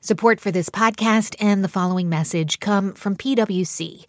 Support 0.00 0.38
for 0.38 0.52
this 0.52 0.70
podcast 0.70 1.34
and 1.40 1.64
the 1.64 1.68
following 1.68 2.08
message 2.08 2.60
come 2.60 2.94
from 2.94 3.16
PwC, 3.16 4.04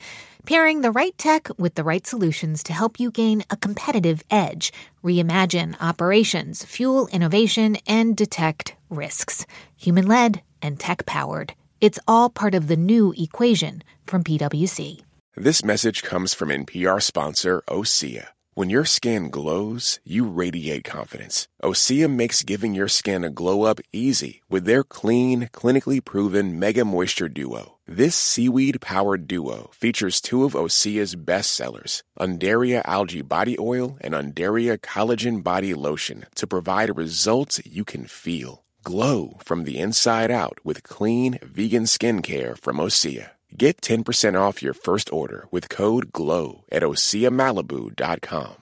pairing 0.46 0.82
the 0.82 0.92
right 0.92 1.18
tech 1.18 1.50
with 1.58 1.74
the 1.74 1.84
right 1.84 2.06
solutions 2.06 2.62
to 2.64 2.74
help 2.74 3.00
you 3.00 3.10
gain 3.10 3.44
a 3.50 3.58
competitive 3.58 4.24
edge, 4.30 4.72
reimagine 5.04 5.76
operations, 5.82 6.64
fuel 6.64 7.08
innovation, 7.08 7.76
and 7.88 8.16
detect 8.16 8.76
risks. 8.92 9.48
Human 9.78 10.06
led 10.06 10.44
and 10.62 10.80
tech 10.80 11.08
powered. 11.08 11.56
It's 11.82 12.00
all 12.08 12.30
part 12.30 12.54
of 12.54 12.68
the 12.68 12.78
new 12.78 13.16
equation 13.18 13.84
from 14.06 14.24
PwC. 14.24 15.02
This 15.36 15.64
message 15.64 16.04
comes 16.04 16.36
from 16.36 16.50
NPR 16.50 17.02
sponsor 17.02 17.64
Osea. 17.68 18.28
When 18.60 18.70
your 18.70 18.84
skin 18.84 19.30
glows, 19.30 20.02
you 20.04 20.26
radiate 20.26 20.84
confidence. 20.84 21.48
Osea 21.64 22.14
makes 22.14 22.44
giving 22.44 22.76
your 22.76 22.90
skin 22.90 23.24
a 23.24 23.30
glow 23.30 23.64
up 23.64 23.80
easy 23.94 24.42
with 24.50 24.66
their 24.66 24.84
clean, 24.84 25.48
clinically 25.54 26.04
proven 26.04 26.60
Mega 26.60 26.84
Moisture 26.84 27.30
Duo. 27.30 27.78
This 27.88 28.18
seaweed 28.18 28.82
powered 28.82 29.28
duo 29.30 29.70
features 29.72 30.20
two 30.20 30.44
of 30.44 30.56
Osea's 30.56 31.16
best 31.16 31.52
sellers, 31.52 32.04
Undaria 32.20 32.82
Algae 32.84 33.22
Body 33.22 33.56
Oil 33.58 33.98
and 34.02 34.14
Undaria 34.14 34.78
Collagen 34.78 35.42
Body 35.42 35.74
Lotion, 35.74 36.26
to 36.36 36.46
provide 36.46 36.98
results 36.98 37.62
you 37.64 37.86
can 37.86 38.08
feel. 38.08 38.66
Glow 38.84 39.38
from 39.42 39.64
the 39.64 39.78
inside 39.78 40.32
out 40.32 40.60
with 40.66 40.84
clean, 40.84 41.40
vegan 41.42 41.84
skincare 41.84 42.58
from 42.58 42.76
Osea. 42.76 43.30
Get 43.56 43.82
10% 43.82 44.40
off 44.40 44.62
your 44.62 44.74
first 44.74 45.12
order 45.12 45.48
with 45.52 45.70
code 45.70 46.14
GLOW 46.14 46.64
at 46.72 46.84
OseaMalibu.com. 46.84 48.56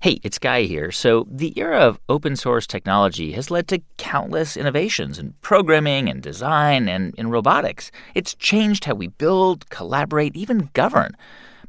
Hey, 0.00 0.20
it's 0.22 0.38
Guy 0.38 0.64
here. 0.64 0.92
So, 0.92 1.26
the 1.30 1.58
era 1.58 1.78
of 1.78 1.98
open 2.10 2.36
source 2.36 2.66
technology 2.66 3.32
has 3.32 3.50
led 3.50 3.66
to 3.68 3.80
countless 3.96 4.54
innovations 4.54 5.18
in 5.18 5.32
programming 5.40 6.10
and 6.10 6.22
design 6.22 6.90
and 6.90 7.14
in 7.16 7.30
robotics. 7.30 7.90
It's 8.14 8.34
changed 8.34 8.84
how 8.84 8.94
we 8.96 9.06
build, 9.06 9.70
collaborate, 9.70 10.36
even 10.36 10.68
govern. 10.74 11.16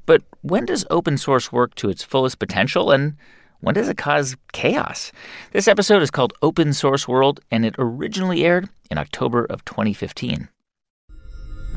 But 0.06 0.22
when 0.42 0.66
does 0.66 0.86
open 0.90 1.18
source 1.18 1.54
work 1.54 1.76
to 1.76 1.90
its 1.90 2.04
fullest 2.04 2.38
potential 2.38 2.92
and 2.92 3.16
when 3.62 3.74
does 3.76 3.88
it 3.88 3.98
cause 3.98 4.36
chaos? 4.52 5.14
This 5.54 5.70
episode 5.70 6.04
is 6.04 6.12
called 6.12 6.34
Open 6.42 6.74
Source 6.74 7.08
World 7.08 7.40
and 7.50 7.66
it 7.66 7.76
originally 7.78 8.44
aired 8.44 8.68
in 8.92 8.98
October 8.98 9.46
of 9.46 9.64
2015. 9.64 10.50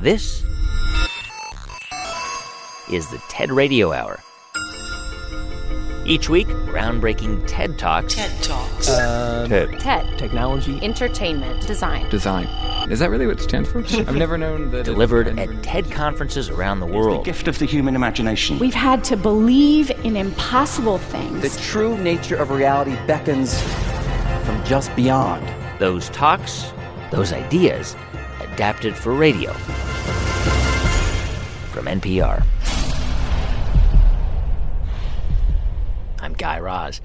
This 0.01 0.45
is 2.89 3.09
the 3.11 3.21
TED 3.29 3.51
Radio 3.51 3.93
Hour. 3.93 4.21
Each 6.07 6.29
week, 6.29 6.47
groundbreaking 6.47 7.43
TED 7.49 7.77
Talks. 7.81 8.15
TED 8.15 8.41
Talks. 8.41 8.89
Uh, 8.89 9.47
TED. 9.49 9.81
TED. 9.81 10.17
Technology. 10.17 10.79
Entertainment. 10.83 11.67
Design. 11.67 12.09
Design. 12.11 12.47
Is 12.89 13.01
that 13.01 13.11
really 13.11 13.27
what 13.27 13.41
it 13.41 13.43
stands 13.43 13.73
for? 13.73 13.79
I've 14.09 14.15
never 14.15 14.39
known 14.39 14.71
that. 14.71 14.85
Delivered 14.85 15.37
at 15.37 15.65
TED 15.65 15.91
conferences 15.91 16.49
around 16.49 16.79
the 16.79 16.87
world. 16.87 17.23
The 17.23 17.33
gift 17.33 17.49
of 17.49 17.59
the 17.59 17.67
human 17.67 17.97
imagination. 17.97 18.61
We've 18.61 18.73
had 18.73 19.03
to 19.05 19.17
believe 19.17 19.91
in 20.05 20.17
impossible 20.17 20.99
things. 20.99 21.43
The 21.43 21.61
true 21.61 21.99
nature 21.99 22.37
of 22.37 22.53
reality 22.53 22.95
beckons 23.09 23.61
from 24.45 24.65
just 24.65 24.95
beyond. 24.95 25.45
Those 25.81 26.09
talks, 26.11 26.73
those 27.11 27.33
ideas, 27.33 27.97
adapted 28.41 28.97
for 28.97 29.13
radio. 29.13 29.55
From 31.79 31.87
NPR. 31.87 32.43
I'm 36.19 36.33
Guy 36.33 36.59
Raz. 36.59 37.01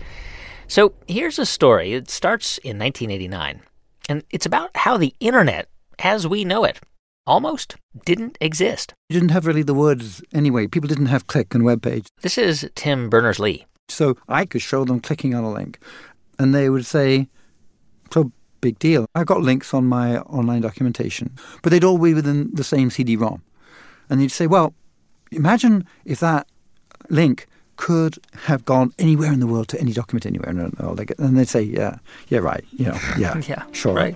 So 0.67 0.93
here's 1.07 1.37
a 1.37 1.45
story. 1.45 1.93
It 1.93 2.09
starts 2.09 2.57
in 2.57 2.79
1989, 2.79 3.61
and 4.09 4.23
it's 4.31 4.47
about 4.47 4.75
how 4.75 4.97
the 4.97 5.13
internet, 5.19 5.69
as 5.99 6.25
we 6.27 6.43
know 6.43 6.63
it, 6.63 6.79
almost 7.27 7.75
didn't 8.03 8.35
exist. 8.41 8.95
You 9.09 9.19
didn't 9.19 9.29
have 9.29 9.45
really 9.45 9.61
the 9.61 9.75
words 9.75 10.23
anyway. 10.33 10.65
People 10.65 10.87
didn't 10.87 11.05
have 11.05 11.27
click 11.27 11.53
and 11.53 11.63
web 11.63 11.83
page. 11.83 12.07
This 12.23 12.39
is 12.39 12.67
Tim 12.73 13.11
Berners 13.11 13.37
Lee. 13.37 13.67
So 13.89 14.17
I 14.27 14.45
could 14.45 14.63
show 14.63 14.85
them 14.85 15.01
clicking 15.01 15.35
on 15.35 15.43
a 15.43 15.53
link, 15.53 15.77
and 16.39 16.55
they 16.55 16.67
would 16.71 16.87
say, 16.87 17.27
so 18.11 18.31
big 18.59 18.79
deal. 18.79 19.05
I've 19.13 19.27
got 19.27 19.41
links 19.41 19.71
on 19.71 19.85
my 19.85 20.17
online 20.21 20.61
documentation, 20.61 21.35
but 21.61 21.69
they'd 21.69 21.83
all 21.83 21.99
be 21.99 22.15
within 22.15 22.49
the 22.55 22.63
same 22.63 22.89
CD-ROM. 22.89 23.43
And 24.09 24.21
you'd 24.21 24.31
say, 24.31 24.47
well, 24.47 24.73
imagine 25.31 25.85
if 26.05 26.19
that 26.19 26.47
link 27.09 27.47
could 27.75 28.17
have 28.45 28.63
gone 28.65 28.93
anywhere 28.99 29.33
in 29.33 29.39
the 29.39 29.47
world 29.47 29.67
to 29.69 29.79
any 29.81 29.91
document 29.93 30.25
anywhere. 30.25 30.49
And, 30.49 30.77
and 31.17 31.37
they'd 31.37 31.47
say, 31.47 31.61
yeah, 31.63 31.97
yeah, 32.29 32.39
right, 32.39 32.63
you 32.71 32.85
know, 32.85 32.97
yeah, 33.17 33.41
Yeah, 33.47 33.63
sure. 33.71 33.93
right. 33.95 34.15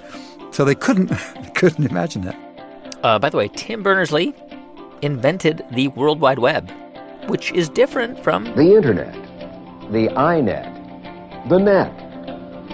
So 0.51 0.63
they 0.63 0.75
couldn't, 0.75 1.07
couldn't 1.55 1.85
imagine 1.89 2.21
that. 2.23 2.37
Uh, 3.03 3.19
by 3.19 3.29
the 3.29 3.37
way, 3.37 3.49
Tim 3.55 3.83
Berners 3.83 4.11
Lee 4.11 4.33
invented 5.01 5.63
the 5.71 5.87
World 5.89 6.19
Wide 6.19 6.39
Web, 6.39 6.71
which 7.27 7.51
is 7.51 7.69
different 7.69 8.23
from 8.23 8.45
The 8.55 8.75
Internet, 8.75 9.13
the 9.91 10.07
iNet, 10.09 11.49
the 11.49 11.57
net. 11.59 11.93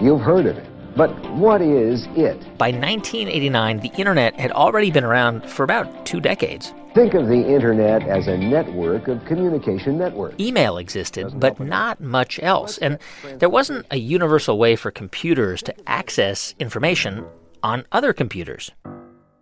You've 0.02 0.22
heard 0.22 0.46
of 0.46 0.58
it. 0.58 0.66
But 0.96 1.10
what 1.32 1.62
is 1.62 2.08
it? 2.16 2.40
By 2.58 2.70
1989, 2.70 3.80
the 3.80 3.92
internet 3.98 4.40
had 4.40 4.52
already 4.52 4.92
been 4.92 5.04
around 5.04 5.50
for 5.50 5.64
about 5.64 6.06
two 6.06 6.22
decades. 6.22 6.74
Think 6.94 7.16
of 7.16 7.28
the 7.28 7.48
Internet 7.48 8.04
as 8.04 8.28
a 8.28 8.38
network 8.38 9.08
of 9.08 9.26
communication 9.26 9.98
networks. 9.98 10.36
Email 10.40 10.78
existed, 10.78 11.40
but 11.40 11.60
not 11.60 12.00
much 12.00 12.40
else. 12.44 12.78
And 12.78 13.00
there 13.40 13.50
wasn't 13.50 13.88
a 13.90 13.98
universal 13.98 14.60
way 14.60 14.76
for 14.76 14.92
computers 14.92 15.64
to 15.64 15.74
access 15.90 16.54
information 16.60 17.26
on 17.64 17.86
other 17.92 18.14
computers. 18.14 18.70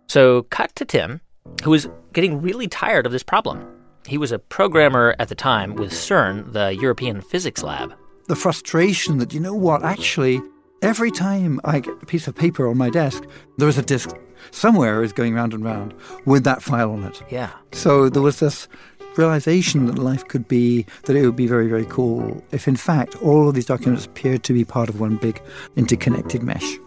So, 0.08 0.44
cut 0.44 0.74
to 0.76 0.86
Tim, 0.86 1.20
who 1.62 1.70
was 1.70 1.88
getting 2.14 2.40
really 2.40 2.68
tired 2.68 3.04
of 3.04 3.12
this 3.12 3.22
problem. 3.22 3.66
He 4.06 4.16
was 4.16 4.32
a 4.32 4.38
programmer 4.38 5.14
at 5.18 5.28
the 5.28 5.34
time 5.34 5.74
with 5.74 5.92
CERN, 5.92 6.52
the 6.52 6.74
European 6.74 7.20
Physics 7.20 7.62
Lab. 7.62 7.94
The 8.28 8.36
frustration 8.36 9.18
that, 9.18 9.34
you 9.34 9.40
know 9.40 9.54
what, 9.54 9.84
actually, 9.84 10.40
every 10.82 11.10
time 11.10 11.60
I 11.64 11.80
get 11.80 12.02
a 12.02 12.06
piece 12.06 12.28
of 12.28 12.34
paper 12.34 12.68
on 12.68 12.76
my 12.76 12.90
desk, 12.90 13.24
there 13.56 13.68
is 13.68 13.78
a 13.78 13.82
disk 13.82 14.10
somewhere 14.50 15.02
is 15.02 15.12
going 15.12 15.34
round 15.34 15.54
and 15.54 15.64
round 15.64 15.94
with 16.26 16.44
that 16.44 16.62
file 16.62 16.92
on 16.92 17.04
it. 17.04 17.22
Yeah. 17.30 17.52
So 17.72 18.08
there 18.08 18.22
was 18.22 18.40
this 18.40 18.68
realization 19.16 19.86
that 19.86 19.98
life 19.98 20.26
could 20.26 20.48
be, 20.48 20.84
that 21.04 21.16
it 21.16 21.24
would 21.24 21.36
be 21.36 21.46
very, 21.46 21.68
very 21.68 21.86
cool 21.86 22.42
if, 22.50 22.66
in 22.66 22.76
fact, 22.76 23.14
all 23.22 23.48
of 23.48 23.54
these 23.54 23.66
documents 23.66 24.06
appeared 24.06 24.42
to 24.44 24.52
be 24.52 24.64
part 24.64 24.88
of 24.88 25.00
one 25.00 25.16
big 25.16 25.40
interconnected 25.76 26.42
mesh. 26.42 26.78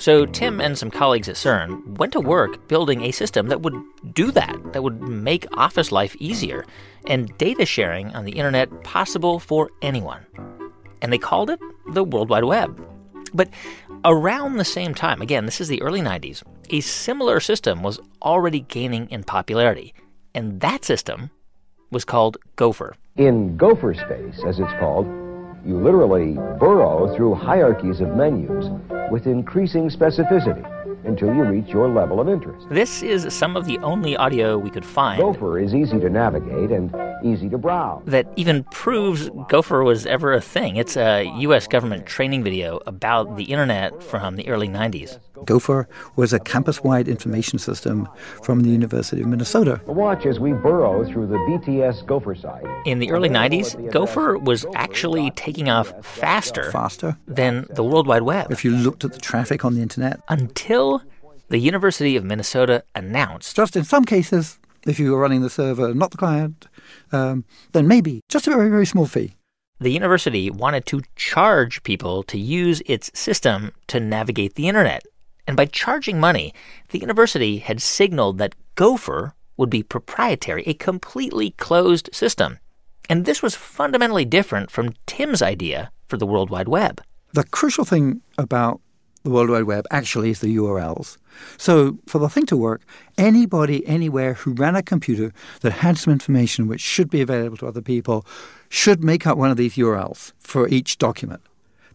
So 0.00 0.26
Tim 0.26 0.60
and 0.60 0.78
some 0.78 0.90
colleagues 0.90 1.28
at 1.28 1.34
CERN 1.34 1.98
went 1.98 2.12
to 2.12 2.20
work 2.20 2.68
building 2.68 3.02
a 3.02 3.10
system 3.10 3.48
that 3.48 3.62
would 3.62 3.74
do 4.12 4.30
that, 4.30 4.72
that 4.72 4.82
would 4.82 5.00
make 5.02 5.46
office 5.56 5.90
life 5.90 6.14
easier 6.20 6.64
and 7.06 7.36
data 7.38 7.66
sharing 7.66 8.14
on 8.14 8.24
the 8.24 8.32
internet 8.32 8.84
possible 8.84 9.40
for 9.40 9.70
anyone. 9.82 10.24
And 11.02 11.12
they 11.12 11.18
called 11.18 11.50
it 11.50 11.60
the 11.92 12.04
World 12.04 12.30
Wide 12.30 12.44
Web. 12.44 12.84
But 13.34 13.50
around 14.04 14.56
the 14.56 14.64
same 14.64 14.94
time, 14.94 15.20
again, 15.20 15.44
this 15.44 15.60
is 15.60 15.68
the 15.68 15.82
early 15.82 16.00
90s, 16.00 16.42
a 16.70 16.80
similar 16.80 17.40
system 17.40 17.82
was 17.82 18.00
already 18.22 18.60
gaining 18.60 19.08
in 19.10 19.24
popularity. 19.24 19.94
And 20.34 20.60
that 20.60 20.84
system 20.84 21.30
was 21.90 22.04
called 22.04 22.36
Gopher. 22.56 22.94
In 23.16 23.56
Gopher 23.56 23.94
space, 23.94 24.42
as 24.46 24.58
it's 24.58 24.72
called, 24.78 25.06
you 25.66 25.76
literally 25.76 26.34
burrow 26.58 27.14
through 27.16 27.34
hierarchies 27.34 28.00
of 28.00 28.14
menus 28.14 28.70
with 29.10 29.26
increasing 29.26 29.90
specificity 29.90 30.77
until 31.04 31.34
you 31.34 31.44
reach 31.44 31.68
your 31.68 31.88
level 31.88 32.20
of 32.20 32.28
interest. 32.28 32.68
This 32.70 33.02
is 33.02 33.32
some 33.32 33.56
of 33.56 33.66
the 33.66 33.78
only 33.78 34.16
audio 34.16 34.58
we 34.58 34.70
could 34.70 34.84
find 34.84 35.20
Gopher 35.20 35.58
is 35.58 35.74
easy 35.74 35.98
to 36.00 36.10
navigate 36.10 36.70
and 36.70 36.94
easy 37.24 37.48
to 37.48 37.58
browse. 37.58 38.02
that 38.06 38.26
even 38.36 38.64
proves 38.64 39.28
Gopher 39.48 39.82
was 39.82 40.06
ever 40.06 40.32
a 40.32 40.40
thing. 40.40 40.76
It's 40.76 40.96
a 40.96 41.24
U.S. 41.40 41.66
government 41.66 42.06
training 42.06 42.44
video 42.44 42.80
about 42.86 43.36
the 43.36 43.44
internet 43.44 44.02
from 44.02 44.36
the 44.36 44.48
early 44.48 44.68
90s. 44.68 45.18
Gopher 45.44 45.88
was 46.16 46.32
a 46.32 46.38
campus 46.40 46.82
wide 46.82 47.08
information 47.08 47.58
system 47.58 48.08
from 48.42 48.60
the 48.60 48.70
University 48.70 49.22
of 49.22 49.28
Minnesota. 49.28 49.80
Watch 49.86 50.26
as 50.26 50.38
we 50.38 50.52
burrow 50.52 51.04
through 51.10 51.26
the 51.26 51.36
BTS 51.36 52.06
Gopher 52.06 52.34
site. 52.34 52.64
In 52.86 52.98
the 52.98 53.10
early 53.10 53.28
90s, 53.28 53.90
Gopher 53.92 54.38
was 54.38 54.66
actually 54.74 55.30
taking 55.32 55.68
off 55.68 55.92
faster 56.04 56.70
Faster. 56.70 57.16
than 57.26 57.66
the 57.70 57.82
World 57.84 58.06
Wide 58.06 58.22
Web 58.22 58.50
If 58.50 58.64
you 58.64 58.72
looked 58.72 59.04
at 59.04 59.12
the 59.12 59.20
traffic 59.20 59.64
on 59.64 59.74
the 59.74 59.82
internet, 59.82 60.20
until 60.28 60.97
the 61.48 61.58
University 61.58 62.16
of 62.16 62.24
Minnesota 62.24 62.84
announced 62.94 63.56
just 63.56 63.76
in 63.76 63.84
some 63.84 64.04
cases, 64.04 64.58
if 64.86 64.98
you 65.00 65.12
were 65.12 65.18
running 65.18 65.42
the 65.42 65.50
server, 65.50 65.94
not 65.94 66.10
the 66.10 66.16
client, 66.18 66.66
um, 67.12 67.44
then 67.72 67.88
maybe 67.88 68.20
just 68.28 68.46
a 68.46 68.50
very, 68.50 68.68
very 68.70 68.86
small 68.86 69.06
fee. 69.06 69.34
the 69.80 69.90
university 69.90 70.50
wanted 70.50 70.84
to 70.86 71.02
charge 71.14 71.82
people 71.84 72.22
to 72.24 72.38
use 72.38 72.82
its 72.86 73.10
system 73.14 73.72
to 73.86 74.00
navigate 74.00 74.54
the 74.54 74.68
internet. 74.68 75.02
And 75.46 75.56
by 75.56 75.66
charging 75.66 76.20
money, 76.20 76.52
the 76.90 76.98
university 76.98 77.58
had 77.58 77.80
signaled 77.80 78.38
that 78.38 78.54
Gopher 78.74 79.34
would 79.56 79.70
be 79.70 79.82
proprietary, 79.82 80.62
a 80.66 80.74
completely 80.74 81.52
closed 81.52 82.10
system. 82.12 82.58
And 83.08 83.24
this 83.24 83.42
was 83.42 83.54
fundamentally 83.54 84.24
different 84.24 84.70
from 84.70 84.94
Tim's 85.06 85.40
idea 85.40 85.90
for 86.06 86.16
the 86.16 86.26
World 86.26 86.50
Wide 86.50 86.68
Web. 86.68 87.00
The 87.32 87.44
crucial 87.44 87.84
thing 87.84 88.20
about 88.36 88.80
the 89.28 89.34
World 89.34 89.50
Wide 89.50 89.64
Web 89.64 89.84
actually 89.90 90.30
is 90.30 90.40
the 90.40 90.56
URLs. 90.56 91.18
So, 91.58 91.98
for 92.06 92.18
the 92.18 92.30
thing 92.30 92.46
to 92.46 92.56
work, 92.56 92.80
anybody 93.18 93.86
anywhere 93.86 94.32
who 94.32 94.52
ran 94.52 94.74
a 94.74 94.82
computer 94.82 95.34
that 95.60 95.72
had 95.72 95.98
some 95.98 96.14
information 96.14 96.66
which 96.66 96.80
should 96.80 97.10
be 97.10 97.20
available 97.20 97.58
to 97.58 97.66
other 97.66 97.82
people 97.82 98.24
should 98.70 99.04
make 99.04 99.26
up 99.26 99.36
one 99.36 99.50
of 99.50 99.58
these 99.58 99.74
URLs 99.74 100.32
for 100.38 100.66
each 100.68 100.96
document. 100.96 101.42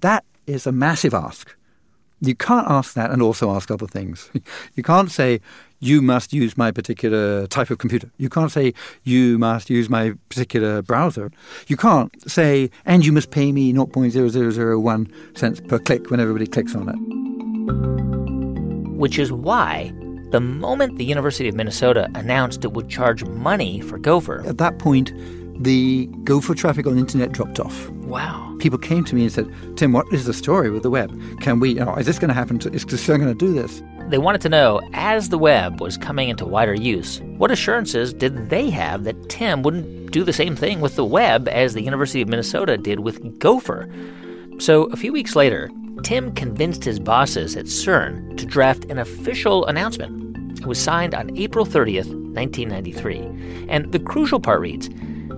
That 0.01 0.23
is 0.45 0.67
a 0.67 0.71
massive 0.71 1.15
ask. 1.15 1.55
You 2.23 2.35
can't 2.35 2.65
ask 2.69 2.93
that 2.93 3.11
and 3.11 3.21
also 3.21 3.51
ask 3.51 3.69
other 3.69 3.87
things. 3.87 4.31
You 4.75 4.81
can't 4.81 5.11
say, 5.11 5.41
you 5.79 6.01
must 6.01 6.31
use 6.33 6.57
my 6.57 6.71
particular 6.71 7.45
type 7.47 7.69
of 7.69 7.77
computer. 7.77 8.09
You 8.17 8.29
can't 8.29 8.51
say, 8.51 8.73
you 9.03 9.37
must 9.37 9.69
use 9.69 9.89
my 9.89 10.13
particular 10.29 10.81
browser. 10.81 11.31
You 11.67 11.75
can't 11.75 12.09
say, 12.29 12.71
and 12.85 13.05
you 13.05 13.11
must 13.11 13.31
pay 13.31 13.51
me 13.51 13.73
0.0001 13.73 15.37
cents 15.37 15.59
per 15.59 15.79
click 15.79 16.09
when 16.09 16.21
everybody 16.21 16.47
clicks 16.47 16.73
on 16.75 16.89
it. 16.89 16.95
Which 18.97 19.19
is 19.19 19.31
why 19.31 19.91
the 20.31 20.39
moment 20.39 20.97
the 20.97 21.05
University 21.05 21.49
of 21.49 21.55
Minnesota 21.55 22.09
announced 22.15 22.63
it 22.63 22.71
would 22.71 22.89
charge 22.89 23.25
money 23.25 23.81
for 23.81 23.97
Gopher. 23.99 24.43
At 24.47 24.57
that 24.59 24.79
point, 24.79 25.11
the 25.59 26.07
Gopher 26.23 26.55
traffic 26.55 26.87
on 26.87 26.93
the 26.93 26.99
internet 26.99 27.31
dropped 27.31 27.59
off. 27.59 27.89
Wow. 27.89 28.55
People 28.59 28.79
came 28.79 29.03
to 29.05 29.15
me 29.15 29.23
and 29.23 29.31
said, 29.31 29.51
Tim, 29.75 29.93
what 29.93 30.05
is 30.11 30.25
the 30.25 30.33
story 30.33 30.69
with 30.69 30.83
the 30.83 30.89
web? 30.89 31.11
Can 31.41 31.59
we, 31.59 31.69
you 31.69 31.85
know, 31.85 31.95
is 31.95 32.05
this 32.05 32.19
going 32.19 32.29
to 32.29 32.33
happen? 32.33 32.59
To, 32.59 32.71
is 32.71 32.85
CERN 32.85 33.19
going 33.19 33.27
to 33.27 33.33
do 33.33 33.53
this? 33.53 33.81
They 34.09 34.17
wanted 34.17 34.41
to 34.41 34.49
know, 34.49 34.81
as 34.93 35.29
the 35.29 35.37
web 35.37 35.79
was 35.79 35.97
coming 35.97 36.29
into 36.29 36.45
wider 36.45 36.73
use, 36.73 37.21
what 37.37 37.51
assurances 37.51 38.13
did 38.13 38.49
they 38.49 38.69
have 38.69 39.05
that 39.05 39.29
Tim 39.29 39.63
wouldn't 39.63 40.11
do 40.11 40.23
the 40.23 40.33
same 40.33 40.55
thing 40.55 40.81
with 40.81 40.95
the 40.95 41.05
web 41.05 41.47
as 41.47 41.73
the 41.73 41.81
University 41.81 42.21
of 42.21 42.27
Minnesota 42.27 42.77
did 42.77 42.99
with 42.99 43.39
Gopher? 43.39 43.89
So 44.59 44.83
a 44.85 44.95
few 44.95 45.11
weeks 45.11 45.35
later, 45.35 45.71
Tim 46.03 46.33
convinced 46.33 46.83
his 46.83 46.99
bosses 46.99 47.55
at 47.55 47.65
CERN 47.65 48.37
to 48.37 48.45
draft 48.45 48.85
an 48.85 48.99
official 48.99 49.65
announcement. 49.65 50.59
It 50.59 50.65
was 50.65 50.79
signed 50.79 51.15
on 51.15 51.35
April 51.37 51.65
30th, 51.65 52.13
1993. 52.35 53.67
And 53.69 53.91
the 53.91 53.99
crucial 53.99 54.39
part 54.39 54.59
reads 54.59 54.89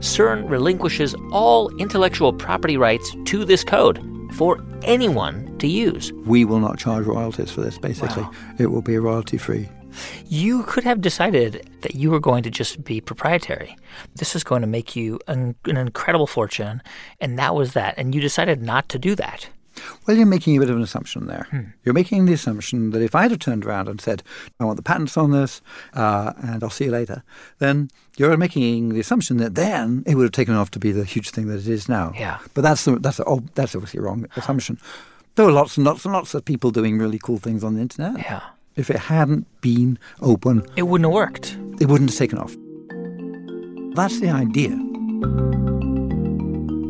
CERN 0.06 0.48
relinquishes 0.48 1.16
all 1.32 1.76
intellectual 1.78 2.32
property 2.32 2.78
rights 2.78 3.16
to 3.26 3.44
this 3.44 3.64
code 3.64 4.00
for 4.34 4.64
anyone 4.84 5.58
to 5.58 5.68
use. 5.68 6.14
We 6.26 6.46
will 6.46 6.60
not 6.60 6.78
charge 6.78 7.06
royalties 7.08 7.50
for 7.50 7.62
this, 7.62 7.80
basically. 7.80 8.22
Wow. 8.22 8.32
It 8.60 8.68
will 8.68 8.84
be 8.84 8.98
royalty 9.00 9.38
free. 9.38 9.68
You 10.28 10.64
could 10.64 10.84
have 10.84 11.02
decided 11.02 11.68
that 11.82 11.96
you 11.96 12.12
were 12.12 12.20
going 12.20 12.44
to 12.44 12.52
just 12.52 12.84
be 12.84 13.02
proprietary. 13.02 13.76
This 14.16 14.36
is 14.36 14.44
going 14.44 14.62
to 14.62 14.68
make 14.68 14.96
you 14.96 15.20
an, 15.28 15.56
an 15.66 15.78
incredible 15.78 16.28
fortune, 16.28 16.84
and 17.20 17.40
that 17.40 17.56
was 17.56 17.74
that. 17.74 17.96
And 17.98 18.14
you 18.14 18.22
decided 18.22 18.62
not 18.62 18.90
to 18.90 19.00
do 19.00 19.16
that. 19.16 19.50
Well, 20.06 20.18
you're 20.18 20.26
making 20.26 20.58
a 20.58 20.60
bit 20.60 20.70
of 20.70 20.76
an 20.76 20.82
assumption 20.82 21.28
there. 21.28 21.48
Hmm. 21.52 21.62
You're 21.84 21.94
making 21.94 22.26
the 22.26 22.34
assumption 22.34 22.92
that 22.92 23.02
if 23.02 23.16
I'd 23.16 23.32
have 23.32 23.40
turned 23.40 23.66
around 23.66 23.88
and 23.88 24.00
said, 24.00 24.24
I 24.60 24.66
want 24.66 24.78
the 24.78 24.84
patents 24.84 25.18
on 25.18 25.32
this, 25.32 25.62
uh, 25.94 26.34
and 26.42 26.64
I'll 26.64 26.70
see 26.70 26.86
you 26.86 26.92
later, 26.92 27.24
then 27.60 27.90
you're 28.18 28.38
making 28.38 28.90
the 28.90 29.00
assumption 29.00 29.38
that 29.38 29.56
then 29.56 30.04
it 30.06 30.16
would 30.16 30.24
have 30.24 30.32
taken 30.32 30.56
off 30.56 30.72
to 30.72 30.80
be 30.80 30.92
the 30.92 31.04
huge 31.04 31.32
thing 31.32 31.48
that 31.48 31.60
it 31.60 31.68
is 31.68 31.90
now. 31.90 32.14
Yeah. 32.16 32.40
But 32.54 32.62
that's 32.62 32.86
the, 32.86 32.98
that's 32.98 33.18
the, 33.18 33.26
oh, 33.26 33.44
that's 33.56 33.76
obviously 33.76 34.00
a 34.00 34.04
wrong 34.04 34.28
assumption. 34.36 34.80
There 35.36 35.46
are 35.46 35.52
lots 35.52 35.76
and 35.78 35.86
lots 35.86 36.06
and 36.06 36.14
lots 36.14 36.34
of 36.34 36.46
people 36.46 36.72
doing 36.72 36.98
really 36.98 37.20
cool 37.20 37.38
things 37.38 37.64
on 37.64 37.76
the 37.76 37.82
internet. 37.82 38.18
Yeah. 38.18 38.42
If 38.76 38.90
it 38.90 38.98
hadn't 38.98 39.48
been 39.62 40.00
open, 40.22 40.66
it 40.76 40.84
wouldn't 40.84 41.06
have 41.06 41.14
worked. 41.14 41.58
It 41.80 41.88
wouldn't 41.88 42.10
have 42.10 42.18
taken 42.18 42.38
off. 42.38 42.56
That's 43.96 44.20
the 44.20 44.30
idea. 44.30 44.72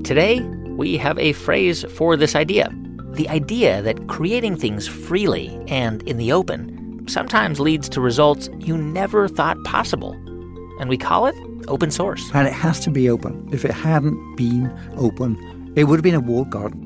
Today, 0.03 0.39
we 0.75 0.97
have 0.97 1.17
a 1.19 1.33
phrase 1.33 1.83
for 1.91 2.15
this 2.15 2.35
idea 2.35 2.69
the 3.15 3.29
idea 3.29 3.81
that 3.81 4.07
creating 4.07 4.57
things 4.57 4.87
freely 4.87 5.47
and 5.67 6.03
in 6.03 6.17
the 6.17 6.31
open 6.31 7.05
sometimes 7.07 7.59
leads 7.59 7.87
to 7.87 8.01
results 8.01 8.49
you 8.59 8.77
never 8.77 9.27
thought 9.27 9.61
possible. 9.63 10.13
And 10.79 10.89
we 10.89 10.97
call 10.97 11.25
it 11.25 11.35
open 11.67 11.91
source. 11.91 12.29
And 12.33 12.47
it 12.47 12.53
has 12.53 12.79
to 12.81 12.89
be 12.89 13.09
open. 13.09 13.47
If 13.53 13.63
it 13.63 13.71
hadn't 13.71 14.35
been 14.35 14.69
open, 14.97 15.73
it 15.77 15.85
would 15.85 15.97
have 15.97 16.03
been 16.03 16.15
a 16.15 16.19
walled 16.19 16.49
garden. 16.49 16.81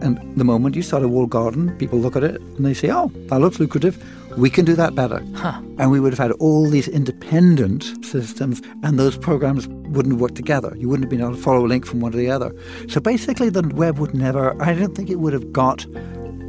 And 0.00 0.18
the 0.36 0.44
moment 0.44 0.76
you 0.76 0.82
start 0.82 1.02
a 1.02 1.08
walled 1.08 1.30
garden, 1.30 1.76
people 1.78 1.98
look 1.98 2.16
at 2.16 2.22
it 2.22 2.40
and 2.40 2.64
they 2.64 2.74
say, 2.74 2.90
oh, 2.90 3.10
that 3.26 3.40
looks 3.40 3.58
lucrative. 3.58 4.02
We 4.36 4.48
can 4.48 4.64
do 4.64 4.74
that 4.74 4.94
better. 4.94 5.22
Huh. 5.34 5.60
And 5.78 5.90
we 5.90 6.00
would 6.00 6.12
have 6.12 6.18
had 6.18 6.32
all 6.32 6.68
these 6.68 6.88
independent 6.88 8.04
systems, 8.04 8.62
and 8.82 8.98
those 8.98 9.16
programs 9.16 9.68
wouldn't 9.68 10.18
work 10.18 10.34
together. 10.34 10.74
You 10.76 10.88
wouldn't 10.88 11.04
have 11.04 11.10
been 11.10 11.20
able 11.20 11.36
to 11.36 11.42
follow 11.42 11.64
a 11.64 11.68
link 11.68 11.84
from 11.84 12.00
one 12.00 12.12
to 12.12 12.18
the 12.18 12.30
other. 12.30 12.54
So 12.88 13.00
basically, 13.00 13.50
the 13.50 13.62
web 13.74 13.98
would 13.98 14.14
never, 14.14 14.60
I 14.62 14.74
don't 14.74 14.94
think 14.94 15.10
it 15.10 15.16
would 15.16 15.32
have 15.32 15.52
got 15.52 15.86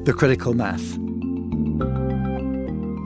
the 0.06 0.14
critical 0.16 0.54
mass. 0.54 0.98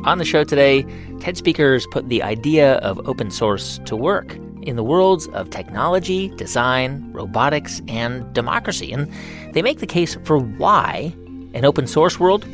On 0.05 0.19
the 0.19 0.25
show 0.25 0.43
today, 0.43 0.85
TED 1.19 1.37
speakers 1.37 1.87
put 1.91 2.07
the 2.07 2.21
idea 2.23 2.75
of 2.75 2.99
open 3.07 3.31
source 3.31 3.79
to 3.85 3.95
work 3.95 4.37
in 4.61 4.75
the 4.75 4.83
worlds 4.83 5.27
of 5.29 5.49
technology, 5.49 6.29
design, 6.35 7.11
robotics, 7.13 7.81
and 7.87 8.31
democracy. 8.33 8.91
And 8.91 9.11
they 9.53 9.61
make 9.61 9.79
the 9.79 9.87
case 9.87 10.17
for 10.23 10.37
why 10.37 11.13
an 11.53 11.65
open 11.65 11.87
source 11.87 12.19
world 12.19 12.45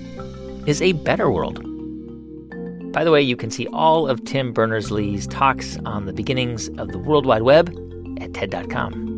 is 0.66 0.82
a 0.82 0.94
better 0.94 1.30
world. 1.30 1.64
By 2.94 3.04
the 3.04 3.10
way, 3.10 3.24
you 3.24 3.36
can 3.36 3.50
see 3.50 3.66
all 3.74 4.08
of 4.08 4.24
Tim 4.24 4.54
Berners 4.54 4.92
Lee's 4.92 5.26
talks 5.26 5.80
on 5.84 6.06
the 6.06 6.14
beginnings 6.14 6.70
of 6.78 6.90
the 6.90 7.00
World 7.00 7.26
Wide 7.26 7.42
Web 7.42 7.70
at 8.22 8.36
TED.com. 8.36 9.10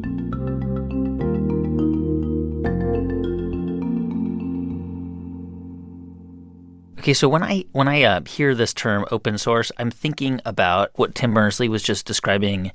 Okay, 7.00 7.14
so 7.14 7.28
when 7.28 7.44
I 7.44 7.66
when 7.74 7.90
I 7.90 8.04
uh, 8.04 8.22
hear 8.26 8.56
this 8.56 8.74
term 8.74 9.06
open 9.12 9.38
source, 9.38 9.74
I'm 9.78 9.92
thinking 9.92 10.40
about 10.46 10.92
what 10.96 11.14
Tim 11.14 11.34
Berners 11.34 11.60
Lee 11.60 11.68
was 11.68 11.84
just 11.84 12.06
describing, 12.06 12.72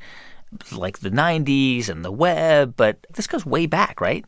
like 0.71 0.99
the 0.99 1.11
'90s 1.11 1.89
and 1.89 2.05
the 2.05 2.13
web. 2.13 2.75
But 2.77 3.07
this 3.15 3.27
goes 3.27 3.47
way 3.47 3.65
back, 3.65 4.03
right? 4.03 4.27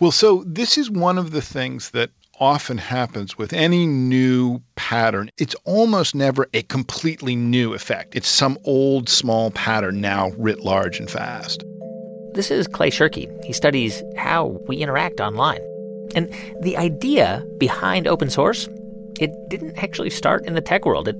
Well, 0.00 0.10
so 0.10 0.42
this 0.44 0.76
is 0.76 0.90
one 0.90 1.18
of 1.18 1.30
the 1.30 1.40
things 1.40 1.90
that 1.90 2.10
often 2.40 2.78
happens 2.78 3.36
with 3.36 3.52
any 3.52 3.86
new 3.86 4.60
pattern. 4.74 5.30
It's 5.36 5.54
almost 5.64 6.14
never 6.14 6.48
a 6.54 6.62
completely 6.62 7.36
new 7.36 7.74
effect. 7.74 8.16
It's 8.16 8.28
some 8.28 8.58
old 8.64 9.08
small 9.08 9.50
pattern 9.50 10.00
now 10.00 10.30
writ 10.38 10.60
large 10.60 10.98
and 10.98 11.08
fast. 11.10 11.62
This 12.32 12.50
is 12.50 12.66
Clay 12.66 12.90
Shirky. 12.90 13.28
He 13.44 13.52
studies 13.52 14.02
how 14.16 14.58
we 14.66 14.78
interact 14.78 15.20
online. 15.20 15.60
And 16.14 16.32
the 16.62 16.76
idea 16.76 17.44
behind 17.58 18.06
open 18.06 18.30
source, 18.30 18.68
it 19.20 19.30
didn't 19.48 19.82
actually 19.82 20.10
start 20.10 20.46
in 20.46 20.54
the 20.54 20.60
tech 20.60 20.86
world. 20.86 21.08
It 21.08 21.16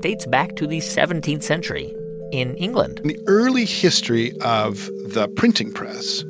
dates 0.00 0.26
back 0.26 0.56
to 0.56 0.66
the 0.66 0.78
17th 0.78 1.42
century 1.42 1.94
in 2.32 2.56
England. 2.56 3.00
In 3.00 3.08
the 3.08 3.20
early 3.26 3.66
history 3.66 4.32
of 4.40 4.86
the 4.86 5.28
printing 5.36 5.72
press, 5.72 6.24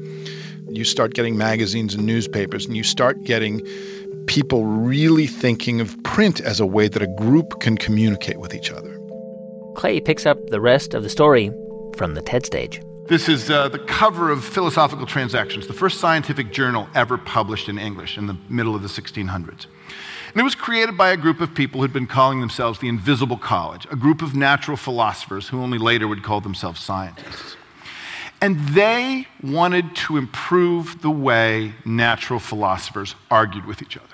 you 0.69 0.85
start 0.85 1.15
getting 1.15 1.37
magazines 1.37 1.95
and 1.95 2.07
newspapers, 2.07 2.67
and 2.67 2.77
you 2.77 2.83
start 2.83 3.23
getting 3.25 3.67
people 4.27 4.65
really 4.67 5.27
thinking 5.27 5.81
of 5.81 6.01
print 6.05 6.41
as 6.41 6.61
a 6.61 6.67
way 6.67 6.89
that 6.89 7.03
a 7.03 7.07
group 7.07 7.61
can 7.61 7.77
communicate 7.77 8.39
with 8.39 8.55
each 8.55 8.71
other. 8.71 8.99
Clay 9.75 10.01
picks 10.01 10.27
up 10.27 10.39
the 10.49 10.61
rest 10.61 10.95
of 10.95 11.03
the 11.03 11.09
story 11.09 11.51
from 11.97 12.15
the 12.15 12.23
TED 12.23 12.47
stage. 12.47 12.81
This 13.09 13.29
is 13.29 13.51
uh, 13.51 13.69
the 13.69 13.81
cover 13.81 14.31
of 14.31 14.45
Philosophical 14.45 15.07
Transactions, 15.07 15.67
the 15.67 15.73
first 15.73 15.99
scientific 15.99 16.53
journal 16.53 16.89
ever 16.95 17.19
published 17.19 17.69
in 17.69 17.79
English 17.79 18.17
in 18.17 18.27
the 18.27 18.37
middle 18.49 18.75
of 18.75 18.83
the 18.83 18.89
1600s. 18.89 19.67
And 20.33 20.41
it 20.41 20.45
was 20.45 20.55
created 20.55 20.97
by 20.97 21.11
a 21.11 21.17
group 21.17 21.41
of 21.41 21.55
people 21.55 21.81
who'd 21.81 21.93
been 21.93 22.07
calling 22.07 22.41
themselves 22.41 22.79
the 22.79 22.89
Invisible 22.89 23.37
College, 23.37 23.87
a 23.91 23.97
group 23.97 24.23
of 24.23 24.35
natural 24.35 24.77
philosophers 24.77 25.49
who 25.49 25.61
only 25.61 25.79
later 25.79 26.09
would 26.09 26.23
call 26.23 26.41
themselves 26.41 26.81
scientists. 26.81 27.57
And 28.41 28.59
they 28.71 29.27
wanted 29.43 29.95
to 29.97 30.17
improve 30.17 31.03
the 31.03 31.11
way 31.11 31.75
natural 31.85 32.39
philosophers 32.39 33.15
argued 33.31 33.67
with 33.67 33.83
each 33.83 33.97
other. 33.97 34.12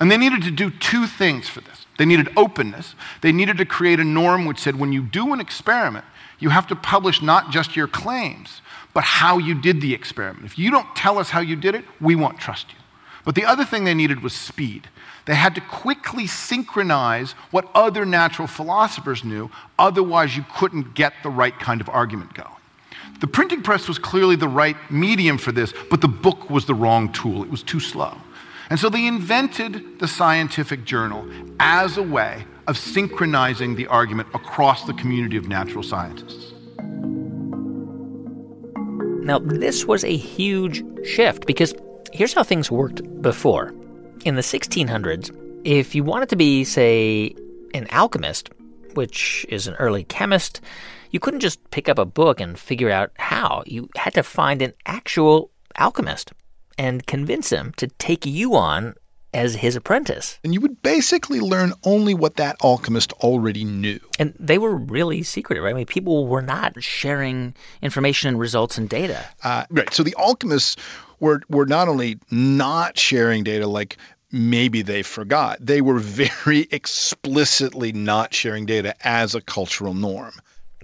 And 0.00 0.10
they 0.10 0.16
needed 0.16 0.42
to 0.42 0.50
do 0.50 0.70
two 0.70 1.06
things 1.06 1.48
for 1.48 1.60
this. 1.60 1.86
They 1.98 2.04
needed 2.04 2.28
openness. 2.36 2.94
They 3.20 3.32
needed 3.32 3.58
to 3.58 3.64
create 3.64 3.98
a 3.98 4.04
norm 4.04 4.46
which 4.46 4.60
said 4.60 4.76
when 4.76 4.92
you 4.92 5.02
do 5.02 5.32
an 5.32 5.40
experiment, 5.40 6.04
you 6.38 6.50
have 6.50 6.68
to 6.68 6.76
publish 6.76 7.20
not 7.20 7.50
just 7.50 7.74
your 7.74 7.88
claims, 7.88 8.62
but 8.94 9.02
how 9.02 9.38
you 9.38 9.60
did 9.60 9.80
the 9.80 9.92
experiment. 9.92 10.46
If 10.46 10.58
you 10.58 10.70
don't 10.70 10.94
tell 10.94 11.18
us 11.18 11.30
how 11.30 11.40
you 11.40 11.56
did 11.56 11.74
it, 11.74 11.84
we 12.00 12.14
won't 12.14 12.38
trust 12.38 12.68
you. 12.70 12.78
But 13.24 13.34
the 13.34 13.44
other 13.44 13.64
thing 13.64 13.84
they 13.84 13.94
needed 13.94 14.22
was 14.22 14.32
speed. 14.32 14.88
They 15.26 15.34
had 15.34 15.54
to 15.56 15.60
quickly 15.60 16.26
synchronize 16.26 17.32
what 17.50 17.68
other 17.74 18.06
natural 18.06 18.48
philosophers 18.48 19.24
knew, 19.24 19.50
otherwise, 19.78 20.36
you 20.36 20.44
couldn't 20.56 20.94
get 20.94 21.12
the 21.22 21.28
right 21.28 21.58
kind 21.58 21.80
of 21.80 21.88
argument 21.88 22.32
going. 22.32 22.48
The 23.20 23.26
printing 23.26 23.62
press 23.62 23.88
was 23.88 23.98
clearly 23.98 24.36
the 24.36 24.48
right 24.48 24.76
medium 24.90 25.36
for 25.36 25.52
this, 25.52 25.74
but 25.90 26.00
the 26.00 26.08
book 26.08 26.48
was 26.48 26.66
the 26.66 26.74
wrong 26.74 27.12
tool. 27.12 27.42
It 27.42 27.50
was 27.50 27.62
too 27.62 27.80
slow. 27.80 28.16
And 28.70 28.78
so 28.78 28.88
they 28.88 29.06
invented 29.06 29.98
the 29.98 30.08
scientific 30.08 30.84
journal 30.84 31.26
as 31.58 31.96
a 31.96 32.02
way 32.02 32.44
of 32.66 32.76
synchronizing 32.76 33.76
the 33.76 33.86
argument 33.86 34.28
across 34.34 34.86
the 34.86 34.92
community 34.92 35.38
of 35.38 35.48
natural 35.48 35.82
scientists. 35.82 36.52
Now, 39.24 39.38
this 39.38 39.86
was 39.86 40.04
a 40.04 40.16
huge 40.16 40.82
shift 41.06 41.46
because 41.46 41.74
here's 42.12 42.34
how 42.34 42.42
things 42.42 42.70
worked 42.70 43.02
before. 43.22 43.74
In 44.24 44.36
the 44.36 44.42
1600s, 44.42 45.30
If 45.64 45.94
you 45.94 46.04
wanted 46.04 46.28
to 46.30 46.36
be, 46.36 46.64
say, 46.64 47.34
an 47.74 47.88
alchemist, 47.90 48.50
which 48.94 49.44
is 49.48 49.66
an 49.66 49.74
early 49.74 50.04
chemist, 50.04 50.60
you 51.10 51.20
couldn't 51.20 51.40
just 51.40 51.58
pick 51.70 51.88
up 51.88 51.98
a 51.98 52.04
book 52.04 52.40
and 52.40 52.58
figure 52.58 52.90
out 52.90 53.10
how. 53.16 53.62
You 53.66 53.88
had 53.96 54.14
to 54.14 54.22
find 54.22 54.62
an 54.62 54.72
actual 54.86 55.50
alchemist 55.76 56.32
and 56.78 57.06
convince 57.06 57.50
him 57.50 57.72
to 57.76 57.88
take 57.88 58.24
you 58.24 58.54
on 58.56 58.94
as 59.34 59.56
his 59.56 59.76
apprentice. 59.76 60.38
And 60.42 60.54
you 60.54 60.60
would 60.60 60.82
basically 60.82 61.40
learn 61.40 61.74
only 61.84 62.14
what 62.14 62.36
that 62.36 62.56
alchemist 62.62 63.12
already 63.14 63.64
knew. 63.64 64.00
And 64.18 64.34
they 64.38 64.58
were 64.58 64.74
really 64.74 65.22
secretive, 65.22 65.64
right? 65.64 65.70
I 65.70 65.74
mean, 65.74 65.86
people 65.86 66.26
were 66.26 66.42
not 66.42 66.82
sharing 66.82 67.54
information 67.82 68.28
and 68.28 68.38
results 68.38 68.78
and 68.78 68.88
data. 68.88 69.24
Uh, 69.44 69.64
right. 69.70 69.92
So 69.92 70.02
the 70.02 70.14
alchemists 70.18 70.76
were, 71.20 71.42
were 71.48 71.66
not 71.66 71.88
only 71.88 72.18
not 72.30 72.98
sharing 72.98 73.44
data 73.44 73.66
like 73.66 73.98
maybe 74.32 74.82
they 74.82 75.02
forgot, 75.02 75.58
they 75.60 75.80
were 75.80 75.98
very 75.98 76.66
explicitly 76.70 77.92
not 77.92 78.32
sharing 78.32 78.66
data 78.66 78.94
as 79.06 79.34
a 79.34 79.40
cultural 79.40 79.94
norm. 79.94 80.32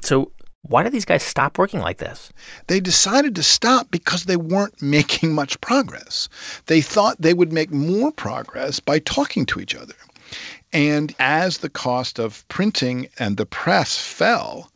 So 0.02 0.32
why 0.66 0.83
did 0.83 0.92
these 0.92 1.04
guys 1.04 1.23
stop 1.23 1.59
working 1.59 1.80
like 1.80 1.99
this? 1.99 2.33
They 2.68 2.80
decided 2.80 3.37
to 3.37 3.42
stop 3.42 3.90
because 3.90 4.25
they 4.25 4.37
weren't 4.37 4.80
making 4.83 5.35
much 5.35 5.61
progress. 5.61 6.28
They 6.66 6.80
thought 6.80 7.21
they 7.21 7.35
would 7.35 7.52
make 7.52 7.71
more 7.71 8.11
progress 8.11 8.80
by 8.80 8.99
talking 8.99 9.47
to 9.47 9.61
each 9.61 9.75
other. 9.75 9.94
And 10.73 11.14
as 11.18 11.59
the 11.59 11.68
cost 11.68 12.18
of 12.18 12.47
printing 12.49 13.09
and 13.18 13.37
the 13.37 13.47
press 13.47 13.99
fell, 13.99 14.73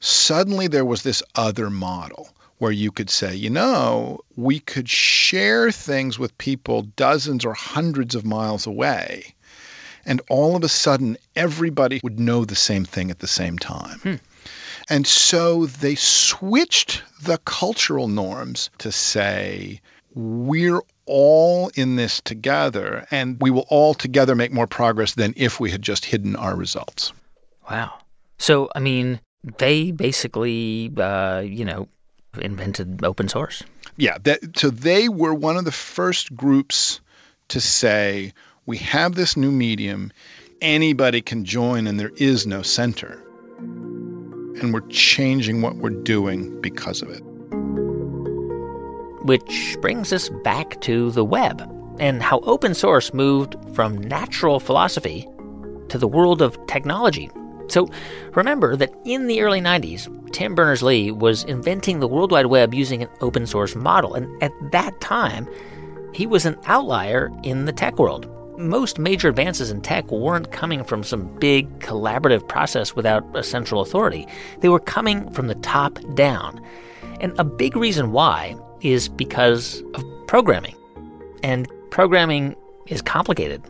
suddenly 0.00 0.66
there 0.66 0.84
was 0.84 1.02
this 1.02 1.22
other 1.34 1.70
model 1.70 2.28
where 2.58 2.72
you 2.72 2.90
could 2.90 3.08
say, 3.08 3.34
you 3.36 3.50
know, 3.50 4.20
we 4.36 4.58
could 4.58 4.88
share 4.88 5.70
things 5.70 6.18
with 6.18 6.36
people 6.36 6.82
dozens 6.82 7.44
or 7.44 7.54
hundreds 7.54 8.14
of 8.14 8.26
miles 8.26 8.66
away. 8.66 9.34
And 10.04 10.20
all 10.28 10.56
of 10.56 10.64
a 10.64 10.68
sudden, 10.68 11.16
everybody 11.36 12.00
would 12.02 12.18
know 12.18 12.44
the 12.44 12.56
same 12.56 12.84
thing 12.84 13.10
at 13.10 13.18
the 13.18 13.26
same 13.26 13.58
time. 13.58 13.98
Hmm. 14.00 14.14
And 14.90 15.06
so 15.06 15.66
they 15.66 15.94
switched 15.94 17.04
the 17.22 17.38
cultural 17.38 18.08
norms 18.08 18.70
to 18.78 18.90
say, 18.90 19.80
we're 20.14 20.82
all 21.06 21.70
in 21.76 21.94
this 21.94 22.20
together, 22.20 23.06
and 23.12 23.36
we 23.40 23.52
will 23.52 23.66
all 23.68 23.94
together 23.94 24.34
make 24.34 24.52
more 24.52 24.66
progress 24.66 25.14
than 25.14 25.34
if 25.36 25.60
we 25.60 25.70
had 25.70 25.80
just 25.80 26.04
hidden 26.04 26.34
our 26.34 26.56
results. 26.56 27.12
Wow. 27.70 27.98
So, 28.38 28.68
I 28.74 28.80
mean, 28.80 29.20
they 29.58 29.92
basically, 29.92 30.92
uh, 30.96 31.38
you 31.38 31.64
know, 31.64 31.86
invented 32.36 33.04
open 33.04 33.28
source. 33.28 33.62
Yeah. 33.96 34.18
That, 34.24 34.58
so 34.58 34.70
they 34.70 35.08
were 35.08 35.32
one 35.32 35.56
of 35.56 35.64
the 35.64 35.72
first 35.72 36.34
groups 36.34 37.00
to 37.48 37.60
say, 37.60 38.32
we 38.66 38.78
have 38.78 39.14
this 39.14 39.36
new 39.36 39.52
medium, 39.52 40.12
anybody 40.60 41.20
can 41.20 41.44
join, 41.44 41.86
and 41.86 41.98
there 41.98 42.12
is 42.16 42.44
no 42.44 42.62
center 42.62 43.22
and 44.60 44.72
we're 44.72 44.86
changing 44.88 45.62
what 45.62 45.76
we're 45.76 45.90
doing 45.90 46.60
because 46.60 47.02
of 47.02 47.10
it. 47.10 47.20
Which 49.24 49.76
brings 49.80 50.12
us 50.12 50.28
back 50.44 50.80
to 50.82 51.10
the 51.10 51.24
web 51.24 51.60
and 51.98 52.22
how 52.22 52.40
open 52.40 52.74
source 52.74 53.12
moved 53.12 53.56
from 53.74 53.98
natural 53.98 54.60
philosophy 54.60 55.28
to 55.88 55.98
the 55.98 56.08
world 56.08 56.40
of 56.40 56.58
technology. 56.66 57.30
So 57.68 57.88
remember 58.34 58.76
that 58.76 58.92
in 59.04 59.26
the 59.26 59.42
early 59.42 59.60
90s, 59.60 60.08
Tim 60.32 60.54
Berners 60.54 60.82
Lee 60.82 61.10
was 61.10 61.44
inventing 61.44 62.00
the 62.00 62.08
World 62.08 62.32
Wide 62.32 62.46
Web 62.46 62.74
using 62.74 63.02
an 63.02 63.08
open 63.20 63.46
source 63.46 63.74
model. 63.74 64.14
And 64.14 64.42
at 64.42 64.52
that 64.72 65.00
time, 65.00 65.48
he 66.12 66.26
was 66.26 66.46
an 66.46 66.56
outlier 66.66 67.30
in 67.42 67.66
the 67.66 67.72
tech 67.72 67.98
world 67.98 68.28
most 68.60 68.98
major 68.98 69.28
advances 69.28 69.70
in 69.70 69.80
tech 69.80 70.10
weren't 70.10 70.52
coming 70.52 70.84
from 70.84 71.02
some 71.02 71.26
big 71.38 71.78
collaborative 71.80 72.46
process 72.46 72.94
without 72.94 73.24
a 73.34 73.42
central 73.42 73.80
authority. 73.80 74.26
They 74.60 74.68
were 74.68 74.80
coming 74.80 75.30
from 75.32 75.46
the 75.46 75.54
top 75.56 75.98
down. 76.14 76.64
And 77.20 77.38
a 77.38 77.44
big 77.44 77.76
reason 77.76 78.12
why 78.12 78.56
is 78.80 79.08
because 79.08 79.82
of 79.94 80.04
programming. 80.26 80.76
And 81.42 81.68
programming 81.90 82.56
is 82.86 83.02
complicated. 83.02 83.62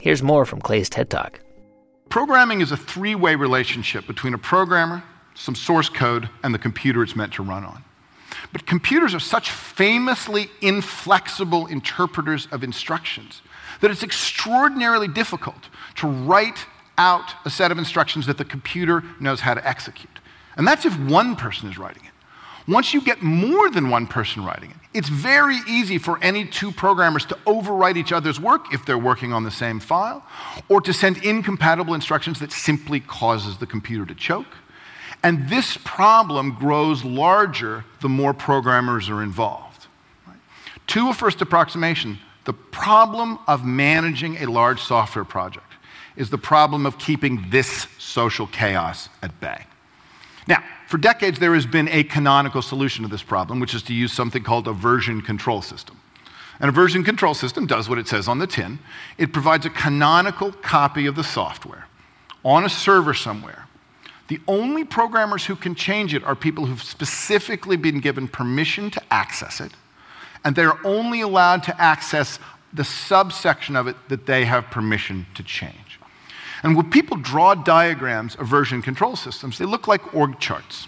Here's 0.00 0.22
more 0.22 0.46
from 0.46 0.60
Clay's 0.60 0.88
TED 0.88 1.10
Talk. 1.10 1.40
Programming 2.08 2.60
is 2.60 2.72
a 2.72 2.76
three 2.76 3.14
way 3.14 3.34
relationship 3.34 4.06
between 4.06 4.34
a 4.34 4.38
programmer, 4.38 5.02
some 5.34 5.54
source 5.54 5.88
code, 5.88 6.28
and 6.42 6.54
the 6.54 6.58
computer 6.58 7.02
it's 7.02 7.14
meant 7.14 7.32
to 7.34 7.42
run 7.42 7.64
on. 7.64 7.84
But 8.52 8.66
computers 8.66 9.14
are 9.14 9.20
such 9.20 9.50
famously 9.50 10.50
inflexible 10.60 11.66
interpreters 11.66 12.48
of 12.50 12.64
instructions 12.64 13.42
that 13.80 13.90
it's 13.90 14.02
extraordinarily 14.02 15.08
difficult 15.08 15.68
to 15.96 16.06
write 16.06 16.66
out 16.98 17.34
a 17.44 17.50
set 17.50 17.72
of 17.72 17.78
instructions 17.78 18.26
that 18.26 18.38
the 18.38 18.44
computer 18.44 19.02
knows 19.18 19.40
how 19.40 19.54
to 19.54 19.66
execute. 19.66 20.18
And 20.56 20.66
that's 20.66 20.84
if 20.84 20.98
one 21.00 21.36
person 21.36 21.68
is 21.70 21.78
writing 21.78 22.04
it. 22.04 22.10
Once 22.70 22.92
you 22.92 23.00
get 23.00 23.22
more 23.22 23.70
than 23.70 23.88
one 23.88 24.06
person 24.06 24.44
writing 24.44 24.70
it, 24.70 24.76
it's 24.92 25.08
very 25.08 25.56
easy 25.66 25.98
for 25.98 26.22
any 26.22 26.44
two 26.44 26.70
programmers 26.70 27.24
to 27.26 27.34
overwrite 27.46 27.96
each 27.96 28.12
other's 28.12 28.38
work 28.38 28.72
if 28.72 28.84
they're 28.84 28.98
working 28.98 29.32
on 29.32 29.44
the 29.44 29.50
same 29.50 29.80
file, 29.80 30.24
or 30.68 30.80
to 30.80 30.92
send 30.92 31.18
incompatible 31.24 31.94
instructions 31.94 32.38
that 32.40 32.52
simply 32.52 33.00
causes 33.00 33.56
the 33.58 33.66
computer 33.66 34.04
to 34.04 34.14
choke. 34.14 34.46
And 35.22 35.48
this 35.48 35.78
problem 35.84 36.56
grows 36.58 37.04
larger 37.04 37.84
the 38.00 38.08
more 38.08 38.34
programmers 38.34 39.08
are 39.08 39.22
involved. 39.22 39.86
To 40.88 41.08
a 41.08 41.14
first 41.14 41.40
approximation, 41.40 42.18
the 42.50 42.54
problem 42.54 43.38
of 43.46 43.64
managing 43.64 44.38
a 44.38 44.46
large 44.46 44.82
software 44.82 45.24
project 45.24 45.72
is 46.16 46.30
the 46.30 46.36
problem 46.36 46.84
of 46.84 46.98
keeping 46.98 47.44
this 47.48 47.86
social 47.96 48.48
chaos 48.48 49.08
at 49.22 49.38
bay. 49.38 49.66
Now, 50.48 50.60
for 50.88 50.98
decades, 50.98 51.38
there 51.38 51.54
has 51.54 51.64
been 51.64 51.86
a 51.90 52.02
canonical 52.02 52.60
solution 52.60 53.04
to 53.04 53.08
this 53.08 53.22
problem, 53.22 53.60
which 53.60 53.72
is 53.72 53.84
to 53.84 53.94
use 53.94 54.12
something 54.12 54.42
called 54.42 54.66
a 54.66 54.72
version 54.72 55.22
control 55.22 55.62
system. 55.62 56.00
And 56.58 56.68
a 56.68 56.72
version 56.72 57.04
control 57.04 57.34
system 57.34 57.68
does 57.68 57.88
what 57.88 57.98
it 57.98 58.08
says 58.08 58.26
on 58.26 58.40
the 58.40 58.48
tin 58.48 58.80
it 59.16 59.32
provides 59.32 59.64
a 59.64 59.70
canonical 59.70 60.50
copy 60.50 61.06
of 61.06 61.14
the 61.14 61.22
software 61.22 61.86
on 62.44 62.64
a 62.64 62.68
server 62.68 63.14
somewhere. 63.14 63.68
The 64.26 64.40
only 64.48 64.82
programmers 64.82 65.46
who 65.46 65.54
can 65.54 65.76
change 65.76 66.14
it 66.14 66.24
are 66.24 66.34
people 66.34 66.66
who've 66.66 66.82
specifically 66.82 67.76
been 67.76 68.00
given 68.00 68.26
permission 68.26 68.90
to 68.90 69.00
access 69.08 69.60
it 69.60 69.70
and 70.44 70.56
they're 70.56 70.84
only 70.86 71.20
allowed 71.20 71.62
to 71.64 71.80
access 71.80 72.38
the 72.72 72.84
subsection 72.84 73.76
of 73.76 73.86
it 73.86 73.96
that 74.08 74.26
they 74.26 74.44
have 74.44 74.70
permission 74.70 75.26
to 75.34 75.42
change. 75.42 75.98
And 76.62 76.76
when 76.76 76.90
people 76.90 77.16
draw 77.16 77.54
diagrams 77.54 78.36
of 78.36 78.46
version 78.46 78.82
control 78.82 79.16
systems, 79.16 79.58
they 79.58 79.64
look 79.64 79.88
like 79.88 80.14
org 80.14 80.38
charts. 80.38 80.86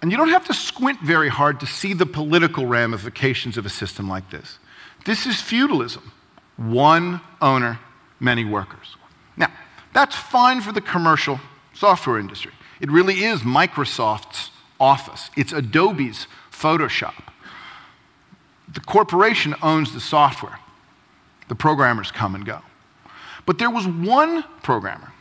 And 0.00 0.10
you 0.10 0.16
don't 0.16 0.30
have 0.30 0.44
to 0.46 0.54
squint 0.54 1.00
very 1.00 1.28
hard 1.28 1.60
to 1.60 1.66
see 1.66 1.92
the 1.92 2.06
political 2.06 2.66
ramifications 2.66 3.56
of 3.56 3.66
a 3.66 3.68
system 3.68 4.08
like 4.08 4.30
this. 4.30 4.58
This 5.04 5.26
is 5.26 5.40
feudalism 5.40 6.12
one 6.56 7.20
owner, 7.40 7.78
many 8.18 8.44
workers. 8.44 8.96
Now, 9.36 9.52
that's 9.92 10.16
fine 10.16 10.60
for 10.60 10.72
the 10.72 10.80
commercial 10.80 11.38
software 11.72 12.18
industry. 12.18 12.50
It 12.80 12.90
really 12.90 13.22
is 13.24 13.42
Microsoft's 13.42 14.50
Office, 14.80 15.30
it's 15.36 15.52
Adobe's 15.52 16.28
Photoshop 16.52 17.14
the 18.72 18.80
corporation 18.80 19.54
owns 19.62 19.92
the 19.92 20.00
software. 20.00 20.58
The 21.48 21.54
programmers 21.54 22.10
come 22.10 22.34
and 22.34 22.44
go. 22.44 22.60
But 23.46 23.58
there 23.58 23.70
was 23.70 23.86
one 23.86 24.44
programmer 24.62 25.12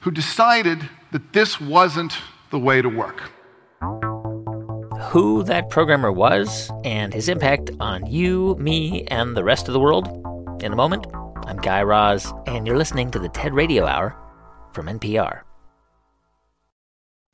who 0.00 0.10
decided 0.10 0.88
that 1.12 1.32
this 1.32 1.60
wasn't 1.60 2.18
the 2.50 2.58
way 2.58 2.82
to 2.82 2.88
work. 2.88 3.30
Who 5.10 5.42
that 5.44 5.70
programmer 5.70 6.12
was 6.12 6.70
and 6.84 7.14
his 7.14 7.28
impact 7.28 7.70
on 7.80 8.04
you, 8.06 8.56
me, 8.58 9.04
and 9.06 9.36
the 9.36 9.44
rest 9.44 9.68
of 9.68 9.72
the 9.72 9.80
world? 9.80 10.06
In 10.62 10.72
a 10.72 10.76
moment, 10.76 11.06
I'm 11.46 11.56
Guy 11.56 11.82
Raz, 11.82 12.32
and 12.46 12.66
you're 12.66 12.76
listening 12.76 13.10
to 13.12 13.18
the 13.18 13.28
TED 13.30 13.54
Radio 13.54 13.86
Hour 13.86 14.14
from 14.72 14.86
NPR. 14.86 15.47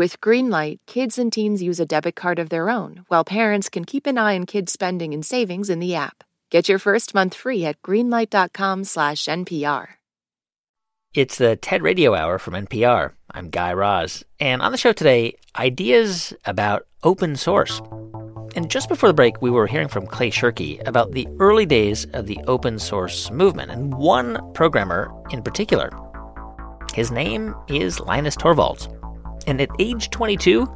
With 0.00 0.20
Greenlight, 0.22 0.78
kids 0.86 1.18
and 1.18 1.30
teens 1.30 1.62
use 1.62 1.78
a 1.78 1.84
debit 1.84 2.16
card 2.16 2.38
of 2.38 2.48
their 2.48 2.70
own, 2.70 3.04
while 3.08 3.22
parents 3.22 3.68
can 3.68 3.84
keep 3.84 4.06
an 4.06 4.16
eye 4.16 4.34
on 4.34 4.46
kids' 4.46 4.72
spending 4.72 5.12
and 5.12 5.22
savings 5.22 5.68
in 5.68 5.78
the 5.78 5.94
app. 5.94 6.24
Get 6.48 6.70
your 6.70 6.78
first 6.78 7.14
month 7.14 7.34
free 7.34 7.66
at 7.66 7.82
greenlight.com/npr. 7.82 9.88
It's 11.12 11.36
the 11.36 11.56
TED 11.56 11.82
Radio 11.82 12.14
Hour 12.14 12.38
from 12.38 12.54
NPR. 12.54 13.12
I'm 13.32 13.50
Guy 13.50 13.74
Raz, 13.74 14.24
and 14.40 14.62
on 14.62 14.72
the 14.72 14.78
show 14.78 14.94
today, 14.94 15.34
ideas 15.56 16.32
about 16.46 16.86
open 17.02 17.36
source. 17.36 17.82
And 18.56 18.70
just 18.70 18.88
before 18.88 19.10
the 19.10 19.12
break, 19.12 19.42
we 19.42 19.50
were 19.50 19.66
hearing 19.66 19.88
from 19.88 20.06
Clay 20.06 20.30
Shirky 20.30 20.80
about 20.88 21.12
the 21.12 21.28
early 21.38 21.66
days 21.66 22.06
of 22.14 22.26
the 22.26 22.40
open 22.46 22.78
source 22.78 23.30
movement, 23.30 23.70
and 23.70 23.92
one 23.92 24.38
programmer 24.54 25.12
in 25.28 25.42
particular. 25.42 25.90
His 26.94 27.10
name 27.10 27.54
is 27.68 28.00
Linus 28.00 28.36
Torvalds. 28.36 28.88
And 29.50 29.60
at 29.60 29.70
age 29.80 30.10
22, 30.10 30.72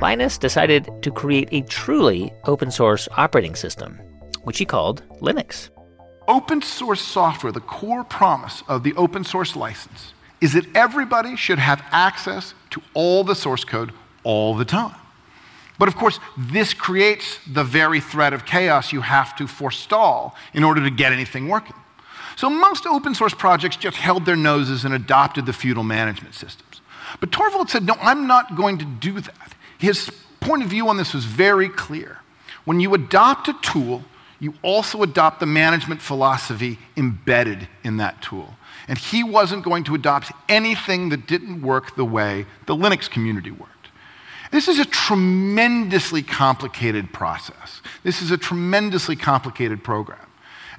Linus 0.00 0.38
decided 0.38 0.90
to 1.02 1.10
create 1.10 1.50
a 1.52 1.60
truly 1.60 2.32
open 2.44 2.70
source 2.70 3.06
operating 3.18 3.54
system, 3.54 4.00
which 4.44 4.56
he 4.56 4.64
called 4.64 5.02
Linux. 5.20 5.68
Open 6.26 6.62
source 6.62 7.02
software, 7.02 7.52
the 7.52 7.60
core 7.60 8.02
promise 8.02 8.62
of 8.66 8.82
the 8.82 8.94
open 8.94 9.24
source 9.24 9.54
license, 9.54 10.14
is 10.40 10.54
that 10.54 10.64
everybody 10.74 11.36
should 11.36 11.58
have 11.58 11.84
access 11.92 12.54
to 12.70 12.80
all 12.94 13.24
the 13.24 13.34
source 13.34 13.62
code 13.62 13.92
all 14.22 14.54
the 14.54 14.64
time. 14.64 14.96
But 15.78 15.88
of 15.88 15.96
course, 15.96 16.18
this 16.38 16.72
creates 16.72 17.38
the 17.46 17.62
very 17.62 18.00
threat 18.00 18.32
of 18.32 18.46
chaos 18.46 18.90
you 18.90 19.02
have 19.02 19.36
to 19.36 19.46
forestall 19.46 20.34
in 20.54 20.64
order 20.64 20.82
to 20.82 20.90
get 20.90 21.12
anything 21.12 21.48
working. 21.48 21.76
So 22.36 22.48
most 22.48 22.86
open 22.86 23.14
source 23.14 23.34
projects 23.34 23.76
just 23.76 23.98
held 23.98 24.24
their 24.24 24.34
noses 24.34 24.86
and 24.86 24.94
adopted 24.94 25.44
the 25.44 25.52
feudal 25.52 25.84
management 25.84 26.34
systems. 26.34 26.73
But 27.20 27.32
Torvald 27.32 27.70
said, 27.70 27.84
no, 27.84 27.94
I'm 28.00 28.26
not 28.26 28.56
going 28.56 28.78
to 28.78 28.84
do 28.84 29.20
that. 29.20 29.54
His 29.78 30.10
point 30.40 30.62
of 30.62 30.68
view 30.68 30.88
on 30.88 30.96
this 30.96 31.14
was 31.14 31.24
very 31.24 31.68
clear. 31.68 32.18
When 32.64 32.80
you 32.80 32.94
adopt 32.94 33.48
a 33.48 33.54
tool, 33.62 34.04
you 34.40 34.54
also 34.62 35.02
adopt 35.02 35.40
the 35.40 35.46
management 35.46 36.02
philosophy 36.02 36.78
embedded 36.96 37.68
in 37.82 37.98
that 37.98 38.20
tool. 38.20 38.54
And 38.88 38.98
he 38.98 39.24
wasn't 39.24 39.64
going 39.64 39.84
to 39.84 39.94
adopt 39.94 40.32
anything 40.48 41.08
that 41.10 41.26
didn't 41.26 41.62
work 41.62 41.96
the 41.96 42.04
way 42.04 42.46
the 42.66 42.74
Linux 42.74 43.08
community 43.08 43.50
worked. 43.50 43.70
This 44.50 44.68
is 44.68 44.78
a 44.78 44.84
tremendously 44.84 46.22
complicated 46.22 47.12
process. 47.12 47.80
This 48.02 48.22
is 48.22 48.30
a 48.30 48.36
tremendously 48.36 49.16
complicated 49.16 49.82
program. 49.82 50.18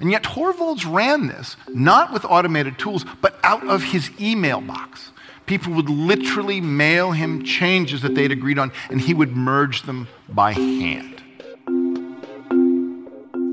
And 0.00 0.10
yet 0.10 0.22
Torvalds 0.22 0.90
ran 0.90 1.26
this 1.26 1.56
not 1.68 2.12
with 2.12 2.24
automated 2.24 2.78
tools, 2.78 3.04
but 3.20 3.38
out 3.42 3.66
of 3.66 3.82
his 3.82 4.10
email 4.20 4.60
box. 4.60 5.10
People 5.46 5.74
would 5.74 5.88
literally 5.88 6.60
mail 6.60 7.12
him 7.12 7.44
changes 7.44 8.02
that 8.02 8.14
they'd 8.14 8.32
agreed 8.32 8.58
on, 8.58 8.72
and 8.90 9.00
he 9.00 9.14
would 9.14 9.36
merge 9.36 9.82
them 9.82 10.08
by 10.28 10.52
hand. 10.52 11.22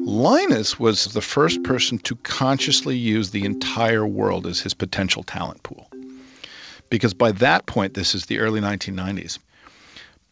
Linus 0.06 0.80
was 0.80 1.06
the 1.06 1.22
first 1.22 1.64
person 1.64 1.98
to 2.00 2.16
consciously 2.18 2.98
use 2.98 3.32
the 3.32 3.46
entire 3.46 4.06
world 4.06 4.48
as 4.48 4.60
his 4.60 4.74
potential 4.74 5.24
talent 5.24 5.64
pool. 5.64 5.90
Because 6.90 7.14
by 7.14 7.32
that 7.34 7.66
point, 7.66 7.94
this 7.94 8.14
is 8.14 8.26
the 8.26 8.40
early 8.40 8.60
1990s, 8.60 9.40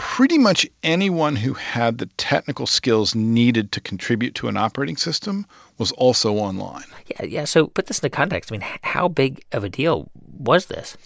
pretty 0.01 0.39
much 0.39 0.67
anyone 0.81 1.35
who 1.35 1.53
had 1.53 1.99
the 1.99 2.07
technical 2.17 2.65
skills 2.65 3.13
needed 3.13 3.71
to 3.71 3.79
contribute 3.79 4.33
to 4.33 4.47
an 4.47 4.57
operating 4.57 4.97
system 4.97 5.45
was 5.77 5.91
also 5.91 6.37
online. 6.37 6.85
Yeah, 7.05 7.25
yeah. 7.25 7.45
So 7.45 7.67
put 7.67 7.85
this 7.85 7.99
into 7.99 8.09
context. 8.09 8.51
I 8.51 8.57
mean, 8.57 8.67
how 8.81 9.07
big 9.09 9.45
of 9.51 9.63
a 9.63 9.69
deal 9.69 10.09
was 10.39 10.65
this? 10.65 10.97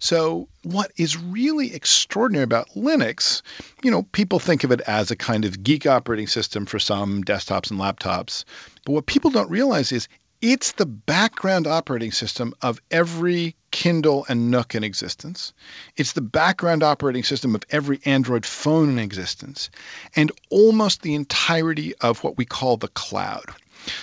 So, 0.00 0.48
what 0.64 0.92
is 0.98 1.16
really 1.16 1.74
extraordinary 1.74 2.44
about 2.44 2.68
Linux, 2.76 3.40
you 3.82 3.90
know, 3.90 4.02
people 4.02 4.38
think 4.38 4.64
of 4.64 4.70
it 4.70 4.82
as 4.82 5.10
a 5.10 5.16
kind 5.16 5.46
of 5.46 5.62
geek 5.62 5.86
operating 5.86 6.26
system 6.26 6.66
for 6.66 6.78
some 6.78 7.24
desktops 7.24 7.70
and 7.70 7.80
laptops. 7.80 8.44
But 8.84 8.92
what 8.92 9.06
people 9.06 9.30
don't 9.30 9.50
realize 9.50 9.92
is 9.92 10.08
it's 10.42 10.72
the 10.72 10.86
background 10.86 11.68
operating 11.68 12.10
system 12.10 12.52
of 12.60 12.80
every 12.90 13.54
Kindle 13.70 14.26
and 14.28 14.50
Nook 14.50 14.74
in 14.74 14.82
existence. 14.82 15.52
It's 15.96 16.12
the 16.12 16.20
background 16.20 16.82
operating 16.82 17.22
system 17.22 17.54
of 17.54 17.62
every 17.70 18.00
Android 18.04 18.44
phone 18.44 18.90
in 18.90 18.98
existence, 18.98 19.70
and 20.16 20.32
almost 20.50 21.02
the 21.02 21.14
entirety 21.14 21.94
of 22.00 22.24
what 22.24 22.36
we 22.36 22.44
call 22.44 22.76
the 22.76 22.88
cloud. 22.88 23.44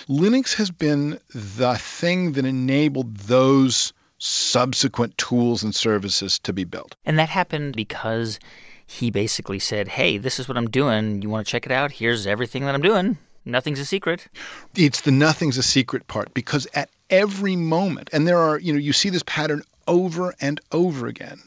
Linux 0.08 0.54
has 0.54 0.70
been 0.70 1.20
the 1.34 1.74
thing 1.74 2.32
that 2.32 2.46
enabled 2.46 3.16
those 3.18 3.92
subsequent 4.18 5.16
tools 5.18 5.62
and 5.62 5.74
services 5.74 6.38
to 6.40 6.52
be 6.52 6.64
built. 6.64 6.96
And 7.04 7.18
that 7.18 7.28
happened 7.28 7.76
because 7.76 8.40
he 8.86 9.10
basically 9.10 9.58
said, 9.58 9.88
Hey, 9.88 10.18
this 10.18 10.40
is 10.40 10.48
what 10.48 10.56
I'm 10.56 10.68
doing. 10.70 11.22
You 11.22 11.30
want 11.30 11.46
to 11.46 11.50
check 11.50 11.66
it 11.66 11.72
out? 11.72 11.92
Here's 11.92 12.26
everything 12.26 12.64
that 12.64 12.74
I'm 12.74 12.82
doing. 12.82 13.18
Nothing's 13.44 13.80
a 13.80 13.84
secret. 13.84 14.28
It's 14.74 15.00
the 15.00 15.10
nothing's 15.10 15.58
a 15.58 15.62
secret 15.62 16.06
part 16.06 16.34
because 16.34 16.66
at 16.74 16.90
every 17.08 17.56
moment, 17.56 18.10
and 18.12 18.26
there 18.26 18.38
are, 18.38 18.58
you 18.58 18.72
know, 18.72 18.78
you 18.78 18.92
see 18.92 19.10
this 19.10 19.22
pattern 19.24 19.62
over 19.86 20.34
and 20.40 20.60
over 20.70 21.06
again 21.06 21.40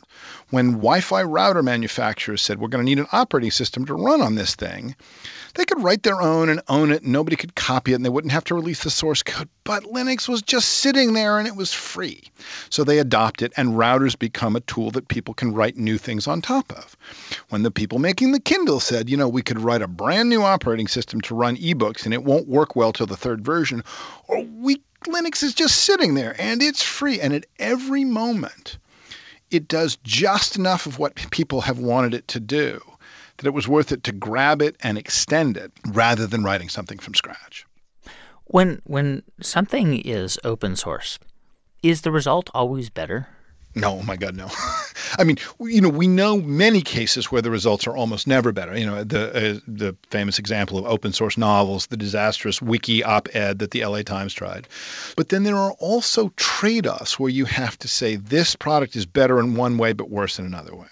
when 0.49 0.73
Wi 0.73 1.01
Fi 1.01 1.23
router 1.23 1.63
manufacturers 1.63 2.41
said, 2.41 2.59
we're 2.59 2.67
going 2.67 2.85
to 2.85 2.89
need 2.89 2.99
an 2.99 3.07
operating 3.11 3.51
system 3.51 3.85
to 3.85 3.95
run 3.95 4.21
on 4.21 4.35
this 4.35 4.55
thing, 4.55 4.95
they 5.55 5.65
could 5.65 5.81
write 5.81 6.03
their 6.03 6.21
own 6.21 6.49
and 6.49 6.61
own 6.67 6.91
it, 6.91 7.03
nobody 7.03 7.35
could 7.35 7.55
copy 7.55 7.91
it, 7.91 7.95
and 7.95 8.05
they 8.05 8.09
wouldn't 8.09 8.33
have 8.33 8.45
to 8.45 8.55
release 8.55 8.83
the 8.83 8.89
source 8.89 9.23
code. 9.23 9.49
But 9.63 9.83
Linux 9.83 10.27
was 10.27 10.41
just 10.41 10.67
sitting 10.67 11.13
there 11.13 11.39
and 11.39 11.47
it 11.47 11.55
was 11.55 11.73
free. 11.73 12.23
So 12.69 12.83
they 12.83 12.99
adopt 12.99 13.41
it, 13.41 13.53
and 13.57 13.69
routers 13.69 14.17
become 14.17 14.55
a 14.55 14.61
tool 14.61 14.91
that 14.91 15.07
people 15.07 15.33
can 15.33 15.53
write 15.53 15.77
new 15.77 15.97
things 15.97 16.27
on 16.27 16.41
top 16.41 16.71
of. 16.71 16.97
When 17.49 17.63
the 17.63 17.71
people 17.71 17.99
making 17.99 18.31
the 18.31 18.39
Kindle 18.39 18.79
said, 18.79 19.09
you 19.09 19.17
know, 19.17 19.29
we 19.29 19.41
could 19.41 19.59
write 19.59 19.81
a 19.81 19.87
brand 19.87 20.29
new 20.29 20.41
operating 20.41 20.87
system 20.87 21.21
to 21.21 21.35
run 21.35 21.57
ebooks, 21.57 22.05
and 22.05 22.13
it 22.13 22.23
won't 22.23 22.47
work 22.47 22.75
well 22.75 22.93
till 22.93 23.07
the 23.07 23.17
third 23.17 23.43
version, 23.43 23.83
or 24.27 24.43
we 24.43 24.81
Linux 25.03 25.43
is 25.43 25.53
just 25.53 25.75
sitting 25.75 26.15
there 26.15 26.35
and 26.39 26.61
it's 26.61 26.81
free. 26.81 27.19
And 27.19 27.33
at 27.33 27.45
every 27.59 28.05
moment, 28.05 28.77
it 29.53 29.67
does 29.67 29.97
just 30.03 30.55
enough 30.55 30.85
of 30.85 30.99
what 30.99 31.15
people 31.31 31.61
have 31.61 31.79
wanted 31.79 32.13
it 32.13 32.27
to 32.29 32.39
do 32.39 32.81
that 33.37 33.45
it 33.45 33.53
was 33.53 33.67
worth 33.67 33.91
it 33.91 34.03
to 34.03 34.11
grab 34.11 34.61
it 34.61 34.75
and 34.81 34.97
extend 34.97 35.57
it 35.57 35.71
rather 35.87 36.27
than 36.27 36.43
writing 36.43 36.69
something 36.69 36.99
from 36.99 37.13
scratch. 37.13 37.65
When 38.45 38.81
when 38.85 39.23
something 39.41 39.99
is 39.99 40.39
open 40.43 40.75
source, 40.75 41.19
is 41.81 42.01
the 42.01 42.11
result 42.11 42.49
always 42.53 42.89
better? 42.89 43.27
No, 43.75 43.99
oh 43.99 44.03
my 44.03 44.17
God, 44.17 44.35
no. 44.35 44.49
I 45.17 45.23
mean, 45.23 45.37
you 45.59 45.81
know, 45.81 45.89
we 45.89 46.07
know 46.07 46.37
many 46.37 46.81
cases 46.81 47.31
where 47.31 47.41
the 47.41 47.49
results 47.49 47.87
are 47.87 47.95
almost 47.95 48.27
never 48.27 48.51
better. 48.51 48.77
You 48.77 48.85
know, 48.85 49.03
the 49.03 49.55
uh, 49.55 49.59
the 49.67 49.95
famous 50.09 50.39
example 50.39 50.77
of 50.77 50.85
open 50.85 51.11
source 51.11 51.37
novels, 51.37 51.87
the 51.87 51.97
disastrous 51.97 52.61
wiki 52.61 53.03
op-ed 53.03 53.59
that 53.59 53.71
the 53.71 53.85
LA 53.85 54.03
Times 54.03 54.33
tried. 54.33 54.67
But 55.15 55.29
then 55.29 55.43
there 55.43 55.57
are 55.57 55.71
also 55.73 56.31
trade-offs 56.35 57.19
where 57.19 57.29
you 57.29 57.45
have 57.45 57.77
to 57.79 57.87
say 57.87 58.15
this 58.15 58.55
product 58.55 58.95
is 58.95 59.05
better 59.05 59.39
in 59.39 59.55
one 59.55 59.77
way 59.77 59.93
but 59.93 60.09
worse 60.09 60.39
in 60.39 60.45
another 60.45 60.75
way. 60.75 60.87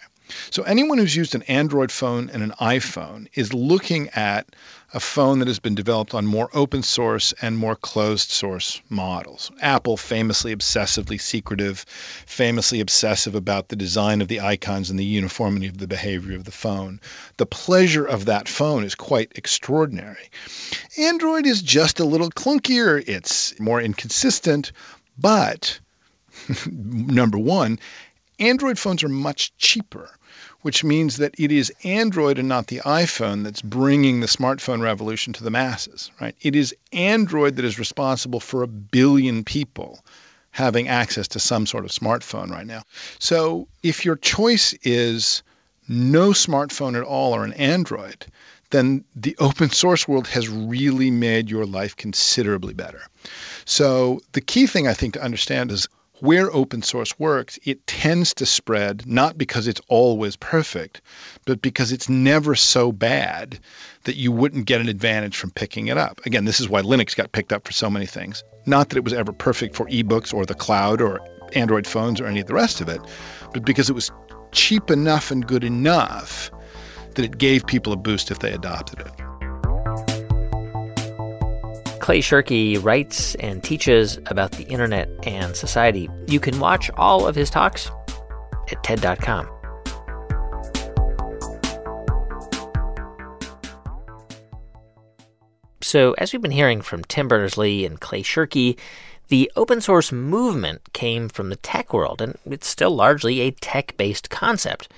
So 0.49 0.63
anyone 0.63 0.97
who's 0.97 1.15
used 1.15 1.35
an 1.35 1.43
Android 1.43 1.91
phone 1.91 2.29
and 2.29 2.41
an 2.41 2.53
iPhone 2.59 3.27
is 3.33 3.53
looking 3.53 4.09
at 4.09 4.47
a 4.93 4.99
phone 4.99 5.39
that 5.39 5.47
has 5.47 5.59
been 5.59 5.75
developed 5.75 6.13
on 6.13 6.25
more 6.25 6.49
open 6.53 6.83
source 6.83 7.33
and 7.41 7.57
more 7.57 7.75
closed 7.75 8.29
source 8.29 8.81
models. 8.89 9.49
Apple, 9.61 9.95
famously 9.95 10.53
obsessively 10.55 11.19
secretive, 11.19 11.85
famously 12.25 12.81
obsessive 12.81 13.35
about 13.35 13.69
the 13.69 13.75
design 13.75 14.21
of 14.21 14.27
the 14.27 14.41
icons 14.41 14.89
and 14.89 14.99
the 14.99 15.05
uniformity 15.05 15.67
of 15.67 15.77
the 15.77 15.87
behavior 15.87 16.35
of 16.35 16.43
the 16.43 16.51
phone. 16.51 16.99
The 17.37 17.45
pleasure 17.45 18.05
of 18.05 18.25
that 18.25 18.49
phone 18.49 18.83
is 18.83 18.95
quite 18.95 19.31
extraordinary. 19.35 20.29
Android 20.97 21.45
is 21.45 21.61
just 21.61 21.99
a 21.99 22.05
little 22.05 22.29
clunkier, 22.29 23.01
it's 23.07 23.57
more 23.59 23.81
inconsistent, 23.81 24.73
but 25.17 25.79
number 26.69 27.37
one, 27.37 27.79
Android 28.39 28.77
phones 28.77 29.03
are 29.03 29.09
much 29.09 29.55
cheaper 29.57 30.09
which 30.61 30.83
means 30.83 31.17
that 31.17 31.35
it 31.37 31.51
is 31.51 31.71
Android 31.83 32.39
and 32.39 32.47
not 32.47 32.67
the 32.67 32.79
iPhone 32.79 33.43
that's 33.43 33.61
bringing 33.61 34.19
the 34.19 34.27
smartphone 34.27 34.81
revolution 34.81 35.33
to 35.33 35.43
the 35.43 35.51
masses, 35.51 36.11
right? 36.19 36.35
It 36.41 36.55
is 36.55 36.75
Android 36.93 37.55
that 37.55 37.65
is 37.65 37.79
responsible 37.79 38.39
for 38.39 38.63
a 38.63 38.67
billion 38.67 39.43
people 39.43 40.03
having 40.51 40.87
access 40.87 41.29
to 41.29 41.39
some 41.39 41.65
sort 41.65 41.85
of 41.85 41.91
smartphone 41.91 42.49
right 42.49 42.67
now. 42.67 42.83
So 43.19 43.67
if 43.81 44.05
your 44.05 44.17
choice 44.17 44.73
is 44.83 45.43
no 45.87 46.29
smartphone 46.31 46.97
at 46.97 47.03
all 47.03 47.33
or 47.33 47.43
an 47.43 47.53
Android, 47.53 48.25
then 48.69 49.03
the 49.15 49.35
open 49.39 49.69
source 49.69 50.07
world 50.07 50.27
has 50.27 50.49
really 50.49 51.11
made 51.11 51.49
your 51.49 51.65
life 51.65 51.95
considerably 51.95 52.73
better. 52.73 53.01
So 53.65 54.21
the 54.31 54.41
key 54.41 54.67
thing 54.67 54.87
I 54.87 54.93
think 54.93 55.13
to 55.13 55.23
understand 55.23 55.71
is 55.71 55.87
where 56.21 56.53
open 56.53 56.83
source 56.83 57.17
works, 57.19 57.59
it 57.63 57.85
tends 57.87 58.35
to 58.35 58.45
spread 58.45 59.07
not 59.07 59.37
because 59.37 59.67
it's 59.67 59.81
always 59.87 60.35
perfect, 60.35 61.01
but 61.45 61.61
because 61.61 61.91
it's 61.91 62.09
never 62.09 62.55
so 62.55 62.91
bad 62.91 63.59
that 64.03 64.15
you 64.15 64.31
wouldn't 64.31 64.65
get 64.65 64.81
an 64.81 64.87
advantage 64.87 65.35
from 65.35 65.51
picking 65.51 65.87
it 65.87 65.97
up. 65.97 66.21
Again, 66.25 66.45
this 66.45 66.59
is 66.59 66.69
why 66.69 66.83
Linux 66.83 67.15
got 67.15 67.31
picked 67.31 67.51
up 67.51 67.65
for 67.65 67.73
so 67.73 67.89
many 67.89 68.05
things. 68.05 68.43
Not 68.65 68.89
that 68.89 68.97
it 68.97 69.03
was 69.03 69.13
ever 69.13 69.33
perfect 69.33 69.75
for 69.75 69.87
ebooks 69.87 70.33
or 70.33 70.45
the 70.45 70.53
cloud 70.53 71.01
or 71.01 71.19
Android 71.53 71.87
phones 71.87 72.21
or 72.21 72.27
any 72.27 72.39
of 72.39 72.47
the 72.47 72.53
rest 72.53 72.81
of 72.81 72.89
it, 72.89 73.01
but 73.51 73.65
because 73.65 73.89
it 73.89 73.93
was 73.93 74.11
cheap 74.51 74.91
enough 74.91 75.31
and 75.31 75.45
good 75.45 75.63
enough 75.63 76.51
that 77.15 77.25
it 77.25 77.37
gave 77.37 77.65
people 77.65 77.93
a 77.93 77.97
boost 77.97 78.31
if 78.31 78.39
they 78.39 78.53
adopted 78.53 78.99
it. 78.99 79.20
Clay 82.01 82.19
Shirky 82.19 82.83
writes 82.83 83.35
and 83.35 83.63
teaches 83.63 84.17
about 84.25 84.53
the 84.53 84.63
internet 84.63 85.07
and 85.23 85.55
society. 85.55 86.09
You 86.27 86.39
can 86.39 86.59
watch 86.59 86.89
all 86.97 87.27
of 87.27 87.35
his 87.35 87.49
talks 87.51 87.91
at 88.71 88.83
TED.com. 88.83 89.47
So, 95.83 96.13
as 96.13 96.33
we've 96.33 96.41
been 96.41 96.51
hearing 96.51 96.81
from 96.81 97.03
Tim 97.03 97.27
Berners 97.27 97.57
Lee 97.57 97.85
and 97.85 97.99
Clay 97.99 98.23
Shirky, 98.23 98.79
the 99.27 99.51
open 99.55 99.79
source 99.79 100.11
movement 100.11 100.93
came 100.93 101.29
from 101.29 101.49
the 101.49 101.55
tech 101.57 101.93
world, 101.93 102.21
and 102.21 102.37
it's 102.45 102.67
still 102.67 102.91
largely 102.91 103.41
a 103.41 103.51
tech 103.51 103.95
based 103.97 104.29
concept. 104.29 104.91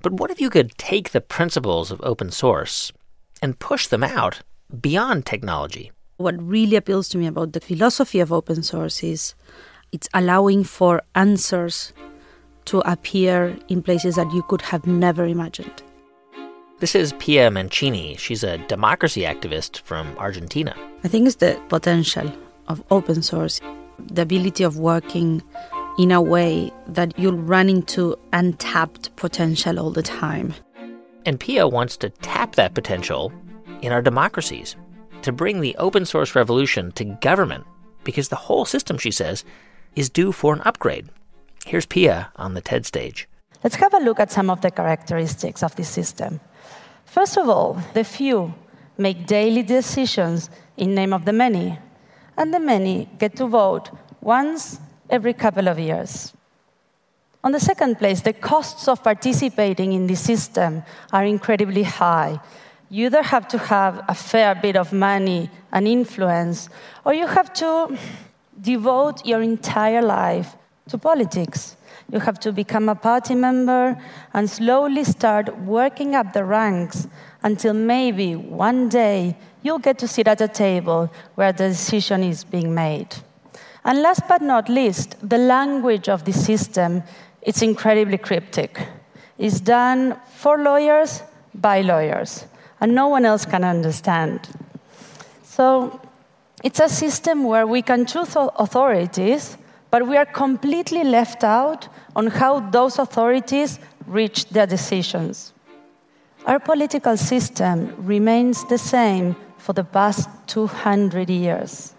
But 0.00 0.14
what 0.14 0.30
if 0.30 0.40
you 0.40 0.48
could 0.48 0.76
take 0.78 1.10
the 1.10 1.20
principles 1.20 1.90
of 1.90 2.00
open 2.02 2.30
source 2.30 2.92
and 3.42 3.58
push 3.58 3.86
them 3.88 4.04
out 4.04 4.42
beyond 4.80 5.26
technology? 5.26 5.92
What 6.18 6.34
really 6.42 6.74
appeals 6.74 7.08
to 7.10 7.18
me 7.18 7.28
about 7.28 7.52
the 7.52 7.60
philosophy 7.60 8.18
of 8.18 8.32
open 8.32 8.64
source 8.64 9.04
is 9.04 9.36
it's 9.92 10.08
allowing 10.12 10.64
for 10.64 11.00
answers 11.14 11.92
to 12.64 12.80
appear 12.80 13.56
in 13.68 13.84
places 13.84 14.16
that 14.16 14.32
you 14.32 14.42
could 14.42 14.62
have 14.62 14.84
never 14.84 15.24
imagined. 15.24 15.80
This 16.80 16.96
is 16.96 17.12
Pia 17.20 17.52
Mancini. 17.52 18.16
She's 18.16 18.42
a 18.42 18.58
democracy 18.58 19.20
activist 19.20 19.78
from 19.82 20.18
Argentina. 20.18 20.74
I 21.04 21.08
think 21.08 21.28
it's 21.28 21.36
the 21.36 21.62
potential 21.68 22.32
of 22.66 22.82
open 22.90 23.22
source, 23.22 23.60
the 24.00 24.22
ability 24.22 24.64
of 24.64 24.76
working 24.76 25.40
in 26.00 26.10
a 26.10 26.20
way 26.20 26.72
that 26.88 27.16
you'll 27.16 27.38
run 27.38 27.68
into 27.68 28.16
untapped 28.32 29.14
potential 29.14 29.78
all 29.78 29.92
the 29.92 30.02
time. 30.02 30.52
And 31.24 31.38
Pia 31.38 31.68
wants 31.68 31.96
to 31.98 32.10
tap 32.10 32.56
that 32.56 32.74
potential 32.74 33.32
in 33.82 33.92
our 33.92 34.02
democracies 34.02 34.74
to 35.22 35.32
bring 35.32 35.60
the 35.60 35.76
open 35.76 36.04
source 36.04 36.34
revolution 36.34 36.92
to 36.92 37.04
government 37.04 37.64
because 38.04 38.28
the 38.28 38.36
whole 38.36 38.64
system, 38.64 38.98
she 38.98 39.10
says, 39.10 39.44
is 39.96 40.08
due 40.08 40.32
for 40.32 40.54
an 40.54 40.62
upgrade. 40.64 41.08
Here's 41.66 41.86
Pia 41.86 42.32
on 42.36 42.54
the 42.54 42.60
TED 42.60 42.86
stage. 42.86 43.28
Let's 43.62 43.76
have 43.76 43.94
a 43.94 43.98
look 43.98 44.20
at 44.20 44.30
some 44.30 44.50
of 44.50 44.60
the 44.60 44.70
characteristics 44.70 45.62
of 45.62 45.74
this 45.76 45.88
system. 45.88 46.40
First 47.04 47.36
of 47.36 47.48
all, 47.48 47.82
the 47.94 48.04
few 48.04 48.54
make 48.96 49.26
daily 49.26 49.62
decisions 49.62 50.50
in 50.76 50.94
name 50.94 51.12
of 51.12 51.24
the 51.24 51.32
many, 51.32 51.78
and 52.36 52.54
the 52.54 52.60
many 52.60 53.08
get 53.18 53.36
to 53.36 53.46
vote 53.46 53.90
once 54.20 54.78
every 55.10 55.32
couple 55.32 55.68
of 55.68 55.78
years. 55.78 56.32
On 57.44 57.52
the 57.52 57.60
second 57.60 57.98
place, 57.98 58.20
the 58.20 58.32
costs 58.32 58.88
of 58.88 59.02
participating 59.02 59.92
in 59.92 60.06
this 60.06 60.20
system 60.20 60.82
are 61.12 61.24
incredibly 61.24 61.82
high 61.82 62.40
you 62.90 63.06
either 63.06 63.22
have 63.22 63.46
to 63.48 63.58
have 63.58 64.02
a 64.08 64.14
fair 64.14 64.54
bit 64.54 64.76
of 64.76 64.92
money 64.92 65.50
and 65.72 65.86
influence, 65.86 66.68
or 67.04 67.12
you 67.12 67.26
have 67.26 67.52
to 67.54 67.98
devote 68.60 69.24
your 69.26 69.42
entire 69.42 70.02
life 70.02 70.56
to 70.88 70.96
politics. 70.96 71.76
You 72.10 72.20
have 72.20 72.40
to 72.40 72.52
become 72.52 72.88
a 72.88 72.94
party 72.94 73.34
member 73.34 74.00
and 74.32 74.48
slowly 74.48 75.04
start 75.04 75.54
working 75.58 76.14
up 76.14 76.32
the 76.32 76.44
ranks 76.44 77.06
until 77.42 77.74
maybe 77.74 78.34
one 78.34 78.88
day 78.88 79.36
you'll 79.62 79.78
get 79.78 79.98
to 79.98 80.08
sit 80.08 80.26
at 80.26 80.40
a 80.40 80.48
table 80.48 81.12
where 81.34 81.52
the 81.52 81.68
decision 81.68 82.22
is 82.22 82.44
being 82.44 82.74
made. 82.74 83.14
And 83.84 84.00
last 84.00 84.22
but 84.28 84.40
not 84.40 84.70
least, 84.70 85.16
the 85.22 85.38
language 85.38 86.08
of 86.08 86.24
the 86.24 86.32
system 86.32 87.02
it's 87.42 87.62
incredibly 87.62 88.18
cryptic. 88.18 88.86
It's 89.38 89.60
done 89.60 90.18
for 90.34 90.58
lawyers 90.58 91.22
by 91.54 91.82
lawyers 91.82 92.46
and 92.80 92.94
no 92.94 93.08
one 93.08 93.24
else 93.24 93.44
can 93.44 93.64
understand. 93.64 94.48
So 95.42 96.00
it's 96.62 96.80
a 96.80 96.88
system 96.88 97.44
where 97.44 97.66
we 97.66 97.82
can 97.82 98.06
choose 98.06 98.36
authorities, 98.36 99.56
but 99.90 100.06
we 100.06 100.16
are 100.16 100.26
completely 100.26 101.04
left 101.04 101.44
out 101.44 101.88
on 102.16 102.28
how 102.28 102.60
those 102.70 102.98
authorities 102.98 103.78
reach 104.06 104.48
their 104.50 104.66
decisions. 104.66 105.52
Our 106.46 106.58
political 106.58 107.16
system 107.16 107.94
remains 107.98 108.64
the 108.64 108.78
same 108.78 109.36
for 109.58 109.72
the 109.72 109.84
past 109.84 110.28
200 110.46 111.28
years 111.28 111.94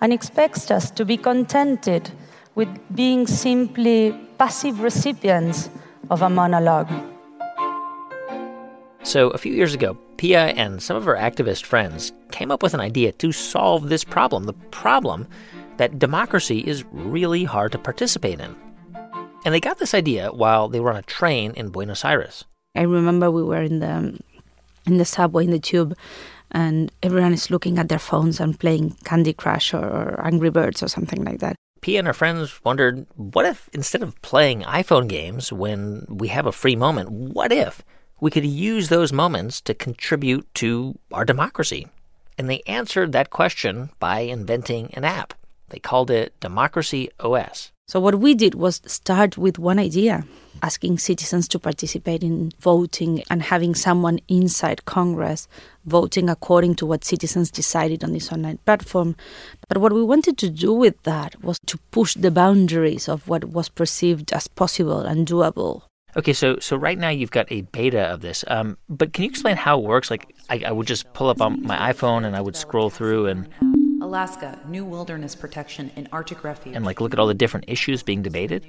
and 0.00 0.12
expects 0.12 0.70
us 0.70 0.90
to 0.92 1.04
be 1.04 1.16
contented 1.16 2.10
with 2.54 2.68
being 2.94 3.26
simply 3.26 4.12
passive 4.38 4.80
recipients 4.80 5.70
of 6.10 6.22
a 6.22 6.30
monologue. 6.30 7.11
So, 9.04 9.30
a 9.30 9.38
few 9.38 9.52
years 9.52 9.74
ago, 9.74 9.98
Pia 10.16 10.46
and 10.48 10.80
some 10.80 10.96
of 10.96 11.04
her 11.04 11.16
activist 11.16 11.64
friends 11.64 12.12
came 12.30 12.52
up 12.52 12.62
with 12.62 12.72
an 12.72 12.80
idea 12.80 13.10
to 13.12 13.32
solve 13.32 13.88
this 13.88 14.04
problem 14.04 14.44
the 14.44 14.52
problem 14.70 15.26
that 15.76 15.98
democracy 15.98 16.60
is 16.60 16.84
really 16.92 17.44
hard 17.44 17.72
to 17.72 17.78
participate 17.78 18.40
in. 18.40 18.54
And 19.44 19.52
they 19.52 19.60
got 19.60 19.78
this 19.78 19.94
idea 19.94 20.30
while 20.30 20.68
they 20.68 20.78
were 20.78 20.90
on 20.90 20.96
a 20.96 21.02
train 21.02 21.52
in 21.56 21.70
Buenos 21.70 22.04
Aires. 22.04 22.44
I 22.76 22.82
remember 22.82 23.30
we 23.30 23.42
were 23.42 23.62
in 23.62 23.80
the 23.80 24.18
in 24.86 24.98
the 24.98 25.04
subway 25.04 25.44
in 25.44 25.50
the 25.50 25.58
tube 25.58 25.96
and 26.52 26.92
everyone 27.02 27.32
is 27.32 27.50
looking 27.50 27.78
at 27.78 27.88
their 27.88 27.98
phones 27.98 28.40
and 28.40 28.58
playing 28.58 28.96
Candy 29.04 29.32
Crush 29.32 29.74
or, 29.74 29.84
or 29.84 30.20
Angry 30.24 30.50
Birds 30.50 30.82
or 30.82 30.88
something 30.88 31.24
like 31.24 31.40
that. 31.40 31.56
Pia 31.80 31.98
and 31.98 32.06
her 32.06 32.14
friends 32.14 32.60
wondered 32.64 33.06
what 33.16 33.44
if 33.44 33.68
instead 33.72 34.02
of 34.02 34.20
playing 34.22 34.62
iPhone 34.62 35.08
games 35.08 35.52
when 35.52 36.06
we 36.08 36.28
have 36.28 36.46
a 36.46 36.52
free 36.52 36.76
moment, 36.76 37.10
what 37.10 37.50
if 37.50 37.82
we 38.22 38.30
could 38.30 38.46
use 38.46 38.88
those 38.88 39.12
moments 39.12 39.60
to 39.60 39.74
contribute 39.74 40.46
to 40.54 40.96
our 41.10 41.24
democracy. 41.24 41.88
And 42.38 42.48
they 42.48 42.62
answered 42.68 43.10
that 43.10 43.30
question 43.30 43.90
by 43.98 44.20
inventing 44.20 44.94
an 44.94 45.04
app. 45.04 45.34
They 45.70 45.80
called 45.80 46.08
it 46.08 46.32
Democracy 46.38 47.10
OS. 47.18 47.72
So, 47.88 47.98
what 47.98 48.20
we 48.20 48.34
did 48.34 48.54
was 48.54 48.80
start 48.86 49.36
with 49.36 49.58
one 49.58 49.80
idea 49.80 50.24
asking 50.62 50.98
citizens 50.98 51.48
to 51.48 51.58
participate 51.58 52.22
in 52.22 52.52
voting 52.60 53.24
and 53.28 53.42
having 53.42 53.74
someone 53.74 54.20
inside 54.28 54.84
Congress 54.84 55.48
voting 55.84 56.30
according 56.30 56.76
to 56.76 56.86
what 56.86 57.04
citizens 57.04 57.50
decided 57.50 58.04
on 58.04 58.12
this 58.12 58.30
online 58.30 58.58
platform. 58.58 59.16
But 59.68 59.78
what 59.78 59.92
we 59.92 60.04
wanted 60.04 60.38
to 60.38 60.48
do 60.48 60.72
with 60.72 61.02
that 61.02 61.42
was 61.42 61.58
to 61.66 61.76
push 61.90 62.14
the 62.14 62.30
boundaries 62.30 63.08
of 63.08 63.26
what 63.26 63.46
was 63.46 63.68
perceived 63.68 64.32
as 64.32 64.46
possible 64.46 65.00
and 65.00 65.26
doable. 65.26 65.82
Okay, 66.14 66.32
so 66.34 66.58
so 66.58 66.76
right 66.76 66.98
now 66.98 67.08
you've 67.08 67.30
got 67.30 67.50
a 67.50 67.62
beta 67.62 68.02
of 68.02 68.20
this, 68.20 68.44
um, 68.48 68.76
but 68.88 69.12
can 69.12 69.24
you 69.24 69.30
explain 69.30 69.56
how 69.56 69.78
it 69.78 69.84
works? 69.84 70.10
Like, 70.10 70.34
I, 70.50 70.62
I 70.66 70.70
would 70.70 70.86
just 70.86 71.10
pull 71.14 71.28
up 71.28 71.40
on 71.40 71.62
my 71.62 71.92
iPhone 71.92 72.26
and 72.26 72.36
I 72.36 72.40
would 72.40 72.54
scroll 72.54 72.90
through 72.90 73.26
and 73.28 73.48
Alaska, 74.02 74.58
new 74.68 74.84
wilderness 74.84 75.34
protection 75.34 75.90
and 75.96 76.08
Arctic 76.12 76.44
refuge, 76.44 76.76
and 76.76 76.84
like 76.84 77.00
look 77.00 77.14
at 77.14 77.18
all 77.18 77.26
the 77.26 77.34
different 77.34 77.64
issues 77.68 78.02
being 78.02 78.20
debated. 78.20 78.66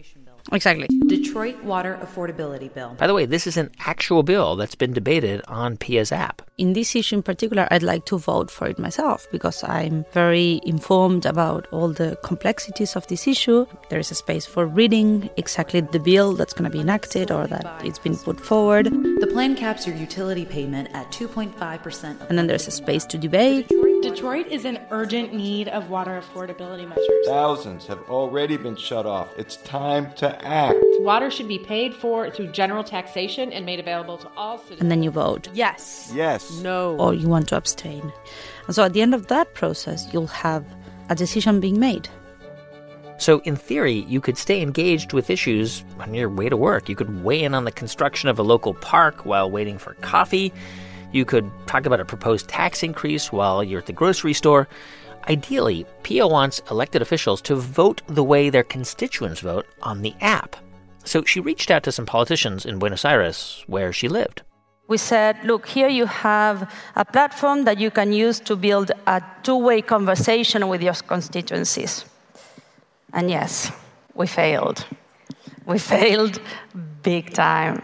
Exactly. 0.52 0.88
Detroit 1.08 1.64
Water 1.64 1.98
Affordability 2.02 2.74
Bill. 2.74 2.96
By 3.00 3.08
the 3.08 3.14
way, 3.14 3.26
this 3.26 3.48
is 3.48 3.58
an 3.58 3.72
actual 3.80 4.24
bill 4.24 4.56
that's 4.56 4.76
been 4.76 4.94
debated 4.94 5.42
on 5.48 5.78
Pia's 5.78 6.12
app. 6.12 6.42
In 6.58 6.74
this 6.74 6.96
issue 6.96 7.16
in 7.16 7.24
particular, 7.24 7.68
I'd 7.72 7.82
like 7.82 8.06
to 8.06 8.18
vote 8.18 8.52
for 8.52 8.68
it 8.68 8.78
myself 8.78 9.28
because 9.32 9.64
I'm 9.64 10.06
very 10.12 10.62
informed 10.66 11.26
about 11.26 11.68
all 11.72 11.90
the 11.90 12.18
complexities 12.24 12.96
of 12.96 13.08
this 13.08 13.28
issue. 13.28 13.66
There 13.90 14.00
is 14.00 14.12
a 14.12 14.16
space 14.16 14.46
for 14.46 14.68
reading 14.68 15.30
exactly 15.38 15.82
the 15.82 16.00
bill 16.00 16.34
that's 16.34 16.54
going 16.54 16.70
to 16.70 16.70
be 16.70 16.82
enacted 16.82 17.32
or 17.32 17.48
that 17.48 17.84
it's 17.84 17.98
been 17.98 18.16
put 18.16 18.40
forward. 18.40 18.86
The 18.86 19.30
plan 19.32 19.56
caps 19.56 19.88
your 19.88 19.96
utility 19.96 20.46
payment 20.46 20.90
at 20.94 21.12
2.5%. 21.12 22.30
And 22.30 22.38
then 22.38 22.48
there's 22.48 22.68
a 22.68 22.72
space 22.72 23.06
to 23.06 23.18
debate. 23.18 23.70
Detroit 24.04 24.48
is 24.48 24.66
in 24.66 24.80
urgent 24.92 25.34
need 25.34 25.70
of 25.70 25.90
water 25.90 26.22
affordability 26.22 26.88
measures. 26.88 27.26
Thousands 27.26 27.88
have 27.88 28.02
already 28.10 28.58
been 28.58 28.76
shut 28.76 29.06
off. 29.06 29.30
It's 29.38 29.56
time 29.58 30.14
to 30.16 30.33
act. 30.42 30.78
Water 31.00 31.30
should 31.30 31.48
be 31.48 31.60
paid 31.60 31.94
for 31.94 32.30
through 32.30 32.48
general 32.48 32.84
taxation 32.84 33.52
and 33.52 33.66
made 33.66 33.80
available 33.80 34.18
to 34.18 34.30
all 34.36 34.58
citizens. 34.58 34.82
And 34.82 34.92
then 34.92 35.04
you 35.04 35.12
vote. 35.12 35.50
Yes. 35.54 36.12
Yes. 36.16 36.62
No. 36.62 36.96
Or 36.98 37.14
you 37.14 37.28
want 37.28 37.48
to 37.50 37.58
abstain. 37.58 38.12
And 38.68 38.76
so 38.76 38.84
at 38.84 38.94
the 38.94 39.02
end 39.02 39.14
of 39.14 39.28
that 39.28 39.54
process, 39.54 40.08
you'll 40.14 40.28
have 40.28 40.66
a 41.10 41.16
decision 41.16 41.60
being 41.60 41.80
made. 41.80 42.10
So, 43.18 43.40
in 43.42 43.56
theory, 43.56 44.06
you 44.10 44.20
could 44.20 44.38
stay 44.38 44.62
engaged 44.62 45.14
with 45.14 45.30
issues 45.30 45.86
on 46.00 46.14
your 46.14 46.30
way 46.30 46.50
to 46.50 46.58
work. 46.58 46.90
You 46.90 46.96
could 46.96 47.24
weigh 47.24 47.44
in 47.44 47.54
on 47.54 47.64
the 47.64 47.72
construction 47.72 48.28
of 48.28 48.40
a 48.40 48.44
local 48.44 48.74
park 48.74 49.26
while 49.26 49.50
waiting 49.50 49.78
for 49.78 49.94
coffee. 50.02 50.52
You 51.14 51.24
could 51.24 51.50
talk 51.68 51.86
about 51.86 52.00
a 52.00 52.06
proposed 52.06 52.48
tax 52.50 52.82
increase 52.82 53.32
while 53.32 53.64
you're 53.64 53.80
at 53.80 53.86
the 53.86 53.94
grocery 53.94 54.34
store. 54.34 54.68
Ideally, 55.30 55.86
Pia 56.04 56.28
wants 56.28 56.62
elected 56.70 57.02
officials 57.02 57.42
to 57.44 57.56
vote 57.56 58.02
the 58.08 58.24
way 58.24 58.50
their 58.50 58.64
constituents 58.64 59.40
vote 59.40 59.66
on 59.82 60.02
the 60.02 60.14
app. 60.22 60.56
So 61.06 61.24
she 61.24 61.40
reached 61.40 61.72
out 61.72 61.84
to 61.84 61.92
some 61.92 62.06
politicians 62.06 62.66
in 62.66 62.80
Buenos 62.80 63.06
Aires, 63.06 63.64
where 63.68 63.92
she 63.94 64.08
lived. 64.08 64.42
We 64.88 64.98
said, 64.98 65.38
look, 65.44 65.68
here 65.68 65.88
you 65.88 66.06
have 66.06 66.70
a 66.96 67.06
platform 67.06 67.64
that 67.64 67.80
you 67.80 67.90
can 67.90 68.12
use 68.12 68.40
to 68.42 68.56
build 68.56 68.92
a 69.08 69.22
two 69.44 69.58
way 69.58 69.82
conversation 69.82 70.68
with 70.68 70.82
your 70.82 70.94
constituencies. 70.94 72.06
And 73.14 73.30
yes, 73.30 73.72
we 74.14 74.28
failed. 74.28 74.86
We 75.66 75.80
failed 75.96 76.40
big 77.02 77.34
time. 77.34 77.82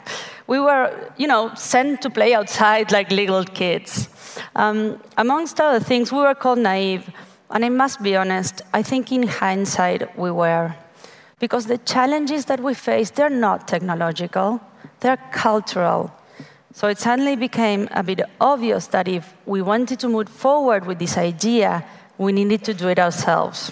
We 0.47 0.59
were, 0.59 0.91
you 1.17 1.27
know, 1.27 1.53
sent 1.55 2.01
to 2.01 2.09
play 2.09 2.33
outside 2.33 2.91
like 2.91 3.11
little 3.11 3.43
kids. 3.43 4.09
Um, 4.55 5.01
amongst 5.17 5.61
other 5.61 5.79
things, 5.79 6.11
we 6.11 6.19
were 6.19 6.35
called 6.35 6.59
naive. 6.59 7.09
And 7.51 7.65
I 7.65 7.69
must 7.69 8.01
be 8.03 8.15
honest, 8.15 8.61
I 8.73 8.83
think 8.83 9.11
in 9.11 9.27
hindsight 9.27 10.17
we 10.17 10.31
were. 10.31 10.75
Because 11.39 11.65
the 11.65 11.77
challenges 11.79 12.45
that 12.45 12.59
we 12.59 12.73
face, 12.73 13.09
they're 13.09 13.29
not 13.29 13.67
technological, 13.67 14.61
they're 14.99 15.17
cultural. 15.31 16.11
So 16.73 16.87
it 16.87 16.99
suddenly 16.99 17.35
became 17.35 17.87
a 17.91 18.03
bit 18.03 18.21
obvious 18.39 18.87
that 18.87 19.07
if 19.07 19.33
we 19.45 19.61
wanted 19.61 19.99
to 19.99 20.09
move 20.09 20.29
forward 20.29 20.85
with 20.85 20.99
this 20.99 21.17
idea, 21.17 21.83
we 22.17 22.31
needed 22.31 22.63
to 22.65 22.73
do 22.73 22.89
it 22.89 22.99
ourselves. 22.99 23.71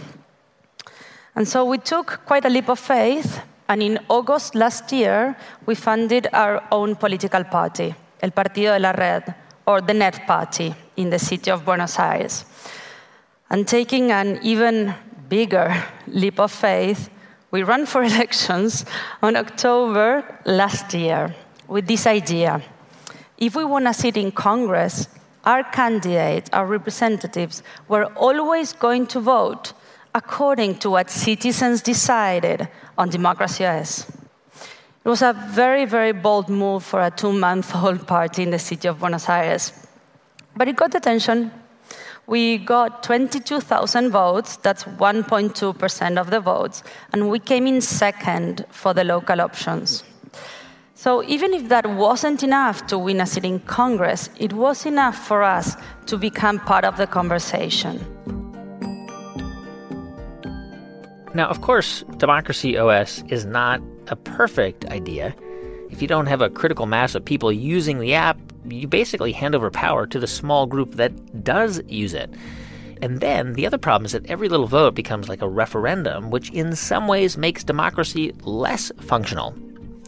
And 1.36 1.48
so 1.48 1.66
we 1.66 1.78
took 1.78 2.22
quite 2.26 2.46
a 2.46 2.50
leap 2.50 2.70
of 2.70 2.80
faith, 2.80 3.42
and 3.70 3.84
in 3.84 4.00
August 4.10 4.56
last 4.56 4.92
year, 4.92 5.38
we 5.68 5.76
funded 5.76 6.28
our 6.34 6.64
own 6.72 6.96
political 6.96 7.44
party, 7.44 7.94
El 8.22 8.32
Partido 8.32 8.74
de 8.74 8.80
la 8.80 8.92
Red, 8.92 9.36
or 9.68 9.82
the 9.82 9.94
Net 9.94 10.26
Party, 10.26 10.74
in 10.96 11.12
the 11.12 11.20
city 11.20 11.52
of 11.52 11.64
Buenos 11.64 12.00
Aires. 12.00 12.46
And 13.50 13.68
taking 13.68 14.12
an 14.12 14.40
even 14.44 14.94
bigger 15.30 15.84
leap 16.08 16.40
of 16.40 16.52
faith, 16.52 17.10
we 17.52 17.64
ran 17.64 17.86
for 17.86 18.04
elections 18.14 18.86
on 19.22 19.36
October 19.36 20.40
last 20.46 20.94
year 20.94 21.36
with 21.68 21.88
this 21.88 22.06
idea. 22.08 22.62
If 23.38 23.56
we 23.56 23.66
want 23.66 23.86
to 23.86 23.94
sit 23.94 24.18
in 24.18 24.32
Congress, 24.32 25.08
our 25.46 25.64
candidates, 25.64 26.50
our 26.52 26.66
representatives, 26.66 27.64
were 27.88 28.06
always 28.16 28.74
going 28.74 29.08
to 29.08 29.20
vote 29.20 29.74
according 30.14 30.76
to 30.80 30.90
what 30.90 31.10
citizens 31.10 31.82
decided 31.82 32.68
on 32.98 33.10
Democracy. 33.10 33.64
It 33.64 35.10
was 35.10 35.22
a 35.22 35.34
very, 35.34 35.86
very 35.86 36.12
bold 36.12 36.50
move 36.50 36.84
for 36.84 37.02
a 37.02 37.12
two 37.12 37.32
month 37.32 37.74
old 37.76 38.06
party 38.08 38.44
in 38.44 38.50
the 38.50 38.60
city 38.60 38.88
of 38.88 39.00
Buenos 39.00 39.30
Aires. 39.30 39.72
But 40.56 40.68
it 40.68 40.76
got 40.76 40.96
attention. 40.96 41.52
We 42.28 42.58
got 42.58 43.04
22,000 43.04 44.10
votes, 44.10 44.58
that's 44.58 44.84
1.2% 44.84 46.20
of 46.20 46.30
the 46.30 46.42
votes, 46.42 46.84
and 47.14 47.30
we 47.30 47.40
came 47.40 47.66
in 47.66 47.80
second 47.80 48.66
for 48.70 48.94
the 48.94 49.06
local 49.06 49.40
options. 49.40 50.04
So 50.94 51.24
even 51.24 51.54
if 51.54 51.70
that 51.70 51.86
wasn't 51.86 52.44
enough 52.44 52.86
to 52.88 52.98
win 52.98 53.22
a 53.22 53.26
seat 53.26 53.46
in 53.46 53.62
Congress, 53.62 54.30
it 54.38 54.52
was 54.52 54.86
enough 54.86 55.16
for 55.16 55.42
us 55.42 55.78
to 56.08 56.18
become 56.18 56.60
part 56.60 56.84
of 56.84 56.98
the 56.98 57.08
conversation. 57.08 58.06
Now, 61.34 61.48
of 61.48 61.62
course, 61.62 62.04
Democracy 62.18 62.78
OS 62.78 63.24
is 63.30 63.46
not 63.46 63.80
a 64.08 64.18
perfect 64.18 64.84
idea. 64.88 65.34
If 65.90 66.02
you 66.02 66.10
don't 66.10 66.26
have 66.26 66.42
a 66.42 66.50
critical 66.50 66.88
mass 66.88 67.16
of 67.16 67.24
people 67.24 67.54
using 67.54 68.00
the 68.00 68.16
app, 68.16 68.38
you 68.70 68.88
basically 68.88 69.32
hand 69.32 69.56
over 69.56 69.70
power 69.72 70.06
to 70.08 70.20
the 70.20 70.28
small 70.28 70.66
group 70.66 70.96
that 70.96 71.44
does 71.44 71.82
use 71.88 72.14
it. 72.14 72.34
And 73.02 73.20
then 73.20 73.54
the 73.54 73.66
other 73.68 73.78
problem 73.78 74.06
is 74.06 74.12
that 74.14 74.26
every 74.30 74.50
little 74.50 74.66
vote 74.68 74.96
becomes 74.96 75.30
like 75.30 75.42
a 75.42 75.48
referendum, 75.48 76.32
which 76.32 76.50
in 76.52 76.76
some 76.76 77.08
ways 77.08 77.38
makes 77.38 77.64
democracy 77.64 78.34
less 78.42 78.92
functional. 79.02 79.56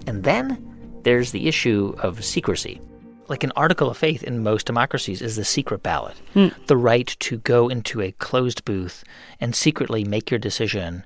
And 0.07 0.23
then 0.23 1.01
there's 1.03 1.31
the 1.31 1.47
issue 1.47 1.95
of 1.99 2.23
secrecy. 2.25 2.81
Like 3.27 3.43
an 3.43 3.51
article 3.55 3.91
of 3.91 3.97
faith 3.97 4.23
in 4.23 4.41
most 4.41 4.65
democracies 4.65 5.21
is 5.21 5.35
the 5.35 5.45
secret 5.45 5.83
ballot, 5.83 6.17
Mm. 6.33 6.51
the 6.65 6.77
right 6.77 7.15
to 7.19 7.37
go 7.37 7.69
into 7.69 8.01
a 8.01 8.11
closed 8.13 8.65
booth 8.65 9.03
and 9.39 9.55
secretly 9.55 10.03
make 10.03 10.31
your 10.31 10.39
decision, 10.39 11.05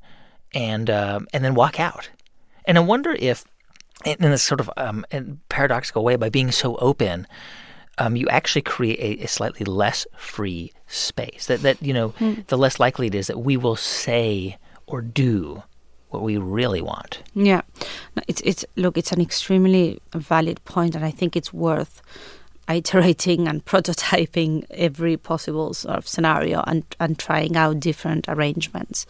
and 0.53 0.89
um, 0.89 1.27
and 1.33 1.43
then 1.43 1.53
walk 1.53 1.81
out. 1.81 2.09
And 2.65 2.77
I 2.77 2.81
wonder 2.81 3.11
if, 3.19 3.43
in 4.05 4.19
this 4.19 4.43
sort 4.43 4.59
of 4.59 4.69
um, 4.77 5.05
paradoxical 5.49 6.03
way, 6.03 6.15
by 6.15 6.29
being 6.29 6.51
so 6.51 6.75
open, 6.77 7.27
um, 7.97 8.15
you 8.15 8.27
actually 8.29 8.61
create 8.63 8.99
a, 8.99 9.23
a, 9.23 9.27
slightly 9.27 9.65
less 9.65 10.05
free 10.17 10.73
space. 10.87 11.47
That 11.47 11.61
that 11.61 11.81
you 11.81 11.93
know, 11.93 12.09
Mm. 12.19 12.45
the 12.47 12.57
less 12.57 12.79
likely 12.79 13.07
it 13.07 13.15
is 13.15 13.27
that 13.27 13.39
we 13.39 13.57
will 13.57 13.75
say 13.75 14.57
or 14.87 15.01
do 15.01 15.63
what 16.09 16.21
we 16.23 16.37
really 16.37 16.81
want. 16.81 17.23
Yeah, 17.33 17.61
no, 18.15 18.23
it's 18.27 18.41
it's 18.41 18.65
look, 18.75 18.97
it's 18.97 19.11
an 19.11 19.21
extremely 19.21 19.99
valid 20.13 20.63
point, 20.65 20.95
and 20.95 21.05
I 21.05 21.11
think 21.11 21.35
it's 21.35 21.53
worth 21.53 22.01
iterating 22.69 23.47
and 23.47 23.63
prototyping 23.71 24.65
every 24.71 25.17
possible 25.17 25.73
sort 25.73 25.97
of 25.97 26.07
scenario 26.07 26.63
and 26.65 26.83
and 26.99 27.19
trying 27.19 27.55
out 27.55 27.79
different 27.79 28.25
arrangements. 28.27 29.05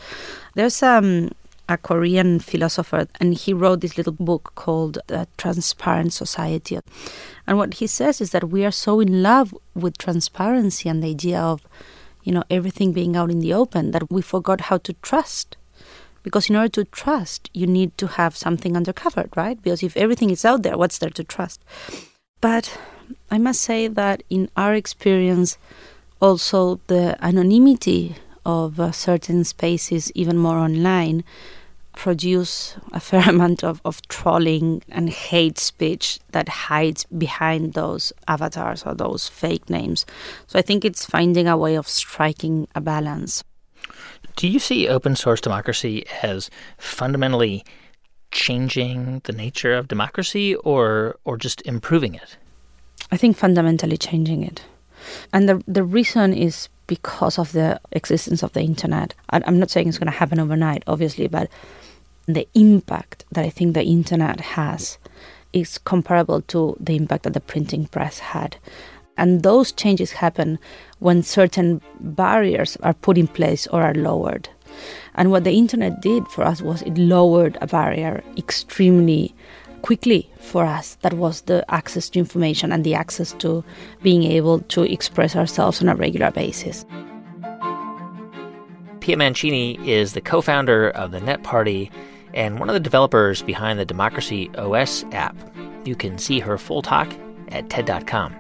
There's 0.56 0.84
um 0.84 1.32
a 1.74 1.78
Korean 1.78 2.40
philosopher, 2.40 3.08
and 3.20 3.34
he 3.34 3.54
wrote 3.54 3.82
this 3.82 3.98
little 3.98 4.14
book 4.14 4.54
called 4.56 5.00
The 5.08 5.28
Transparent 5.38 6.14
Society. 6.14 6.80
And 7.48 7.58
what 7.58 7.76
he 7.76 7.88
says 7.88 8.22
is 8.22 8.32
that 8.32 8.50
we 8.50 8.64
are 8.66 8.72
so 8.72 9.00
in 9.00 9.22
love 9.22 9.54
with 9.74 9.98
transparency 9.98 10.88
and 10.90 11.04
the 11.04 11.10
idea 11.10 11.40
of, 11.40 11.68
you 12.24 12.32
know, 12.32 12.44
everything 12.50 12.94
being 12.94 13.16
out 13.16 13.32
in 13.32 13.40
the 13.40 13.54
open 13.54 13.92
that 13.92 14.10
we 14.12 14.22
forgot 14.22 14.62
how 14.62 14.78
to 14.78 14.94
trust. 15.02 15.58
Because 16.24 16.50
in 16.50 16.56
order 16.56 16.70
to 16.70 16.86
trust, 16.86 17.50
you 17.54 17.68
need 17.68 17.98
to 17.98 18.08
have 18.08 18.38
something 18.38 18.74
undercovered, 18.76 19.36
right? 19.36 19.62
Because 19.62 19.84
if 19.84 19.98
everything 19.98 20.30
is 20.30 20.46
out 20.46 20.64
there, 20.64 20.78
what's 20.78 21.00
there 21.00 21.10
to 21.10 21.24
trust? 21.24 21.62
But 22.40 22.80
I 23.30 23.38
must 23.38 23.62
say 23.62 23.88
that 23.90 24.24
in 24.30 24.50
our 24.56 24.74
experience, 24.74 25.58
also 26.22 26.80
the 26.88 27.18
anonymity 27.22 28.16
of 28.46 28.80
uh, 28.80 28.92
certain 28.92 29.44
spaces, 29.44 30.12
even 30.16 30.38
more 30.38 30.58
online, 30.58 31.24
produce 31.96 32.76
a 32.92 33.00
fair 33.00 33.24
amount 33.30 33.64
of, 33.64 33.82
of 33.86 34.02
trolling 34.08 34.82
and 34.90 35.10
hate 35.10 35.58
speech 35.58 36.20
that 36.32 36.50
hides 36.50 37.06
behind 37.06 37.74
those 37.74 38.14
avatars 38.28 38.84
or 38.84 38.94
those 38.94 39.28
fake 39.28 39.70
names. 39.70 40.06
So 40.48 40.60
I 40.60 40.62
think 40.62 40.84
it's 40.84 41.06
finding 41.06 41.48
a 41.48 41.58
way 41.58 41.76
of 41.76 41.88
striking 41.88 42.68
a 42.76 42.82
balance. 42.82 43.44
Do 44.36 44.48
you 44.48 44.60
see 44.60 44.88
open 44.88 45.16
source 45.16 45.42
democracy 45.42 46.06
as 46.24 46.50
fundamentally 46.78 47.64
changing 48.32 49.22
the 49.26 49.34
nature 49.34 49.74
of 49.76 49.88
democracy 49.88 50.56
or 50.56 51.18
or 51.24 51.38
just 51.38 51.62
improving 51.62 52.16
it? 52.16 52.38
I 53.12 53.18
think 53.18 53.38
fundamentally 53.38 53.98
changing 53.98 54.44
it. 54.44 54.64
And 55.32 55.48
the 55.48 55.64
the 55.68 55.84
reason 55.84 56.34
is 56.34 56.70
because 56.94 57.40
of 57.40 57.54
the 57.54 57.80
existence 57.92 58.44
of 58.44 58.54
the 58.54 58.62
internet. 58.62 59.16
I'm 59.30 59.58
not 59.58 59.72
saying 59.72 59.88
it's 59.88 59.98
going 59.98 60.12
to 60.12 60.20
happen 60.22 60.40
overnight, 60.40 60.84
obviously, 60.86 61.28
but 61.28 61.50
the 62.28 62.48
impact 62.54 63.26
that 63.32 63.44
I 63.44 63.50
think 63.50 63.74
the 63.74 63.84
internet 63.84 64.40
has 64.40 65.00
is 65.54 65.80
comparable 65.80 66.42
to 66.54 66.78
the 66.80 66.96
impact 66.96 67.24
that 67.24 67.34
the 67.34 67.40
printing 67.40 67.88
press 67.88 68.20
had. 68.20 68.58
And 69.18 69.42
those 69.42 69.72
changes 69.72 70.12
happen 70.12 70.60
when 71.00 71.24
certain 71.24 71.82
barriers 72.00 72.78
are 72.84 72.94
put 72.94 73.18
in 73.18 73.28
place 73.28 73.66
or 73.68 73.82
are 73.82 73.96
lowered. 73.96 74.50
And 75.16 75.32
what 75.32 75.46
the 75.46 75.58
internet 75.58 76.00
did 76.00 76.28
for 76.28 76.44
us 76.44 76.62
was 76.62 76.84
it 76.84 76.98
lowered 77.00 77.58
a 77.60 77.66
barrier 77.66 78.24
extremely 78.38 79.34
quickly 79.84 80.28
for 80.40 80.66
us. 80.66 80.96
That 81.02 81.14
was 81.14 81.42
the 81.42 81.64
access 81.72 82.10
to 82.10 82.20
information 82.20 82.72
and 82.72 82.84
the 82.84 82.96
access 82.96 83.34
to 83.34 83.64
being 84.02 84.24
able 84.24 84.62
to 84.62 84.82
express 84.82 85.36
ourselves 85.36 85.82
on 85.82 85.90
a 85.90 85.96
regular 85.96 86.32
basis. 86.32 86.86
Pia 89.02 89.18
Mancini 89.18 89.78
is 89.88 90.14
the 90.14 90.22
co 90.22 90.42
founder 90.42 90.90
of 90.90 91.12
the 91.12 91.20
Net 91.20 91.44
Party 91.44 91.92
and 92.34 92.58
one 92.58 92.70
of 92.70 92.74
the 92.74 92.80
developers 92.80 93.44
behind 93.44 93.78
the 93.78 93.86
Democracy 93.86 94.50
OS 94.58 95.04
app. 95.12 95.36
You 95.86 95.96
can 95.96 96.18
see 96.18 96.40
her 96.40 96.58
full 96.58 96.82
talk 96.82 97.14
at 97.50 97.70
TED.com. 97.70 98.34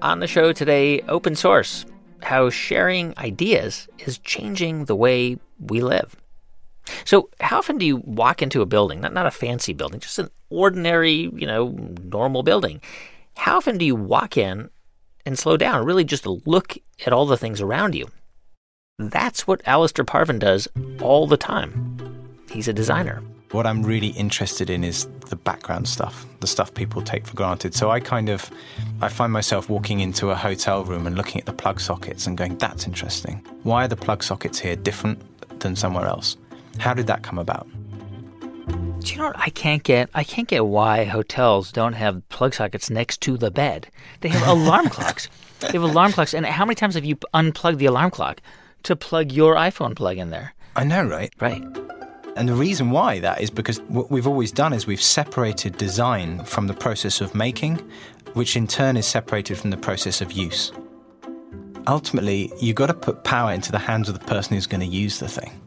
On 0.00 0.18
the 0.18 0.26
show 0.26 0.52
today, 0.52 1.00
open 1.02 1.36
source 1.36 1.84
how 2.22 2.50
sharing 2.50 3.16
ideas 3.18 3.88
is 3.98 4.18
changing 4.18 4.86
the 4.86 4.96
way 4.96 5.36
we 5.60 5.80
live. 5.80 6.16
So, 7.04 7.30
how 7.40 7.58
often 7.58 7.78
do 7.78 7.86
you 7.86 7.96
walk 7.98 8.42
into 8.42 8.62
a 8.62 8.66
building, 8.66 9.00
not, 9.00 9.12
not 9.12 9.26
a 9.26 9.30
fancy 9.30 9.72
building, 9.72 10.00
just 10.00 10.18
an 10.18 10.30
ordinary, 10.50 11.30
you 11.34 11.46
know, 11.46 11.68
normal 12.02 12.42
building? 12.42 12.80
How 13.36 13.56
often 13.56 13.78
do 13.78 13.84
you 13.84 13.96
walk 13.96 14.36
in 14.36 14.70
and 15.24 15.38
slow 15.38 15.56
down, 15.56 15.86
really 15.86 16.04
just 16.04 16.26
look 16.26 16.76
at 17.06 17.12
all 17.12 17.26
the 17.26 17.36
things 17.36 17.60
around 17.60 17.94
you? 17.94 18.08
that's 19.10 19.46
what 19.46 19.60
Alastair 19.66 20.04
Parvin 20.04 20.38
does 20.38 20.68
all 21.00 21.26
the 21.26 21.36
time. 21.36 21.98
He's 22.50 22.68
a 22.68 22.72
designer. 22.72 23.22
What 23.50 23.66
I'm 23.66 23.82
really 23.82 24.08
interested 24.08 24.70
in 24.70 24.82
is 24.82 25.06
the 25.28 25.36
background 25.36 25.86
stuff, 25.86 26.24
the 26.40 26.46
stuff 26.46 26.72
people 26.72 27.02
take 27.02 27.26
for 27.26 27.34
granted. 27.34 27.74
So 27.74 27.90
I 27.90 28.00
kind 28.00 28.28
of 28.28 28.50
I 29.02 29.08
find 29.08 29.32
myself 29.32 29.68
walking 29.68 30.00
into 30.00 30.30
a 30.30 30.34
hotel 30.34 30.84
room 30.84 31.06
and 31.06 31.16
looking 31.16 31.40
at 31.40 31.46
the 31.46 31.52
plug 31.52 31.80
sockets 31.80 32.26
and 32.26 32.36
going, 32.36 32.56
that's 32.58 32.86
interesting. 32.86 33.44
Why 33.62 33.84
are 33.84 33.88
the 33.88 33.96
plug 33.96 34.22
sockets 34.22 34.58
here 34.58 34.76
different 34.76 35.20
than 35.60 35.76
somewhere 35.76 36.06
else? 36.06 36.36
How 36.78 36.94
did 36.94 37.06
that 37.06 37.22
come 37.22 37.38
about? 37.38 37.68
Do 39.00 39.12
you 39.12 39.18
know 39.18 39.26
what 39.26 39.38
I 39.38 39.50
can't 39.50 39.82
get? 39.82 40.10
I 40.14 40.22
can't 40.22 40.46
get 40.46 40.66
why 40.66 41.04
hotels 41.04 41.72
don't 41.72 41.94
have 41.94 42.26
plug 42.28 42.54
sockets 42.54 42.88
next 42.88 43.20
to 43.22 43.36
the 43.36 43.50
bed. 43.50 43.88
They 44.20 44.28
have 44.28 44.46
alarm 44.46 44.88
clocks. 44.90 45.28
They 45.60 45.72
have 45.72 45.82
alarm 45.82 46.12
clocks. 46.12 46.34
And 46.34 46.46
how 46.46 46.64
many 46.64 46.76
times 46.76 46.94
have 46.94 47.04
you 47.04 47.18
unplugged 47.34 47.78
the 47.78 47.86
alarm 47.86 48.12
clock 48.12 48.40
to 48.84 48.94
plug 48.94 49.32
your 49.32 49.56
iPhone 49.56 49.96
plug 49.96 50.18
in 50.18 50.30
there? 50.30 50.54
I 50.76 50.84
know, 50.84 51.02
right? 51.02 51.32
Right. 51.40 51.62
And 52.36 52.48
the 52.48 52.54
reason 52.54 52.90
why 52.90 53.18
that 53.18 53.40
is 53.40 53.50
because 53.50 53.80
what 53.82 54.10
we've 54.10 54.26
always 54.26 54.52
done 54.52 54.72
is 54.72 54.86
we've 54.86 55.02
separated 55.02 55.76
design 55.76 56.44
from 56.44 56.66
the 56.66 56.74
process 56.74 57.20
of 57.20 57.34
making, 57.34 57.76
which 58.34 58.56
in 58.56 58.66
turn 58.66 58.96
is 58.96 59.06
separated 59.06 59.58
from 59.58 59.70
the 59.70 59.76
process 59.76 60.20
of 60.20 60.32
use. 60.32 60.72
Ultimately, 61.86 62.52
you've 62.60 62.76
got 62.76 62.86
to 62.86 62.94
put 62.94 63.24
power 63.24 63.52
into 63.52 63.72
the 63.72 63.78
hands 63.78 64.08
of 64.08 64.18
the 64.18 64.24
person 64.24 64.54
who's 64.54 64.66
going 64.66 64.80
to 64.80 64.86
use 64.86 65.18
the 65.18 65.28
thing. 65.28 65.61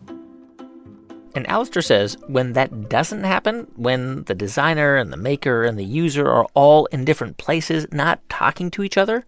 And 1.35 1.47
Alastair 1.49 1.81
says 1.81 2.17
when 2.27 2.53
that 2.53 2.87
doesn't 2.89 3.25
happen, 3.25 3.67
when 3.75 4.23
the 4.23 4.33
designer 4.33 4.95
and 4.95 5.11
the 5.11 5.17
maker 5.17 5.65
and 5.65 5.77
the 5.77 5.83
user 5.83 6.27
are 6.27 6.47
all 6.53 6.85
in 6.87 7.03
different 7.03 7.37
places, 7.37 7.85
not 7.91 8.27
talking 8.29 8.71
to 8.71 8.83
each 8.83 8.97
other, 8.97 9.25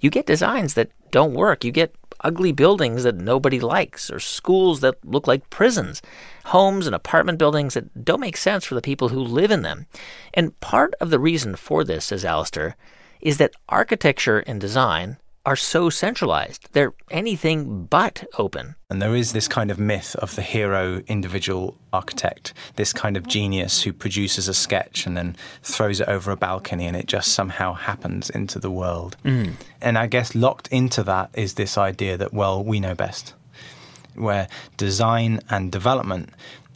you 0.00 0.08
get 0.08 0.26
designs 0.26 0.74
that 0.74 0.90
don't 1.10 1.34
work. 1.34 1.62
You 1.62 1.70
get 1.70 1.94
ugly 2.22 2.52
buildings 2.52 3.02
that 3.02 3.16
nobody 3.16 3.60
likes, 3.60 4.10
or 4.10 4.18
schools 4.18 4.80
that 4.80 4.96
look 5.04 5.26
like 5.26 5.50
prisons, 5.50 6.00
homes 6.46 6.86
and 6.86 6.94
apartment 6.94 7.38
buildings 7.38 7.74
that 7.74 8.04
don't 8.04 8.20
make 8.20 8.36
sense 8.36 8.64
for 8.64 8.74
the 8.74 8.82
people 8.82 9.10
who 9.10 9.20
live 9.20 9.50
in 9.50 9.62
them. 9.62 9.86
And 10.32 10.58
part 10.60 10.94
of 11.00 11.10
the 11.10 11.18
reason 11.18 11.56
for 11.56 11.84
this, 11.84 12.06
says 12.06 12.24
Alastair, 12.24 12.76
is 13.20 13.38
that 13.38 13.54
architecture 13.68 14.38
and 14.40 14.60
design 14.60 15.18
are 15.44 15.56
so 15.56 15.90
centralized. 15.90 16.68
They're 16.72 16.94
anything 17.10 17.86
but 17.86 18.24
open. 18.38 18.76
And 18.88 19.02
there 19.02 19.16
is 19.16 19.32
this 19.32 19.48
kind 19.48 19.70
of 19.70 19.78
myth 19.78 20.14
of 20.16 20.36
the 20.36 20.42
hero 20.42 21.02
individual 21.08 21.76
architect, 21.92 22.54
this 22.76 22.92
kind 22.92 23.16
of 23.16 23.26
genius 23.26 23.82
who 23.82 23.92
produces 23.92 24.48
a 24.48 24.54
sketch 24.54 25.06
and 25.06 25.16
then 25.16 25.36
throws 25.62 26.00
it 26.00 26.08
over 26.08 26.30
a 26.30 26.36
balcony 26.36 26.86
and 26.86 26.96
it 26.96 27.06
just 27.06 27.32
somehow 27.32 27.72
happens 27.72 28.30
into 28.30 28.58
the 28.58 28.70
world. 28.70 29.16
Mm. 29.24 29.54
And 29.80 29.98
I 29.98 30.06
guess 30.06 30.34
locked 30.34 30.68
into 30.68 31.02
that 31.04 31.30
is 31.34 31.54
this 31.54 31.76
idea 31.76 32.16
that, 32.16 32.32
well, 32.32 32.62
we 32.62 32.78
know 32.78 32.94
best, 32.94 33.34
where 34.14 34.46
design 34.76 35.40
and 35.50 35.72
development 35.72 36.30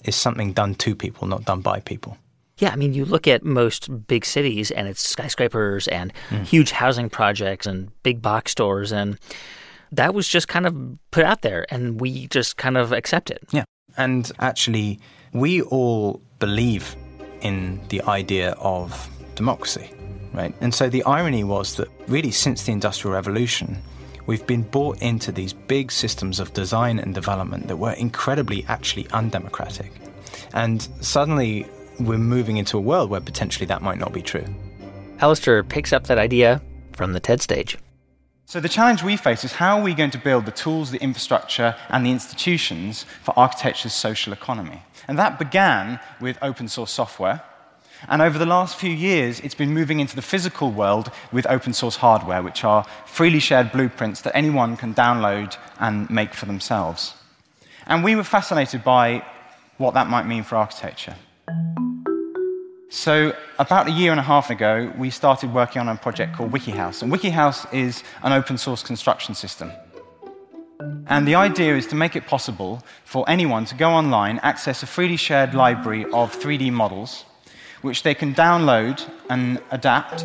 is 0.05 0.16
something 0.16 0.52
done 0.52 0.74
to 0.76 0.94
people, 0.96 1.29
not 1.29 1.44
done 1.44 1.61
by 1.61 1.81
people. 1.81 2.16
Yeah, 2.59 2.71
I 2.71 2.77
mean, 2.77 2.95
you 2.95 3.05
look 3.05 3.29
at 3.29 3.45
most 3.45 4.07
big 4.07 4.25
cities 4.25 4.71
and 4.71 4.88
it's 4.88 5.07
skyscrapers 5.07 5.88
and 5.88 6.12
mm. 6.31 6.42
huge 6.45 6.71
housing 6.71 7.11
projects 7.11 7.66
and 7.66 7.90
big 8.03 8.23
box 8.23 8.53
stores. 8.53 8.92
And 8.92 9.19
that 9.92 10.14
was 10.14 10.27
just 10.27 10.49
kind 10.49 10.66
of 10.66 10.75
put 11.11 11.25
out 11.25 11.42
there 11.42 11.66
and 11.69 12.01
we 12.01 12.29
just 12.29 12.57
kind 12.57 12.79
of 12.79 12.92
accept 12.92 13.31
it. 13.31 13.42
Yeah. 13.51 13.64
And 13.99 14.31
actually, 14.38 15.01
we 15.33 15.61
all 15.62 16.23
believe 16.38 16.97
in 17.42 17.81
the 17.88 18.01
idea 18.03 18.53
of 18.53 19.09
democracy, 19.35 19.90
right? 20.33 20.55
And 20.62 20.75
so 20.75 20.88
the 20.88 21.03
irony 21.05 21.45
was 21.45 21.77
that 21.77 21.88
really 22.09 22.31
since 22.31 22.62
the 22.64 22.73
Industrial 22.73 23.12
Revolution, 23.14 23.79
we've 24.25 24.47
been 24.47 24.62
bought 24.62 25.03
into 25.03 25.31
these 25.31 25.53
big 25.53 25.92
systems 25.92 26.40
of 26.40 26.55
design 26.55 26.99
and 26.99 27.14
development 27.14 27.69
that 27.69 27.77
were 27.77 27.92
incredibly 27.92 28.64
actually 28.69 29.07
undemocratic. 29.11 29.92
And 30.55 30.83
suddenly 31.03 31.66
we're 31.99 32.19
moving 32.19 32.57
into 32.57 32.77
a 32.77 32.81
world 32.81 33.11
where 33.11 33.21
potentially 33.21 33.67
that 33.67 33.83
might 33.83 33.99
not 33.99 34.13
be 34.13 34.23
true. 34.23 34.45
Alastair 35.21 35.63
picks 35.63 35.93
up 35.93 36.05
that 36.05 36.19
idea 36.19 36.61
from 36.93 37.13
the 37.13 37.21
TED 37.21 37.41
stage. 37.41 37.79
So, 38.49 38.61
the 38.61 38.69
challenge 38.69 39.03
we 39.03 39.17
face 39.17 39.43
is 39.43 39.53
how 39.53 39.79
are 39.79 39.83
we 39.83 39.93
going 39.93 40.13
to 40.13 40.19
build 40.19 40.47
the 40.47 40.53
tools, 40.53 40.93
the 40.93 41.03
infrastructure, 41.03 41.75
and 41.89 42.07
the 42.07 42.13
institutions 42.13 43.05
for 43.25 43.37
architecture's 43.37 43.93
social 43.93 44.33
economy? 44.33 44.83
And 45.09 45.19
that 45.19 45.39
began 45.39 45.99
with 46.21 46.39
open 46.43 46.69
source 46.69 46.93
software. 46.93 47.43
And 48.09 48.23
over 48.23 48.39
the 48.39 48.47
last 48.47 48.77
few 48.77 48.91
years, 48.91 49.41
it's 49.41 49.55
been 49.55 49.75
moving 49.75 49.99
into 49.99 50.15
the 50.15 50.23
physical 50.23 50.71
world 50.71 51.11
with 51.33 51.47
open 51.47 51.73
source 51.73 51.97
hardware, 51.97 52.43
which 52.43 52.63
are 52.63 52.85
freely 53.07 53.41
shared 53.41 53.73
blueprints 53.73 54.21
that 54.21 54.37
anyone 54.37 54.77
can 54.77 54.95
download 54.95 55.57
and 55.81 56.09
make 56.09 56.33
for 56.33 56.47
themselves. 56.47 57.15
And 57.87 58.05
we 58.05 58.15
were 58.15 58.25
fascinated 58.25 58.85
by 58.85 59.25
what 59.79 59.95
that 59.95 60.09
might 60.09 60.27
mean 60.27 60.45
for 60.45 60.57
architecture. 60.57 61.17
So, 62.88 63.35
about 63.59 63.88
a 63.88 63.90
year 63.90 64.12
and 64.12 64.20
a 64.20 64.22
half 64.22 64.49
ago, 64.49 64.92
we 64.96 65.11
started 65.11 65.53
working 65.53 65.81
on 65.81 65.88
a 65.88 65.96
project 65.96 66.37
called 66.37 66.53
WikiHouse. 66.53 67.03
And 67.03 67.12
WikiHouse 67.12 67.72
is 67.75 68.05
an 68.22 68.33
open 68.33 68.57
source 68.59 68.85
construction 68.85 69.35
system. 69.35 69.72
And 71.09 71.27
the 71.27 71.35
idea 71.35 71.77
is 71.77 71.88
to 71.88 71.96
make 71.96 72.14
it 72.14 72.27
possible 72.27 72.83
for 73.05 73.29
anyone 73.29 73.64
to 73.66 73.75
go 73.75 73.90
online, 73.90 74.38
access 74.44 74.85
a 74.85 74.87
freely 74.87 75.16
shared 75.16 75.53
library 75.53 76.05
of 76.12 76.33
3D 76.33 76.72
models, 76.72 77.25
which 77.83 78.05
they 78.05 78.14
can 78.14 78.35
download 78.35 79.03
and 79.29 79.61
adapt. 79.72 80.25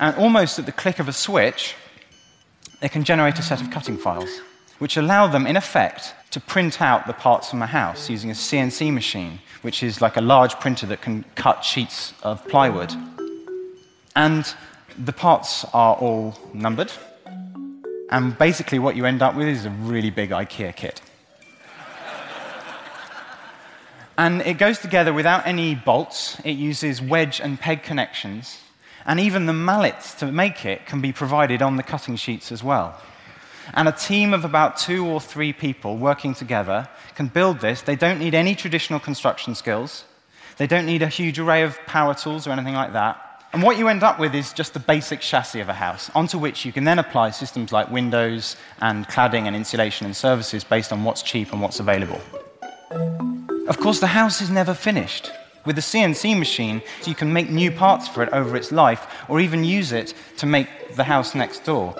And 0.00 0.16
almost 0.16 0.58
at 0.58 0.64
the 0.64 0.72
click 0.72 0.98
of 0.98 1.08
a 1.08 1.12
switch, 1.12 1.74
they 2.80 2.88
can 2.88 3.04
generate 3.04 3.38
a 3.38 3.42
set 3.42 3.60
of 3.60 3.70
cutting 3.70 3.98
files, 3.98 4.40
which 4.78 4.96
allow 4.96 5.26
them, 5.26 5.46
in 5.46 5.56
effect, 5.56 6.14
to 6.30 6.40
print 6.40 6.82
out 6.82 7.06
the 7.06 7.12
parts 7.12 7.50
from 7.50 7.62
a 7.62 7.66
house 7.66 8.10
using 8.10 8.30
a 8.30 8.34
CNC 8.34 8.92
machine, 8.92 9.38
which 9.62 9.82
is 9.82 10.00
like 10.00 10.16
a 10.16 10.20
large 10.20 10.58
printer 10.60 10.86
that 10.86 11.00
can 11.00 11.24
cut 11.34 11.64
sheets 11.64 12.12
of 12.22 12.46
plywood. 12.48 12.92
And 14.14 14.44
the 14.98 15.12
parts 15.12 15.64
are 15.72 15.94
all 15.96 16.38
numbered. 16.52 16.92
And 18.10 18.36
basically, 18.38 18.78
what 18.78 18.96
you 18.96 19.04
end 19.04 19.22
up 19.22 19.34
with 19.34 19.48
is 19.48 19.64
a 19.64 19.70
really 19.70 20.10
big 20.10 20.30
IKEA 20.30 20.76
kit. 20.76 21.00
and 24.18 24.42
it 24.42 24.58
goes 24.58 24.78
together 24.78 25.12
without 25.12 25.46
any 25.46 25.74
bolts, 25.74 26.38
it 26.44 26.52
uses 26.52 27.02
wedge 27.02 27.40
and 27.40 27.58
peg 27.58 27.82
connections. 27.82 28.60
And 29.04 29.20
even 29.20 29.46
the 29.46 29.52
mallets 29.52 30.14
to 30.14 30.30
make 30.30 30.64
it 30.64 30.84
can 30.86 31.00
be 31.00 31.12
provided 31.12 31.62
on 31.62 31.76
the 31.76 31.82
cutting 31.82 32.16
sheets 32.16 32.52
as 32.52 32.62
well. 32.62 33.00
And 33.74 33.88
a 33.88 33.92
team 33.92 34.32
of 34.32 34.44
about 34.44 34.76
two 34.76 35.06
or 35.06 35.20
three 35.20 35.52
people 35.52 35.96
working 35.96 36.34
together 36.34 36.88
can 37.14 37.28
build 37.28 37.60
this. 37.60 37.82
They 37.82 37.96
don't 37.96 38.18
need 38.18 38.34
any 38.34 38.54
traditional 38.54 39.00
construction 39.00 39.54
skills. 39.54 40.04
They 40.56 40.66
don't 40.66 40.86
need 40.86 41.02
a 41.02 41.08
huge 41.08 41.38
array 41.38 41.62
of 41.62 41.78
power 41.86 42.14
tools 42.14 42.46
or 42.46 42.50
anything 42.50 42.74
like 42.74 42.92
that. 42.92 43.22
And 43.52 43.62
what 43.62 43.78
you 43.78 43.88
end 43.88 44.02
up 44.02 44.18
with 44.18 44.34
is 44.34 44.52
just 44.52 44.74
the 44.74 44.80
basic 44.80 45.20
chassis 45.20 45.60
of 45.60 45.68
a 45.68 45.72
house, 45.72 46.10
onto 46.14 46.38
which 46.38 46.64
you 46.64 46.72
can 46.72 46.84
then 46.84 46.98
apply 46.98 47.30
systems 47.30 47.72
like 47.72 47.90
windows 47.90 48.56
and 48.80 49.06
cladding 49.08 49.46
and 49.46 49.56
insulation 49.56 50.04
and 50.04 50.14
services 50.14 50.64
based 50.64 50.92
on 50.92 51.04
what's 51.04 51.22
cheap 51.22 51.52
and 51.52 51.62
what's 51.62 51.80
available. 51.80 52.20
Of 53.68 53.78
course, 53.78 54.00
the 54.00 54.08
house 54.08 54.40
is 54.40 54.50
never 54.50 54.74
finished. 54.74 55.32
With 55.64 55.78
a 55.78 55.80
CNC 55.80 56.38
machine, 56.38 56.82
you 57.04 57.14
can 57.14 57.32
make 57.32 57.50
new 57.50 57.70
parts 57.70 58.06
for 58.06 58.22
it 58.22 58.28
over 58.32 58.56
its 58.56 58.70
life, 58.72 59.06
or 59.28 59.40
even 59.40 59.64
use 59.64 59.90
it 59.90 60.14
to 60.36 60.46
make 60.46 60.94
the 60.94 61.04
house 61.04 61.34
next 61.34 61.64
door. 61.64 61.94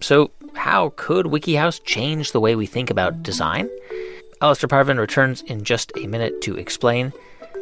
So, 0.00 0.30
how 0.54 0.92
could 0.96 1.26
WikiHouse 1.26 1.84
change 1.84 2.32
the 2.32 2.40
way 2.40 2.56
we 2.56 2.66
think 2.66 2.90
about 2.90 3.22
design? 3.22 3.68
Alastair 4.40 4.68
Parvin 4.68 4.98
returns 4.98 5.42
in 5.42 5.64
just 5.64 5.92
a 5.96 6.06
minute 6.06 6.40
to 6.42 6.56
explain. 6.56 7.12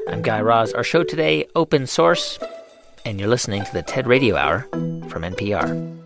I'm 0.08 0.22
Guy 0.22 0.40
Raz. 0.40 0.72
Our 0.72 0.84
show 0.84 1.02
today, 1.02 1.46
Open 1.56 1.86
Source, 1.86 2.38
and 3.04 3.18
you're 3.18 3.28
listening 3.28 3.64
to 3.64 3.72
the 3.72 3.82
TED 3.82 4.06
Radio 4.06 4.36
Hour 4.36 4.60
from 5.08 5.22
NPR. 5.22 5.98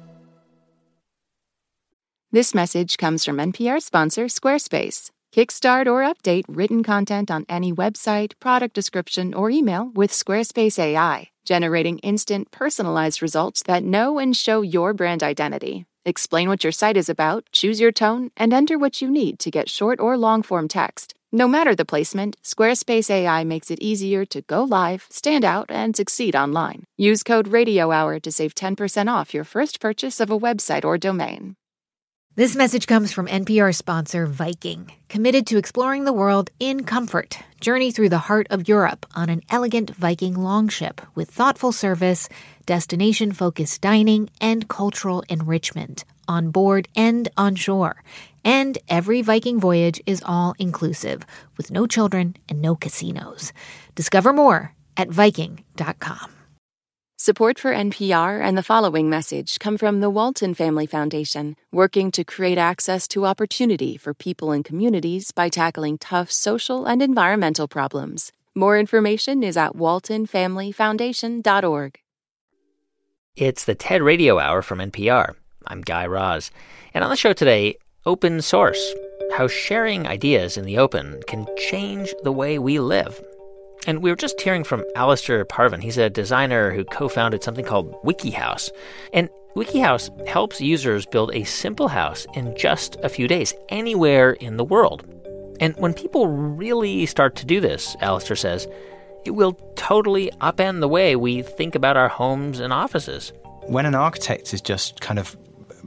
This 2.30 2.54
message 2.54 2.96
comes 2.96 3.24
from 3.26 3.36
NPR 3.36 3.82
sponsor 3.82 4.24
Squarespace. 4.24 5.10
Kickstart 5.32 5.86
or 5.86 6.00
update 6.02 6.44
written 6.48 6.82
content 6.82 7.30
on 7.30 7.46
any 7.48 7.72
website, 7.72 8.32
product 8.40 8.74
description, 8.74 9.32
or 9.34 9.50
email 9.50 9.90
with 9.94 10.10
Squarespace 10.12 10.78
AI, 10.78 11.28
generating 11.44 11.98
instant 11.98 12.50
personalized 12.50 13.22
results 13.22 13.62
that 13.62 13.82
know 13.84 14.18
and 14.18 14.36
show 14.36 14.62
your 14.62 14.92
brand 14.92 15.22
identity. 15.22 15.86
Explain 16.04 16.48
what 16.48 16.64
your 16.64 16.72
site 16.72 16.96
is 16.96 17.08
about, 17.08 17.44
choose 17.52 17.80
your 17.80 17.92
tone, 17.92 18.30
and 18.36 18.52
enter 18.52 18.76
what 18.76 19.00
you 19.00 19.10
need 19.10 19.38
to 19.38 19.50
get 19.50 19.70
short 19.70 20.00
or 20.00 20.16
long 20.16 20.42
form 20.42 20.66
text. 20.66 21.14
No 21.30 21.46
matter 21.46 21.74
the 21.74 21.84
placement, 21.84 22.36
Squarespace 22.42 23.08
AI 23.08 23.44
makes 23.44 23.70
it 23.70 23.80
easier 23.80 24.24
to 24.26 24.42
go 24.42 24.64
live, 24.64 25.06
stand 25.10 25.44
out, 25.44 25.70
and 25.70 25.96
succeed 25.96 26.34
online. 26.34 26.84
Use 26.96 27.22
code 27.22 27.48
Radio 27.48 27.92
Hour 27.92 28.18
to 28.20 28.32
save 28.32 28.54
10% 28.54 29.08
off 29.08 29.32
your 29.32 29.44
first 29.44 29.80
purchase 29.80 30.18
of 30.18 30.30
a 30.30 30.38
website 30.38 30.84
or 30.84 30.98
domain. 30.98 31.56
This 32.34 32.56
message 32.56 32.86
comes 32.86 33.12
from 33.12 33.26
NPR 33.26 33.74
sponsor 33.74 34.26
Viking, 34.26 34.90
committed 35.10 35.46
to 35.48 35.58
exploring 35.58 36.06
the 36.06 36.14
world 36.14 36.50
in 36.58 36.84
comfort. 36.84 37.38
Journey 37.60 37.92
through 37.92 38.08
the 38.08 38.26
heart 38.26 38.46
of 38.48 38.68
Europe 38.68 39.04
on 39.14 39.28
an 39.28 39.42
elegant 39.50 39.94
Viking 39.96 40.34
longship 40.34 41.02
with 41.14 41.30
thoughtful 41.30 41.72
service, 41.72 42.30
destination 42.66 43.32
focused 43.32 43.80
dining, 43.80 44.30
and 44.40 44.68
cultural 44.68 45.22
enrichment, 45.28 46.04
on 46.26 46.50
board 46.50 46.88
and 46.96 47.28
on 47.36 47.54
shore. 47.54 48.02
And 48.44 48.78
every 48.88 49.22
Viking 49.22 49.60
voyage 49.60 50.00
is 50.06 50.22
all 50.24 50.54
inclusive, 50.58 51.24
with 51.56 51.70
no 51.70 51.86
children 51.86 52.36
and 52.48 52.60
no 52.60 52.74
casinos. 52.74 53.52
Discover 53.94 54.32
more 54.32 54.74
at 54.96 55.08
Viking.com. 55.08 56.32
Support 57.22 57.58
for 57.60 57.72
NPR 57.72 58.42
and 58.42 58.58
the 58.58 58.64
following 58.64 59.08
message 59.08 59.60
come 59.60 59.78
from 59.78 60.00
the 60.00 60.10
Walton 60.10 60.54
Family 60.54 60.86
Foundation, 60.86 61.54
working 61.70 62.10
to 62.10 62.24
create 62.24 62.58
access 62.58 63.06
to 63.06 63.26
opportunity 63.26 63.96
for 63.96 64.12
people 64.12 64.50
and 64.50 64.64
communities 64.64 65.30
by 65.30 65.48
tackling 65.48 65.98
tough 65.98 66.32
social 66.32 66.84
and 66.84 67.00
environmental 67.00 67.68
problems. 67.68 68.32
More 68.56 68.76
information 68.76 69.44
is 69.44 69.56
at 69.56 69.76
waltonfamilyfoundation.org. 69.76 72.01
It's 73.36 73.64
the 73.64 73.74
TED 73.74 74.02
Radio 74.02 74.38
Hour 74.38 74.60
from 74.60 74.78
NPR. 74.78 75.34
I'm 75.66 75.80
Guy 75.80 76.04
Raz. 76.04 76.50
And 76.92 77.02
on 77.02 77.08
the 77.08 77.16
show 77.16 77.32
today, 77.32 77.76
open 78.04 78.42
source 78.42 78.94
how 79.38 79.48
sharing 79.48 80.06
ideas 80.06 80.58
in 80.58 80.66
the 80.66 80.76
open 80.76 81.22
can 81.26 81.46
change 81.56 82.14
the 82.24 82.30
way 82.30 82.58
we 82.58 82.78
live. 82.78 83.24
And 83.86 84.02
we 84.02 84.10
were 84.10 84.16
just 84.16 84.38
hearing 84.38 84.64
from 84.64 84.84
Alastair 84.96 85.42
Parvin. 85.46 85.80
He's 85.80 85.96
a 85.96 86.10
designer 86.10 86.74
who 86.74 86.84
co 86.84 87.08
founded 87.08 87.42
something 87.42 87.64
called 87.64 87.94
WikiHouse. 88.02 88.68
And 89.14 89.30
WikiHouse 89.56 90.28
helps 90.28 90.60
users 90.60 91.06
build 91.06 91.34
a 91.34 91.44
simple 91.44 91.88
house 91.88 92.26
in 92.34 92.54
just 92.54 92.96
a 93.02 93.08
few 93.08 93.26
days, 93.26 93.54
anywhere 93.70 94.32
in 94.32 94.58
the 94.58 94.64
world. 94.64 95.06
And 95.58 95.74
when 95.76 95.94
people 95.94 96.28
really 96.28 97.06
start 97.06 97.34
to 97.36 97.46
do 97.46 97.60
this, 97.60 97.96
Alistair 98.02 98.36
says, 98.36 98.68
it 99.24 99.32
will 99.32 99.52
totally 99.76 100.30
upend 100.40 100.80
the 100.80 100.88
way 100.88 101.16
we 101.16 101.42
think 101.42 101.74
about 101.74 101.96
our 101.96 102.08
homes 102.08 102.60
and 102.60 102.72
offices. 102.72 103.32
When 103.66 103.86
an 103.86 103.94
architect 103.94 104.52
is 104.52 104.60
just 104.60 105.00
kind 105.00 105.18
of 105.18 105.36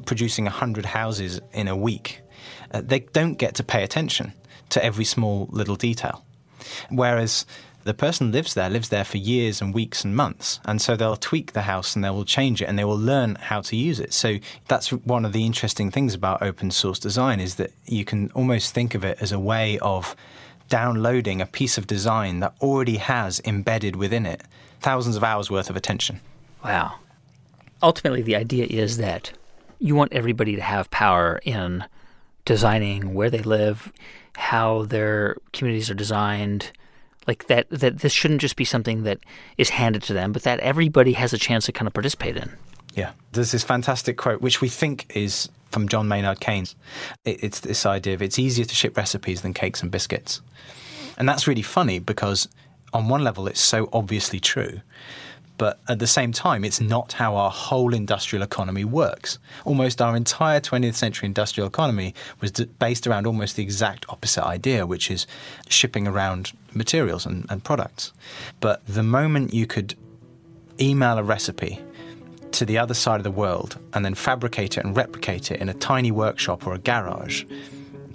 producing 0.05 0.45
100 0.45 0.85
houses 0.85 1.41
in 1.53 1.67
a 1.67 1.75
week, 1.75 2.21
uh, 2.71 2.81
they 2.83 2.99
don't 2.99 3.35
get 3.35 3.55
to 3.55 3.63
pay 3.63 3.83
attention 3.83 4.33
to 4.69 4.83
every 4.83 5.05
small 5.05 5.47
little 5.51 5.75
detail. 5.75 6.23
Whereas 6.89 7.45
the 7.85 7.93
person 7.93 8.31
lives 8.31 8.55
there, 8.55 8.69
lives 8.69 8.89
there 8.89 9.03
for 9.03 9.17
years 9.17 9.61
and 9.61 9.73
weeks 9.73 10.03
and 10.03 10.15
months. 10.15 10.59
And 10.65 10.81
so 10.81 10.95
they'll 10.95 11.15
tweak 11.15 11.53
the 11.53 11.63
house 11.63 11.95
and 11.95 12.03
they 12.03 12.09
will 12.09 12.25
change 12.25 12.61
it 12.61 12.65
and 12.65 12.79
they 12.79 12.83
will 12.83 12.97
learn 12.97 13.35
how 13.35 13.61
to 13.61 13.75
use 13.75 13.99
it. 13.99 14.11
So 14.11 14.39
that's 14.67 14.91
one 14.91 15.23
of 15.23 15.33
the 15.33 15.45
interesting 15.45 15.91
things 15.91 16.15
about 16.15 16.41
open 16.41 16.71
source 16.71 16.97
design 16.97 17.39
is 17.39 17.55
that 17.55 17.71
you 17.85 18.03
can 18.03 18.31
almost 18.31 18.73
think 18.73 18.95
of 18.95 19.05
it 19.05 19.19
as 19.21 19.31
a 19.31 19.39
way 19.39 19.77
of 19.79 20.15
downloading 20.69 21.41
a 21.41 21.45
piece 21.45 21.77
of 21.77 21.87
design 21.87 22.39
that 22.39 22.53
already 22.61 22.97
has 22.97 23.41
embedded 23.45 23.95
within 23.95 24.25
it 24.25 24.43
thousands 24.79 25.15
of 25.15 25.23
hours 25.23 25.49
worth 25.49 25.69
of 25.69 25.75
attention. 25.75 26.21
Wow. 26.63 26.95
Ultimately, 27.81 28.21
the 28.21 28.35
idea 28.35 28.65
is 28.69 28.97
that 28.97 29.31
you 29.79 29.95
want 29.95 30.13
everybody 30.13 30.55
to 30.55 30.61
have 30.61 30.89
power 30.91 31.39
in 31.43 31.85
designing 32.45 33.13
where 33.13 33.29
they 33.29 33.41
live, 33.41 33.91
how 34.35 34.83
their 34.85 35.37
communities 35.53 35.89
are 35.89 35.95
designed, 35.95 36.71
like 37.27 37.47
that 37.47 37.67
that 37.69 37.99
this 37.99 38.13
shouldn't 38.13 38.41
just 38.41 38.55
be 38.55 38.65
something 38.65 39.03
that 39.03 39.19
is 39.57 39.69
handed 39.69 40.03
to 40.03 40.13
them, 40.13 40.31
but 40.31 40.43
that 40.43 40.59
everybody 40.59 41.13
has 41.13 41.33
a 41.33 41.37
chance 41.37 41.65
to 41.65 41.71
kind 41.71 41.87
of 41.87 41.93
participate 41.93 42.37
in. 42.37 42.51
Yeah. 42.93 43.11
There's 43.31 43.51
this 43.51 43.63
fantastic 43.63 44.17
quote 44.17 44.41
which 44.41 44.61
we 44.61 44.69
think 44.69 45.05
is 45.15 45.49
from 45.75 45.89
John 45.89 46.07
Maynard 46.07 46.39
Keynes. 46.39 46.73
It's 47.25 47.59
this 47.59 47.85
idea 47.85 48.13
of 48.13 48.21
it's 48.21 48.39
easier 48.39 48.63
to 48.63 48.73
ship 48.73 48.95
recipes 48.95 49.41
than 49.41 49.53
cakes 49.53 49.81
and 49.81 49.91
biscuits. 49.91 50.41
And 51.17 51.27
that's 51.27 51.49
really 51.49 51.63
funny 51.63 51.99
because 51.99 52.47
on 52.93 53.09
one 53.09 53.25
level 53.25 53.45
it's 53.45 53.59
so 53.59 53.89
obviously 53.91 54.39
true. 54.39 54.79
But 55.57 55.81
at 55.89 55.99
the 55.99 56.07
same 56.07 56.31
time, 56.31 56.63
it's 56.63 56.79
not 56.79 57.11
how 57.13 57.35
our 57.35 57.51
whole 57.51 57.93
industrial 57.93 58.41
economy 58.41 58.85
works. 58.85 59.37
Almost 59.65 60.01
our 60.01 60.15
entire 60.15 60.61
20th 60.61 60.95
century 60.95 61.25
industrial 61.25 61.67
economy 61.67 62.15
was 62.39 62.51
based 62.51 63.05
around 63.05 63.27
almost 63.27 63.57
the 63.57 63.63
exact 63.63 64.05
opposite 64.07 64.45
idea, 64.45 64.85
which 64.85 65.11
is 65.11 65.27
shipping 65.67 66.07
around 66.07 66.53
materials 66.73 67.25
and, 67.25 67.45
and 67.49 67.65
products. 67.65 68.13
But 68.61 68.85
the 68.87 69.03
moment 69.03 69.53
you 69.53 69.67
could 69.67 69.95
email 70.79 71.17
a 71.17 71.23
recipe 71.23 71.81
to 72.57 72.65
the 72.65 72.77
other 72.77 72.93
side 72.93 73.19
of 73.19 73.23
the 73.23 73.31
world 73.31 73.77
and 73.93 74.05
then 74.05 74.15
fabricate 74.15 74.77
it 74.77 74.83
and 74.83 74.95
replicate 74.95 75.51
it 75.51 75.59
in 75.59 75.69
a 75.69 75.73
tiny 75.73 76.11
workshop 76.11 76.65
or 76.65 76.73
a 76.73 76.79
garage 76.79 77.43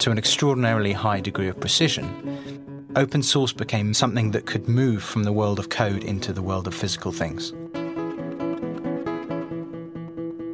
to 0.01 0.09
an 0.09 0.17
extraordinarily 0.17 0.93
high 0.93 1.19
degree 1.19 1.47
of 1.47 1.59
precision, 1.59 2.87
open 2.95 3.21
source 3.21 3.53
became 3.53 3.93
something 3.93 4.31
that 4.31 4.47
could 4.47 4.67
move 4.67 5.03
from 5.03 5.23
the 5.23 5.31
world 5.31 5.59
of 5.59 5.69
code 5.69 6.03
into 6.03 6.33
the 6.33 6.41
world 6.41 6.65
of 6.67 6.73
physical 6.73 7.11
things. 7.11 7.53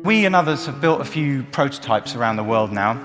We 0.04 0.26
and 0.26 0.36
others 0.36 0.66
have 0.66 0.82
built 0.82 1.00
a 1.00 1.06
few 1.06 1.44
prototypes 1.52 2.14
around 2.14 2.36
the 2.36 2.44
world 2.44 2.74
now, 2.74 3.02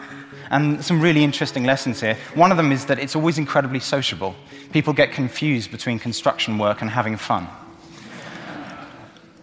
and 0.51 0.85
some 0.85 1.01
really 1.01 1.23
interesting 1.23 1.63
lessons 1.63 2.01
here. 2.01 2.17
One 2.35 2.51
of 2.51 2.57
them 2.57 2.73
is 2.73 2.87
that 2.87 2.99
it's 2.99 3.15
always 3.15 3.39
incredibly 3.39 3.81
sociable. 3.81 4.35
People 4.73 4.93
get 4.93 5.13
confused 5.13 5.71
between 5.71 6.01
construction 6.01 6.59
work 6.59 6.81
and 6.83 6.91
having 6.91 7.17
fun. 7.17 7.47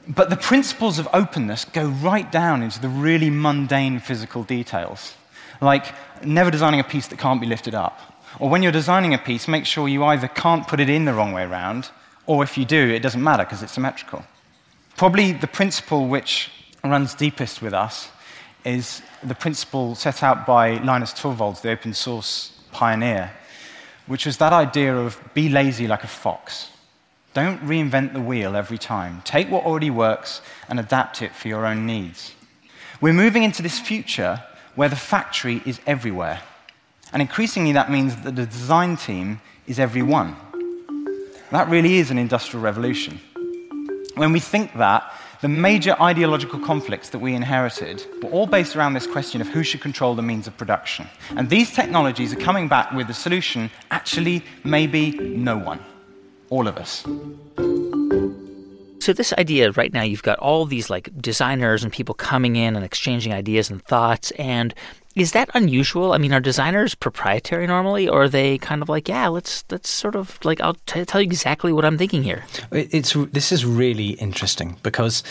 But 0.10 0.32
the 0.32 0.38
principles 0.38 0.98
of 0.98 1.08
openness 1.14 1.66
go 1.66 1.88
right 1.88 2.30
down 2.32 2.64
into 2.64 2.82
the 2.82 2.90
really 2.90 3.30
mundane 3.30 4.00
physical 4.00 4.44
details, 4.44 5.14
like 5.62 5.94
never 6.26 6.50
designing 6.50 6.80
a 6.80 6.84
piece 6.84 7.08
that 7.08 7.20
can't 7.20 7.40
be 7.40 7.46
lifted 7.46 7.76
up, 7.76 8.00
or 8.40 8.50
when 8.50 8.64
you're 8.64 8.72
designing 8.72 9.14
a 9.14 9.20
piece, 9.20 9.48
make 9.48 9.68
sure 9.68 9.88
you 9.88 10.04
either 10.04 10.28
can't 10.28 10.68
put 10.68 10.80
it 10.80 10.90
in 10.90 11.06
the 11.06 11.14
wrong 11.14 11.32
way 11.32 11.44
around, 11.44 11.92
or 12.26 12.44
if 12.44 12.58
you 12.58 12.66
do, 12.66 12.90
it 12.90 13.02
doesn't 13.02 13.24
matter 13.24 13.44
because 13.44 13.62
it's 13.62 13.74
symmetrical. 13.74 14.24
Probably 14.98 15.32
the 15.32 15.48
principle 15.48 16.08
which 16.08 16.50
runs 16.84 17.14
deepest 17.14 17.62
with 17.62 17.74
us 17.74 18.10
is 18.66 19.04
the 19.24 19.36
principle 19.36 19.94
set 19.94 20.24
out 20.24 20.46
by 20.46 20.78
Linus 20.84 21.14
Torvalds, 21.14 21.62
the 21.62 21.70
open 21.70 21.94
source 21.94 22.52
pioneer, 22.72 23.32
which 24.08 24.26
was 24.26 24.38
that 24.38 24.54
idea 24.54 24.96
of 24.96 25.20
be 25.36 25.50
lazy 25.50 25.88
like 25.88 26.04
a 26.04 26.08
fox. 26.08 26.70
Don't 27.34 27.62
reinvent 27.62 28.14
the 28.14 28.22
wheel 28.22 28.56
every 28.56 28.78
time. 28.78 29.22
Take 29.24 29.50
what 29.50 29.66
already 29.66 29.92
works 29.92 30.42
and 30.68 30.80
adapt 30.80 31.22
it 31.22 31.36
for 31.36 31.48
your 31.48 31.66
own 31.66 31.86
needs. 31.86 32.34
We're 33.02 33.14
moving 33.14 33.44
into 33.44 33.62
this 33.62 33.80
future 33.80 34.44
where 34.76 34.90
the 34.90 34.96
factory 34.96 35.62
is 35.66 35.80
everywhere. 35.86 36.42
And 37.14 37.22
increasingly, 37.22 37.72
that 37.74 37.92
means 37.92 38.16
that 38.24 38.36
the 38.36 38.46
design 38.46 38.98
team 38.98 39.42
is 39.68 39.80
everyone. 39.80 40.36
That 41.52 41.70
really 41.70 41.96
is 41.96 42.12
an 42.12 42.18
industrial 42.18 42.64
revolution. 42.64 43.20
When 44.16 44.32
we 44.32 44.40
think 44.40 44.74
that, 44.78 45.12
the 45.42 45.48
major 45.48 45.96
ideological 46.02 46.60
conflicts 46.60 47.10
that 47.10 47.20
we 47.20 47.34
inherited 47.34 48.06
were 48.22 48.30
all 48.30 48.46
based 48.46 48.76
around 48.76 48.94
this 48.94 49.08
question 49.08 49.40
of 49.40 49.48
who 49.48 49.64
should 49.64 49.80
control 49.80 50.14
the 50.14 50.22
means 50.22 50.48
of 50.48 50.58
production. 50.58 51.08
And 51.30 51.50
these 51.50 51.72
technologies 51.74 52.34
are 52.34 52.40
coming 52.40 52.68
back 52.68 52.92
with 52.92 53.08
the 53.08 53.14
solution 53.14 53.72
actually, 53.90 54.44
maybe 54.66 55.12
no 55.12 55.58
one. 55.58 55.80
All 56.50 56.68
of 56.68 56.78
us. 56.78 57.06
So 59.02 59.14
this 59.14 59.34
idea 59.34 59.72
right 59.72 59.94
now 59.94 60.02
you've 60.04 60.24
got 60.24 60.40
all 60.40 60.66
these 60.66 60.90
like 60.90 61.10
designers 61.22 61.84
and 61.84 61.92
people 61.92 62.14
coming 62.16 62.56
in 62.56 62.76
and 62.76 62.84
exchanging 62.84 63.34
ideas 63.34 63.70
and 63.70 63.84
thoughts 63.84 64.32
and 64.32 64.74
is 65.16 65.32
that 65.32 65.50
unusual? 65.54 66.14
I 66.14 66.18
mean, 66.18 66.34
are 66.34 66.40
designers 66.40 66.96
proprietary 66.96 67.68
normally, 67.68 68.08
or 68.08 68.24
are 68.24 68.30
they 68.30 68.58
kind 68.58 68.82
of 68.82 68.90
like, 68.90 69.10
yeah, 69.10 69.28
let's 69.28 69.66
let's 69.70 69.90
sort 69.90 70.16
of 70.16 70.38
like 70.46 70.62
I'll 70.62 70.76
t- 70.86 71.04
tell 71.04 71.20
you 71.20 71.26
exactly 71.26 71.74
what 71.74 71.84
I'm 71.84 71.98
thinking 71.98 72.24
here. 72.24 72.46
It's 72.72 73.14
this 73.32 73.52
is 73.52 73.66
really 73.66 74.12
interesting 74.12 74.78
because 74.84 75.24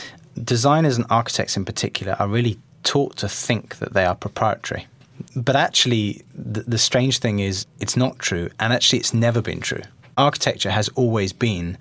designers 0.42 0.96
and 0.96 1.06
architects 1.10 1.56
in 1.56 1.64
particular 1.64 2.16
are 2.18 2.28
really 2.28 2.58
taught 2.82 3.16
to 3.18 3.28
think 3.28 3.76
that 3.78 3.92
they 3.92 4.04
are 4.04 4.14
proprietary. 4.14 4.86
But 5.34 5.56
actually, 5.56 6.22
the, 6.34 6.62
the 6.62 6.78
strange 6.78 7.18
thing 7.18 7.40
is, 7.40 7.66
it's 7.80 7.96
not 7.96 8.18
true, 8.18 8.50
and 8.60 8.72
actually, 8.72 9.00
it's 9.00 9.14
never 9.14 9.42
been 9.42 9.60
true. 9.60 9.82
Architecture 10.18 10.70
has 10.70 10.88
always 10.90 11.32
been 11.32 11.78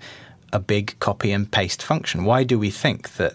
a 0.52 0.58
big 0.58 0.98
copy 1.00 1.32
and 1.32 1.50
paste 1.50 1.82
function. 1.82 2.24
Why 2.24 2.44
do 2.44 2.58
we 2.58 2.70
think 2.70 3.14
that 3.16 3.34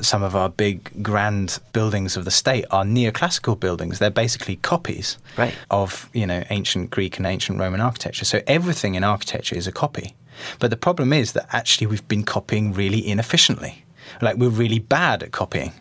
some 0.00 0.22
of 0.22 0.34
our 0.34 0.48
big 0.48 1.02
grand 1.02 1.58
buildings 1.72 2.16
of 2.16 2.24
the 2.24 2.30
state 2.30 2.64
are 2.70 2.84
neoclassical 2.84 3.58
buildings. 3.58 3.98
They're 3.98 4.10
basically 4.10 4.56
copies 4.56 5.18
right. 5.36 5.54
of 5.70 6.08
you 6.12 6.26
know 6.26 6.44
ancient 6.50 6.90
Greek 6.90 7.18
and 7.18 7.26
ancient 7.26 7.58
Roman 7.58 7.80
architecture. 7.80 8.24
So 8.24 8.42
everything 8.46 8.94
in 8.94 9.04
architecture 9.04 9.56
is 9.56 9.66
a 9.66 9.72
copy. 9.72 10.14
But 10.58 10.70
the 10.70 10.76
problem 10.76 11.12
is 11.12 11.32
that 11.32 11.46
actually 11.52 11.86
we've 11.86 12.06
been 12.08 12.24
copying 12.24 12.72
really 12.72 13.06
inefficiently. 13.06 13.84
Like 14.20 14.36
we're 14.36 14.48
really 14.48 14.78
bad 14.78 15.22
at 15.22 15.32
copying. 15.32 15.72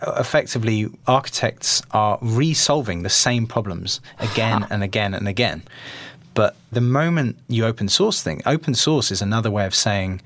Uh, 0.00 0.16
effectively, 0.18 0.88
architects 1.06 1.82
are 1.92 2.18
resolving 2.20 3.02
the 3.02 3.10
same 3.10 3.46
problems 3.46 4.00
again 4.18 4.66
and 4.70 4.82
again 4.82 5.14
and 5.14 5.28
again. 5.28 5.62
But 6.34 6.56
the 6.70 6.80
moment 6.80 7.38
you 7.48 7.64
open 7.64 7.88
source 7.88 8.22
thing, 8.22 8.42
open 8.46 8.74
source 8.74 9.10
is 9.10 9.20
another 9.20 9.50
way 9.50 9.66
of 9.66 9.74
saying 9.74 10.22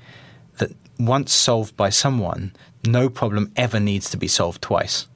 that 0.57 0.71
once 0.99 1.33
solved 1.33 1.75
by 1.75 1.89
someone, 1.89 2.53
no 2.85 3.09
problem 3.09 3.51
ever 3.55 3.79
needs 3.79 4.09
to 4.11 4.17
be 4.17 4.27
solved 4.27 4.61
twice. 4.61 5.07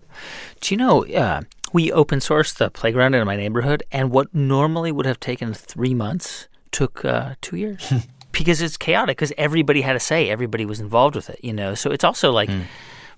Do 0.60 0.74
you 0.74 0.78
know, 0.78 1.06
uh, 1.06 1.42
we 1.74 1.92
open 1.92 2.20
sourced 2.20 2.58
the 2.58 2.70
playground 2.70 3.16
in 3.16 3.26
my 3.26 3.36
neighborhood, 3.36 3.84
and 3.92 4.12
what 4.12 4.34
normally 4.34 4.92
would 4.92 5.06
have 5.06 5.20
taken 5.20 5.54
three 5.54 5.94
months 5.94 6.48
took 6.72 7.04
uh, 7.06 7.36
two 7.42 7.58
years. 7.58 7.94
because 8.32 8.62
it's 8.62 8.78
chaotic, 8.78 9.18
because 9.18 9.34
everybody 9.38 9.82
had 9.82 9.96
a 9.96 10.00
say, 10.00 10.30
everybody 10.30 10.66
was 10.66 10.80
involved 10.80 11.16
with 11.16 11.30
it, 11.30 11.40
you 11.44 11.54
know? 11.54 11.76
So 11.76 11.92
it's 11.92 12.04
also 12.04 12.32
like, 12.32 12.50
mm. 12.50 12.64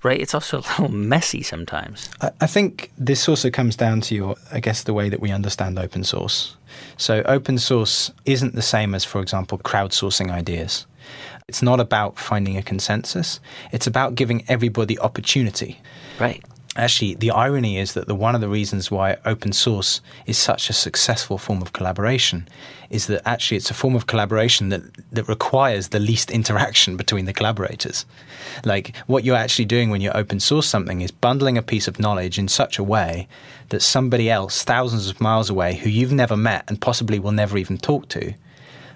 Right? 0.04 0.20
It's 0.20 0.34
also 0.34 0.58
a 0.60 0.60
little 0.60 0.90
messy 0.90 1.44
sometimes. 1.44 2.10
I, 2.22 2.32
I 2.42 2.48
think 2.48 2.92
this 2.98 3.28
also 3.28 3.50
comes 3.50 3.76
down 3.76 4.02
to 4.02 4.16
your, 4.16 4.36
I 4.52 4.60
guess, 4.60 4.84
the 4.84 4.94
way 4.94 5.10
that 5.10 5.20
we 5.20 5.32
understand 5.32 5.80
open 5.80 6.04
source. 6.04 6.56
So, 6.98 7.22
open 7.24 7.58
source 7.58 8.12
isn't 8.26 8.56
the 8.56 8.62
same 8.62 8.96
as, 8.96 9.06
for 9.06 9.22
example, 9.22 9.58
crowdsourcing 9.60 10.32
ideas. 10.32 10.86
It's 11.48 11.62
not 11.62 11.80
about 11.80 12.18
finding 12.18 12.58
a 12.58 12.64
consensus. 12.64 13.40
It's 13.72 13.86
about 13.86 14.16
giving 14.16 14.44
everybody 14.48 14.98
opportunity. 15.00 15.82
Right. 16.20 16.44
Actually, 16.76 17.14
the 17.14 17.30
irony 17.30 17.78
is 17.78 17.94
that 17.94 18.08
the 18.08 18.16
one 18.16 18.34
of 18.34 18.42
the 18.42 18.50
reasons 18.50 18.90
why 18.90 19.18
open 19.26 19.54
source 19.54 20.02
is 20.26 20.40
such 20.40 20.70
a 20.70 20.74
successful 20.74 21.38
form 21.38 21.62
of 21.62 21.72
collaboration 21.72 22.48
is 22.90 23.06
that 23.06 23.22
actually 23.28 23.58
it's 23.58 23.70
a 23.70 23.76
form 23.76 23.96
of 23.96 24.08
collaboration 24.08 24.70
that, 24.70 24.82
that 25.12 25.28
requires 25.28 25.90
the 25.90 26.00
least 26.00 26.32
interaction 26.32 26.98
between 26.98 27.26
the 27.26 27.34
collaborators. 27.34 28.08
Like 28.66 28.96
what 29.06 29.24
you're 29.24 29.36
actually 29.36 29.66
doing 29.66 29.92
when 29.92 30.02
you 30.02 30.10
open 30.12 30.40
source 30.40 30.68
something 30.68 31.02
is 31.02 31.12
bundling 31.12 31.60
a 31.60 31.62
piece 31.62 31.88
of 31.88 32.00
knowledge 32.00 32.40
in 32.40 32.48
such 32.48 32.80
a 32.80 32.84
way 32.84 33.28
that 33.70 33.82
somebody 33.82 34.32
else, 34.32 34.64
thousands 34.64 35.10
of 35.10 35.22
miles 35.22 35.52
away, 35.52 35.76
who 35.76 35.92
you've 35.92 36.12
never 36.12 36.36
met 36.36 36.64
and 36.68 36.82
possibly 36.82 37.20
will 37.20 37.32
never 37.32 37.56
even 37.58 37.78
talk 37.78 38.10
to, 38.10 38.34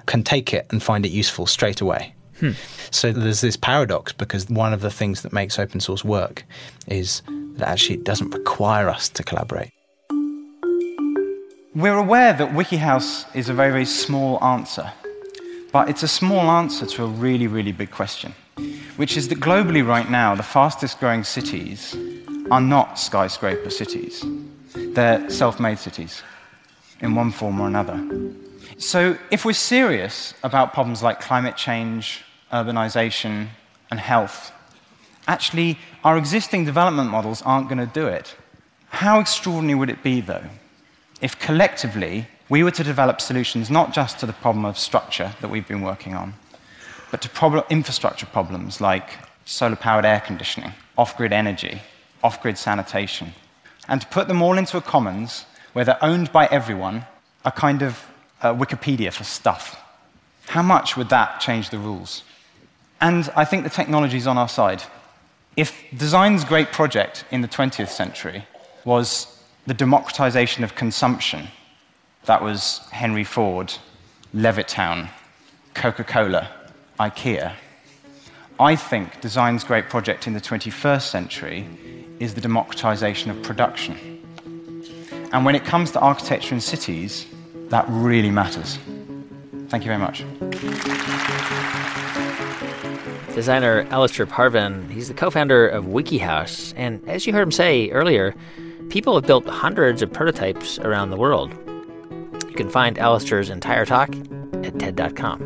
can 0.07 0.23
take 0.23 0.51
it 0.51 0.65
and 0.71 0.82
find 0.82 1.05
it 1.05 1.09
useful 1.09 1.45
straight 1.45 1.82
away. 1.82 2.15
Hmm. 2.39 2.51
So 2.91 3.11
there's 3.11 3.41
this 3.41 3.57
paradox 3.57 4.13
because 4.13 4.47
one 4.49 4.73
of 4.73 4.81
the 4.81 4.91
things 4.91 5.23
that 5.23 5.33
makes 5.33 5.57
open 5.57 5.79
source 5.79 6.05
work 6.05 6.43
is 6.88 7.21
that 7.55 7.67
actually 7.67 7.95
it 7.95 8.03
doesn't 8.03 8.31
require 8.31 8.89
us 8.89 9.09
to 9.09 9.23
collaborate. 9.23 9.71
We're 11.75 11.97
aware 11.97 12.33
that 12.33 12.49
WikiHouse 12.53 13.35
is 13.35 13.49
a 13.49 13.53
very, 13.53 13.71
very 13.71 13.85
small 13.85 14.43
answer, 14.43 14.91
but 15.71 15.89
it's 15.89 16.03
a 16.03 16.07
small 16.07 16.49
answer 16.51 16.85
to 16.88 17.03
a 17.03 17.07
really, 17.07 17.47
really 17.47 17.71
big 17.71 17.91
question, 17.91 18.33
which 18.95 19.15
is 19.15 19.27
that 19.27 19.39
globally 19.39 19.85
right 19.85 20.09
now, 20.09 20.33
the 20.33 20.43
fastest 20.43 20.99
growing 20.99 21.23
cities 21.23 21.95
are 22.49 22.61
not 22.61 22.97
skyscraper 22.97 23.69
cities. 23.69 24.25
They're 24.75 25.29
self 25.29 25.59
made 25.59 25.77
cities 25.77 26.23
in 27.01 27.13
one 27.13 27.31
form 27.31 27.59
or 27.59 27.67
another. 27.67 28.03
So, 28.79 29.17
if 29.31 29.45
we're 29.45 29.53
serious 29.53 30.33
about 30.43 30.73
problems 30.73 31.03
like 31.03 31.19
climate 31.19 31.57
change, 31.57 32.23
urbanization, 32.52 33.48
and 33.89 34.00
health, 34.00 34.52
actually, 35.28 35.78
our 36.04 36.18
existing 36.18 36.66
development 36.66 37.10
models 37.10 37.41
aren't 37.41 37.70
going 37.70 37.78
to 37.80 37.86
do 37.86 38.08
it. 38.08 38.36
How 38.89 39.20
extraordinary 39.20 39.78
would 39.78 39.89
it 39.89 40.04
be, 40.04 40.22
though, 40.22 40.43
if 41.22 41.38
collectively 41.39 42.28
we 42.50 42.64
were 42.64 42.72
to 42.72 42.84
develop 42.84 43.20
solutions 43.20 43.70
not 43.70 43.93
just 43.93 44.20
to 44.20 44.26
the 44.26 44.34
problem 44.34 44.66
of 44.66 44.78
structure 44.78 45.34
that 45.41 45.50
we've 45.50 45.68
been 45.68 45.82
working 45.82 46.14
on, 46.14 46.34
but 47.12 47.22
to 47.22 47.66
infrastructure 47.70 48.26
problems 48.26 48.82
like 48.82 49.10
solar 49.45 49.76
powered 49.76 50.06
air 50.06 50.22
conditioning, 50.22 50.74
off 50.98 51.18
grid 51.18 51.34
energy, 51.34 51.82
off 52.24 52.41
grid 52.41 52.58
sanitation, 52.58 53.34
and 53.88 54.02
to 54.02 54.08
put 54.08 54.28
them 54.28 54.41
all 54.41 54.58
into 54.58 54.78
a 54.78 54.82
commons 54.82 55.45
where 55.74 55.86
they're 55.86 56.04
owned 56.04 56.32
by 56.32 56.48
everyone, 56.48 57.06
a 57.45 57.52
kind 57.52 57.82
of 57.82 58.06
uh, 58.41 58.54
Wikipedia 58.54 59.12
for 59.12 59.24
stuff. 59.24 59.82
How 60.48 60.62
much 60.62 60.98
would 60.98 61.10
that 61.10 61.39
change 61.39 61.70
the 61.70 61.78
rules? 61.78 62.24
And 63.00 63.30
I 63.36 63.45
think 63.45 63.64
the 63.64 63.70
technology 63.70 64.18
is 64.18 64.28
on 64.28 64.38
our 64.38 64.50
side. 64.50 64.84
If 65.56 65.84
design's 65.95 66.43
great 66.43 66.72
project 66.72 67.26
in 67.32 67.41
the 67.41 67.48
20th 67.48 67.89
century 67.89 68.45
was 68.86 69.41
the 69.66 69.74
democratization 69.74 70.64
of 70.64 70.76
consumption, 70.76 71.48
that 72.26 72.41
was 72.41 72.80
Henry 72.91 73.24
Ford, 73.24 73.74
Levittown, 74.36 75.10
Coca 75.74 76.04
Cola, 76.04 76.50
IKEA. 77.00 77.54
I 78.60 78.76
think 78.76 79.22
design's 79.22 79.64
great 79.64 79.89
project 79.89 80.26
in 80.26 80.34
the 80.34 80.41
21st 80.41 81.04
century 81.04 81.68
is 82.20 82.34
the 82.34 82.41
democratization 82.41 83.30
of 83.30 83.41
production. 83.43 83.95
And 85.32 85.45
when 85.45 85.56
it 85.56 85.66
comes 85.66 85.91
to 85.91 86.00
architecture 86.00 86.56
in 86.56 86.62
cities, 86.62 87.28
that 87.70 87.86
really 87.88 88.32
matters. 88.32 88.80
Thank 89.70 89.84
you 89.84 89.89
very 89.89 90.00
much. 90.00 90.24
Designer 93.38 93.85
Alastair 93.91 94.25
Parvin, 94.25 94.89
he's 94.89 95.09
the 95.09 95.13
co 95.13 95.29
founder 95.29 95.67
of 95.67 95.85
WikiHouse. 95.85 96.73
And 96.75 97.07
as 97.07 97.27
you 97.27 97.33
heard 97.33 97.43
him 97.43 97.51
say 97.51 97.88
earlier, 97.91 98.33
people 98.89 99.13
have 99.13 99.27
built 99.27 99.45
hundreds 99.45 100.01
of 100.01 100.11
prototypes 100.11 100.79
around 100.79 101.11
the 101.11 101.17
world. 101.17 101.53
You 102.49 102.55
can 102.55 102.67
find 102.67 102.97
Alastair's 102.97 103.51
entire 103.51 103.85
talk 103.85 104.09
at 104.63 104.79
TED.com. 104.79 105.39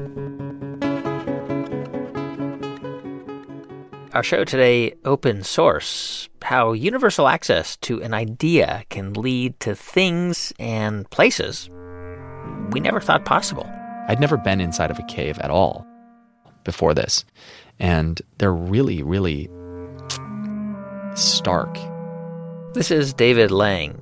Our 4.14 4.24
show 4.24 4.46
today, 4.46 4.94
Open 5.04 5.44
Source 5.44 6.30
How 6.42 6.72
Universal 6.72 7.28
Access 7.28 7.76
to 7.78 8.02
an 8.02 8.14
Idea 8.14 8.86
Can 8.90 9.12
Lead 9.12 9.60
to 9.60 9.76
Things 9.76 10.54
and 10.60 11.10
Places 11.10 11.70
We 12.72 12.80
Never 12.80 13.02
Thought 13.02 13.26
Possible. 13.26 13.70
I'd 14.08 14.22
never 14.22 14.38
been 14.38 14.62
inside 14.62 14.92
of 14.92 14.98
a 14.98 15.04
cave 15.04 15.38
at 15.40 15.52
all 15.52 15.86
before 16.64 16.94
this. 16.94 17.26
And 17.82 18.22
they're 18.38 18.54
really, 18.54 19.02
really 19.02 19.50
stark. 21.16 21.78
This 22.74 22.92
is 22.92 23.14
David 23.14 23.52
Lang. 23.52 24.00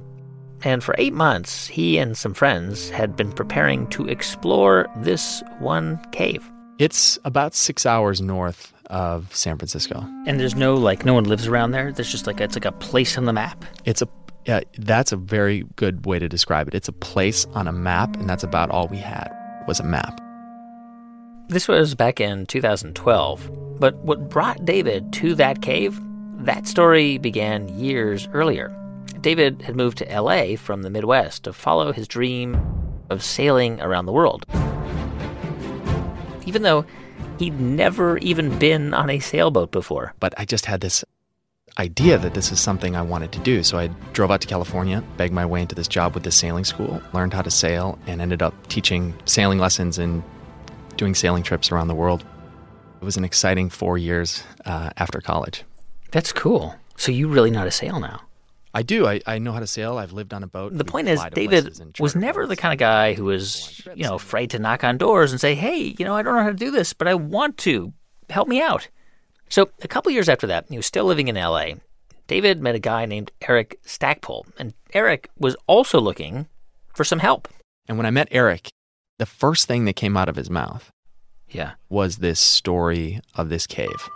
And 0.63 0.84
for 0.84 0.93
eight 0.97 1.13
months, 1.13 1.65
he 1.65 1.97
and 1.97 2.17
some 2.17 2.34
friends 2.34 2.89
had 2.89 3.15
been 3.15 3.32
preparing 3.32 3.88
to 3.88 4.05
explore 4.07 4.88
this 4.97 5.41
one 5.59 5.97
cave. 6.11 6.43
It's 6.77 7.17
about 7.23 7.55
six 7.55 7.86
hours 7.86 8.19
north 8.19 8.73
of 8.89 9.34
San 9.34 9.57
Francisco. 9.57 10.05
And 10.27 10.41
there's 10.41 10.55
no, 10.55 10.75
like, 10.75 11.05
no 11.05 11.13
one 11.13 11.23
lives 11.23 11.47
around 11.47 11.71
there. 11.71 11.93
There's 11.93 12.11
just 12.11 12.27
like, 12.27 12.41
it's 12.41 12.57
like 12.57 12.65
a 12.65 12.73
place 12.73 13.17
on 13.17 13.23
the 13.23 13.34
map. 13.34 13.63
It's 13.86 14.01
a, 14.01 14.09
yeah, 14.45 14.59
that's 14.77 15.13
a 15.13 15.17
very 15.17 15.63
good 15.77 16.05
way 16.05 16.19
to 16.19 16.27
describe 16.27 16.67
it. 16.67 16.75
It's 16.75 16.89
a 16.89 16.93
place 16.93 17.45
on 17.53 17.67
a 17.67 17.71
map, 17.71 18.17
and 18.17 18.30
that's 18.30 18.43
about 18.43 18.71
all 18.71 18.88
we 18.88 18.97
had 18.97 19.30
was 19.67 19.80
a 19.80 19.84
map. 19.84 20.19
This 21.50 21.68
was 21.68 21.95
back 21.95 22.22
in 22.22 22.45
2012. 22.45 23.80
But 23.80 23.95
what 23.95 24.30
brought 24.30 24.66
David 24.66 25.12
to 25.14 25.34
that 25.34 25.64
cave, 25.64 26.00
that 26.45 26.68
story 26.68 27.18
began 27.18 27.68
years 27.70 28.28
earlier. 28.34 28.72
David 29.22 29.64
had 29.64 29.76
moved 29.76 29.97
to 29.97 30.22
LA 30.22 30.58
from 30.58 30.84
the 30.84 30.91
Midwest 30.91 31.45
to 31.45 31.54
follow 31.54 31.91
his 31.91 32.08
dream 32.08 32.62
of 33.10 33.24
sailing 33.24 33.82
around 33.82 34.06
the 34.06 34.12
world. 34.12 34.45
Even 36.45 36.62
though 36.62 36.86
he'd 37.39 37.60
never 37.60 38.20
even 38.20 38.60
been 38.60 38.93
on 38.93 39.10
a 39.10 39.18
sailboat 39.18 39.72
before. 39.72 40.14
But 40.20 40.36
I 40.38 40.45
just 40.45 40.68
had 40.68 40.82
this 40.82 41.04
idea 41.80 42.20
that 42.20 42.36
this 42.36 42.52
is 42.52 42.60
something 42.60 42.95
I 42.95 43.02
wanted 43.02 43.32
to 43.32 43.39
do. 43.39 43.64
So 43.64 43.80
I 43.80 43.88
drove 44.14 44.30
out 44.30 44.41
to 44.41 44.47
California, 44.47 45.04
begged 45.18 45.34
my 45.34 45.47
way 45.47 45.64
into 45.64 45.74
this 45.74 45.88
job 45.88 46.14
with 46.14 46.22
this 46.22 46.36
sailing 46.36 46.64
school, 46.64 47.02
learned 47.12 47.34
how 47.34 47.41
to 47.41 47.50
sail, 47.50 47.97
and 48.06 48.22
ended 48.22 48.43
up 48.43 48.54
teaching 48.68 49.16
sailing 49.26 49.58
lessons 49.58 49.97
and 49.97 50.22
doing 51.00 51.16
sailing 51.16 51.41
trips 51.41 51.72
around 51.72 51.88
the 51.88 51.95
world. 51.95 52.24
It 53.02 53.06
was 53.06 53.18
an 53.18 53.24
exciting 53.24 53.70
four 53.70 53.97
years 53.97 54.43
uh, 54.66 54.89
after 54.97 55.22
college. 55.22 55.64
That's 56.12 56.34
cool. 56.34 56.76
So 56.97 57.12
you 57.14 57.30
really 57.30 57.50
know 57.50 57.60
how 57.60 57.66
to 57.66 57.72
sail 57.72 58.00
now? 58.00 58.22
I 58.74 58.84
do. 58.84 59.08
I, 59.08 59.22
I 59.26 59.39
know 59.39 59.54
how 59.54 59.62
to 59.62 59.68
sail. 59.68 59.97
I've 59.97 60.12
lived 60.12 60.34
on 60.34 60.43
a 60.43 60.47
boat. 60.47 60.78
The 60.78 60.84
point 60.84 61.08
is, 61.08 61.20
David 61.34 61.97
was 62.00 62.16
never 62.16 62.45
the 62.45 62.58
kind 62.58 62.74
of 62.74 62.78
guy 62.78 63.14
who 63.14 63.26
was, 63.26 63.82
you 63.95 64.04
know, 64.04 64.16
afraid 64.16 64.52
to 64.52 64.60
knock 64.60 64.84
on 64.84 64.97
doors 64.97 65.32
and 65.32 65.41
say, 65.41 65.56
hey, 65.56 65.95
you 65.97 66.06
know, 66.06 66.14
I 66.14 66.22
don't 66.22 66.36
know 66.36 66.43
how 66.43 66.50
to 66.50 66.56
do 66.56 66.70
this, 66.70 66.93
but 66.93 67.08
I 67.08 67.16
want 67.16 67.58
to. 67.60 67.93
Help 68.30 68.47
me 68.47 68.62
out. 68.62 68.89
So 69.50 69.72
a 69.82 69.88
couple 69.88 70.12
years 70.12 70.30
after 70.30 70.45
that, 70.45 70.66
he 70.70 70.78
was 70.78 70.86
still 70.86 71.06
living 71.06 71.30
in 71.30 71.36
LA. 71.36 71.70
David 72.28 72.62
met 72.62 72.76
a 72.76 72.80
guy 72.80 73.08
named 73.08 73.32
Eric 73.41 73.80
Stackpole, 73.84 74.45
and 74.60 74.76
Eric 74.93 75.32
was 75.39 75.56
also 75.66 76.00
looking 76.00 76.47
for 76.93 77.04
some 77.04 77.18
help. 77.18 77.47
And 77.88 77.97
when 77.97 78.06
I 78.06 78.12
met 78.12 78.28
Eric, 78.30 78.70
the 79.20 79.26
first 79.26 79.67
thing 79.67 79.86
that 79.86 79.97
came 79.97 80.17
out 80.17 80.30
of 80.30 80.36
his 80.38 80.49
mouth 80.49 80.91
yeah. 81.49 81.74
was 81.89 82.17
this 82.17 82.39
story 82.39 83.20
of 83.36 83.49
this 83.49 83.67
cave. 83.67 84.09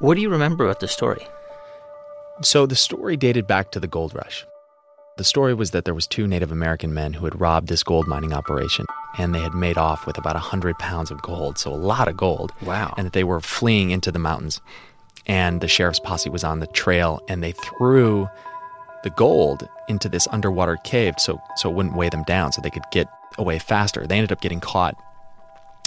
What 0.00 0.16
do 0.16 0.20
you 0.20 0.28
remember 0.28 0.64
about 0.64 0.80
the 0.80 0.88
story? 0.88 1.26
So 2.42 2.66
the 2.66 2.76
story 2.76 3.16
dated 3.16 3.46
back 3.46 3.70
to 3.72 3.80
the 3.80 3.86
gold 3.86 4.14
rush. 4.14 4.44
The 5.18 5.24
story 5.24 5.54
was 5.54 5.70
that 5.70 5.84
there 5.84 5.94
was 5.94 6.06
two 6.06 6.26
Native 6.26 6.50
American 6.50 6.92
men 6.92 7.12
who 7.12 7.26
had 7.26 7.40
robbed 7.40 7.68
this 7.68 7.82
gold 7.82 8.08
mining 8.08 8.32
operation 8.32 8.86
and 9.18 9.34
they 9.34 9.40
had 9.40 9.54
made 9.54 9.76
off 9.78 10.06
with 10.06 10.18
about 10.18 10.34
100 10.34 10.78
pounds 10.78 11.10
of 11.10 11.22
gold, 11.22 11.58
so 11.58 11.72
a 11.72 11.74
lot 11.74 12.08
of 12.08 12.16
gold. 12.16 12.52
Wow. 12.62 12.94
And 12.96 13.06
that 13.06 13.12
they 13.12 13.24
were 13.24 13.40
fleeing 13.40 13.90
into 13.90 14.10
the 14.10 14.18
mountains. 14.18 14.60
And 15.26 15.60
the 15.60 15.68
sheriff's 15.68 16.00
posse 16.00 16.30
was 16.30 16.42
on 16.42 16.58
the 16.58 16.66
trail 16.68 17.20
and 17.28 17.42
they 17.42 17.52
threw 17.52 18.28
the 19.02 19.10
gold 19.10 19.68
into 19.88 20.08
this 20.08 20.28
underwater 20.30 20.76
cave 20.84 21.14
so 21.18 21.40
so 21.56 21.70
it 21.70 21.74
wouldn't 21.74 21.96
weigh 21.96 22.10
them 22.10 22.22
down 22.24 22.52
so 22.52 22.60
they 22.60 22.70
could 22.70 22.84
get 22.92 23.08
away 23.38 23.58
faster. 23.58 24.06
They 24.06 24.16
ended 24.16 24.32
up 24.32 24.40
getting 24.40 24.60
caught 24.60 24.96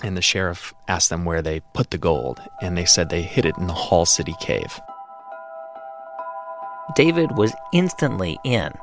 and 0.03 0.18
the 0.18 0.22
sheriff 0.22 0.74
asked 0.88 1.09
them 1.09 1.24
where 1.24 1.41
they 1.41 1.61
put 1.74 1.91
the 1.91 1.97
gold, 1.97 2.41
and 2.61 2.78
they 2.78 2.86
said 2.86 3.09
they 3.09 3.22
hid 3.22 3.45
it 3.45 3.57
in 3.57 3.68
the 3.68 3.74
Hall 3.74 4.05
City 4.05 4.36
Cave. 4.39 4.80
David 6.95 7.38
was 7.38 7.53
instantly 7.72 8.38
in. 8.43 8.74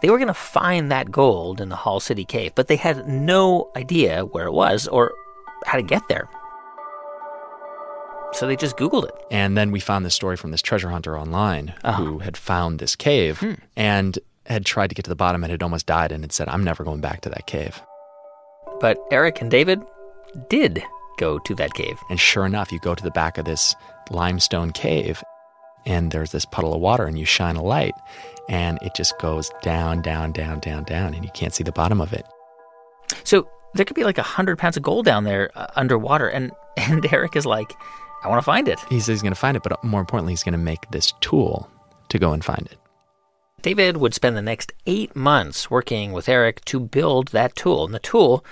They 0.00 0.10
were 0.10 0.18
going 0.18 0.28
to 0.28 0.34
find 0.34 0.90
that 0.90 1.10
gold 1.10 1.60
in 1.60 1.68
the 1.68 1.76
Hall 1.76 2.00
City 2.00 2.24
Cave, 2.24 2.52
but 2.54 2.68
they 2.68 2.76
had 2.76 3.08
no 3.08 3.70
idea 3.76 4.24
where 4.24 4.46
it 4.46 4.52
was 4.52 4.86
or 4.88 5.12
how 5.66 5.76
to 5.76 5.82
get 5.82 6.06
there. 6.08 6.28
So 8.32 8.46
they 8.46 8.56
just 8.56 8.76
Googled 8.76 9.04
it. 9.04 9.14
And 9.30 9.56
then 9.56 9.70
we 9.70 9.80
found 9.80 10.04
this 10.04 10.14
story 10.14 10.36
from 10.36 10.50
this 10.50 10.62
treasure 10.62 10.90
hunter 10.90 11.18
online 11.18 11.74
Uh-huh. 11.84 12.02
who 12.02 12.18
had 12.18 12.36
found 12.36 12.78
this 12.78 12.96
cave 12.96 13.38
Hmm. 13.40 13.54
and 13.76 14.18
had 14.46 14.64
tried 14.66 14.88
to 14.88 14.94
get 14.94 15.04
to 15.04 15.08
the 15.08 15.14
bottom 15.16 15.44
and 15.44 15.50
had 15.50 15.62
almost 15.62 15.86
died 15.86 16.10
and 16.12 16.24
had 16.24 16.32
said, 16.32 16.48
I'm 16.48 16.64
never 16.64 16.82
going 16.84 17.00
back 17.00 17.20
to 17.22 17.28
that 17.30 17.46
cave. 17.46 17.80
But 18.80 18.98
Eric 19.12 19.40
and 19.40 19.50
David 19.50 19.80
did 20.48 20.82
go 21.18 21.38
to 21.40 21.54
that 21.54 21.74
cave. 21.74 21.96
And 22.10 22.18
sure 22.18 22.44
enough, 22.46 22.72
you 22.72 22.80
go 22.80 22.94
to 22.94 23.02
the 23.02 23.10
back 23.10 23.38
of 23.38 23.44
this 23.44 23.74
limestone 24.10 24.72
cave 24.72 25.22
and 25.86 26.10
there's 26.10 26.32
this 26.32 26.44
puddle 26.44 26.74
of 26.74 26.80
water 26.80 27.06
and 27.06 27.18
you 27.18 27.24
shine 27.24 27.56
a 27.56 27.62
light 27.62 27.94
and 28.48 28.78
it 28.82 28.94
just 28.94 29.16
goes 29.18 29.50
down, 29.62 30.02
down, 30.02 30.32
down, 30.32 30.58
down, 30.60 30.84
down 30.84 31.14
and 31.14 31.24
you 31.24 31.30
can't 31.32 31.54
see 31.54 31.62
the 31.64 31.72
bottom 31.72 32.00
of 32.00 32.12
it. 32.12 32.26
So 33.24 33.48
there 33.74 33.84
could 33.84 33.94
be 33.96 34.04
like 34.04 34.18
a 34.18 34.22
hundred 34.22 34.58
pounds 34.58 34.76
of 34.76 34.82
gold 34.82 35.04
down 35.04 35.24
there 35.24 35.50
uh, 35.54 35.66
underwater, 35.76 36.28
and 36.28 36.50
and 36.76 37.06
Eric 37.12 37.36
is 37.36 37.46
like, 37.46 37.72
I 38.22 38.28
want 38.28 38.38
to 38.38 38.44
find 38.44 38.68
it. 38.68 38.78
He 38.88 39.00
says 39.00 39.08
he's 39.08 39.22
going 39.22 39.34
to 39.34 39.38
find 39.38 39.56
it, 39.56 39.62
but 39.62 39.82
more 39.82 40.00
importantly, 40.00 40.32
he's 40.32 40.44
going 40.44 40.52
to 40.52 40.58
make 40.58 40.90
this 40.90 41.12
tool 41.20 41.68
to 42.08 42.18
go 42.18 42.32
and 42.32 42.44
find 42.44 42.66
it. 42.66 42.78
David 43.62 43.96
would 43.96 44.14
spend 44.14 44.36
the 44.36 44.42
next 44.42 44.72
eight 44.86 45.14
months 45.14 45.70
working 45.70 46.12
with 46.12 46.28
Eric 46.28 46.64
to 46.66 46.80
build 46.80 47.28
that 47.28 47.54
tool, 47.54 47.84
and 47.84 47.94
the 47.94 48.00
tool 48.00 48.44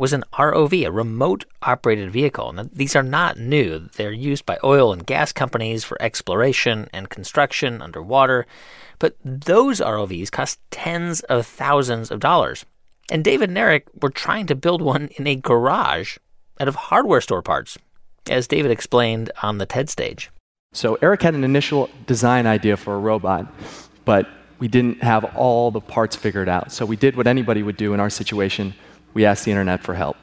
was 0.00 0.14
an 0.14 0.24
ROV, 0.32 0.86
a 0.86 0.90
remote 0.90 1.44
operated 1.60 2.10
vehicle. 2.10 2.52
Now, 2.54 2.66
these 2.72 2.96
are 2.96 3.02
not 3.02 3.38
new. 3.38 3.90
They're 3.96 4.12
used 4.12 4.46
by 4.46 4.56
oil 4.64 4.94
and 4.94 5.04
gas 5.04 5.30
companies 5.30 5.84
for 5.84 6.00
exploration 6.00 6.88
and 6.94 7.10
construction 7.10 7.82
underwater. 7.82 8.46
But 8.98 9.16
those 9.22 9.80
ROVs 9.80 10.30
cost 10.30 10.58
tens 10.70 11.20
of 11.24 11.46
thousands 11.46 12.10
of 12.10 12.18
dollars. 12.18 12.64
And 13.10 13.22
David 13.22 13.50
and 13.50 13.58
Eric 13.58 13.88
were 14.00 14.08
trying 14.08 14.46
to 14.46 14.54
build 14.54 14.80
one 14.80 15.08
in 15.16 15.26
a 15.26 15.36
garage 15.36 16.16
out 16.58 16.68
of 16.68 16.76
hardware 16.76 17.20
store 17.20 17.42
parts, 17.42 17.76
as 18.28 18.46
David 18.46 18.70
explained 18.70 19.30
on 19.42 19.58
the 19.58 19.66
TED 19.66 19.88
stage. 19.88 20.30
So 20.72 20.98
Eric 21.02 21.22
had 21.22 21.34
an 21.34 21.44
initial 21.44 21.90
design 22.06 22.46
idea 22.46 22.76
for 22.76 22.94
a 22.94 22.98
robot, 22.98 23.52
but 24.04 24.28
we 24.58 24.68
didn't 24.68 25.02
have 25.02 25.24
all 25.36 25.70
the 25.70 25.80
parts 25.80 26.14
figured 26.14 26.48
out. 26.48 26.70
So 26.70 26.84
we 26.86 26.96
did 26.96 27.16
what 27.16 27.26
anybody 27.26 27.62
would 27.62 27.76
do 27.76 27.94
in 27.94 28.00
our 28.00 28.10
situation. 28.10 28.74
We 29.14 29.24
asked 29.24 29.44
the 29.44 29.50
internet 29.50 29.82
for 29.82 29.94
help. 29.94 30.16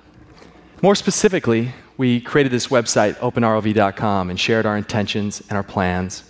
More 0.82 0.96
specifically, 0.96 1.74
we 1.98 2.22
created 2.22 2.52
this 2.52 2.68
website, 2.68 3.16
openrov.com, 3.16 4.30
and 4.30 4.40
shared 4.40 4.66
our 4.66 4.78
intentions 4.78 5.42
and 5.50 5.58
our 5.58 5.64
plans. 5.64 6.24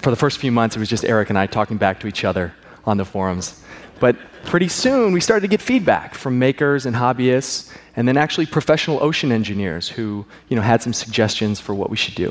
For 0.00 0.10
the 0.10 0.16
first 0.16 0.38
few 0.38 0.50
months, 0.50 0.74
it 0.74 0.78
was 0.78 0.88
just 0.88 1.04
Eric 1.04 1.28
and 1.28 1.38
I 1.38 1.46
talking 1.46 1.76
back 1.76 2.00
to 2.00 2.06
each 2.06 2.24
other 2.24 2.54
on 2.86 2.96
the 2.96 3.04
forums. 3.04 3.62
But 4.00 4.16
pretty 4.44 4.68
soon, 4.68 5.12
we 5.12 5.20
started 5.20 5.42
to 5.42 5.48
get 5.48 5.60
feedback 5.60 6.14
from 6.14 6.38
makers 6.38 6.86
and 6.86 6.96
hobbyists, 6.96 7.70
and 7.98 8.06
then 8.06 8.16
actually 8.16 8.46
professional 8.46 9.02
ocean 9.02 9.32
engineers 9.32 9.88
who 9.88 10.24
you 10.48 10.54
know, 10.54 10.62
had 10.62 10.80
some 10.80 10.92
suggestions 10.92 11.58
for 11.58 11.74
what 11.74 11.90
we 11.90 11.96
should 11.96 12.14
do. 12.14 12.30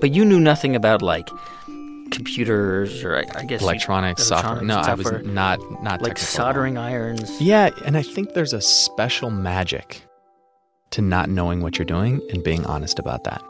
But 0.00 0.12
you 0.12 0.24
knew 0.24 0.40
nothing 0.40 0.74
about 0.74 1.02
like 1.02 1.30
computers 2.10 3.04
or 3.04 3.18
I, 3.36 3.44
guess 3.44 3.60
you- 3.60 3.68
Electronics, 3.68 4.24
software. 4.24 4.60
No, 4.60 4.78
I 4.78 4.94
was 4.94 5.10
not 5.24 5.60
not 5.84 6.02
like 6.02 6.16
technical 6.16 6.34
at 6.34 6.40
all. 6.40 6.46
soldering 6.46 6.78
irons. 6.78 7.40
Yeah, 7.40 7.70
and 7.86 7.96
I 7.96 8.02
think 8.02 8.34
there's 8.34 8.52
a 8.52 8.60
special 8.60 9.30
magic 9.30 10.02
to 10.90 11.00
not 11.00 11.30
knowing 11.30 11.60
what 11.62 11.78
you're 11.78 11.84
doing 11.84 12.20
and 12.32 12.42
being 12.42 12.66
honest 12.66 12.98
about 12.98 13.22
that. 13.22 13.40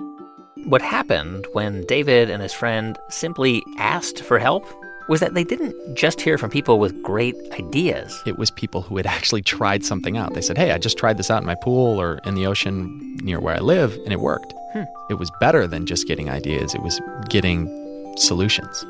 What 0.67 0.83
happened 0.83 1.47
when 1.55 1.85
David 1.87 2.29
and 2.29 2.43
his 2.43 2.53
friend 2.53 2.99
simply 3.09 3.63
asked 3.79 4.21
for 4.21 4.39
help 4.39 4.67
was 5.09 5.21
that 5.21 5.35
they 5.35 5.45
didn't 5.45 5.75
just 5.97 6.21
hear 6.21 6.39
from 6.39 6.51
people 6.51 6.79
with 6.79 7.01
great 7.03 7.35
ideas. 7.53 8.23
It 8.27 8.39
was 8.39 8.51
people 8.51 8.83
who 8.83 8.97
had 8.97 9.07
actually 9.07 9.43
tried 9.43 9.85
something 9.85 10.17
out. 10.17 10.35
They 10.35 10.41
said, 10.41 10.59
"Hey, 10.59 10.73
I 10.73 10.79
just 10.79 10.99
tried 10.99 11.19
this 11.19 11.31
out 11.31 11.43
in 11.43 11.47
my 11.47 11.57
pool 11.57 12.01
or 12.01 12.21
in 12.25 12.35
the 12.35 12.47
ocean 12.47 13.17
near 13.23 13.41
where 13.41 13.57
I 13.57 13.61
live, 13.61 13.95
and 14.05 14.13
it 14.13 14.21
worked." 14.21 14.55
Hmm. 14.73 14.85
It 15.11 15.19
was 15.19 15.31
better 15.41 15.67
than 15.67 15.87
just 15.87 16.07
getting 16.07 16.31
ideas. 16.31 16.75
It 16.75 16.83
was 16.83 17.01
getting 17.29 17.69
solutions. 18.17 18.85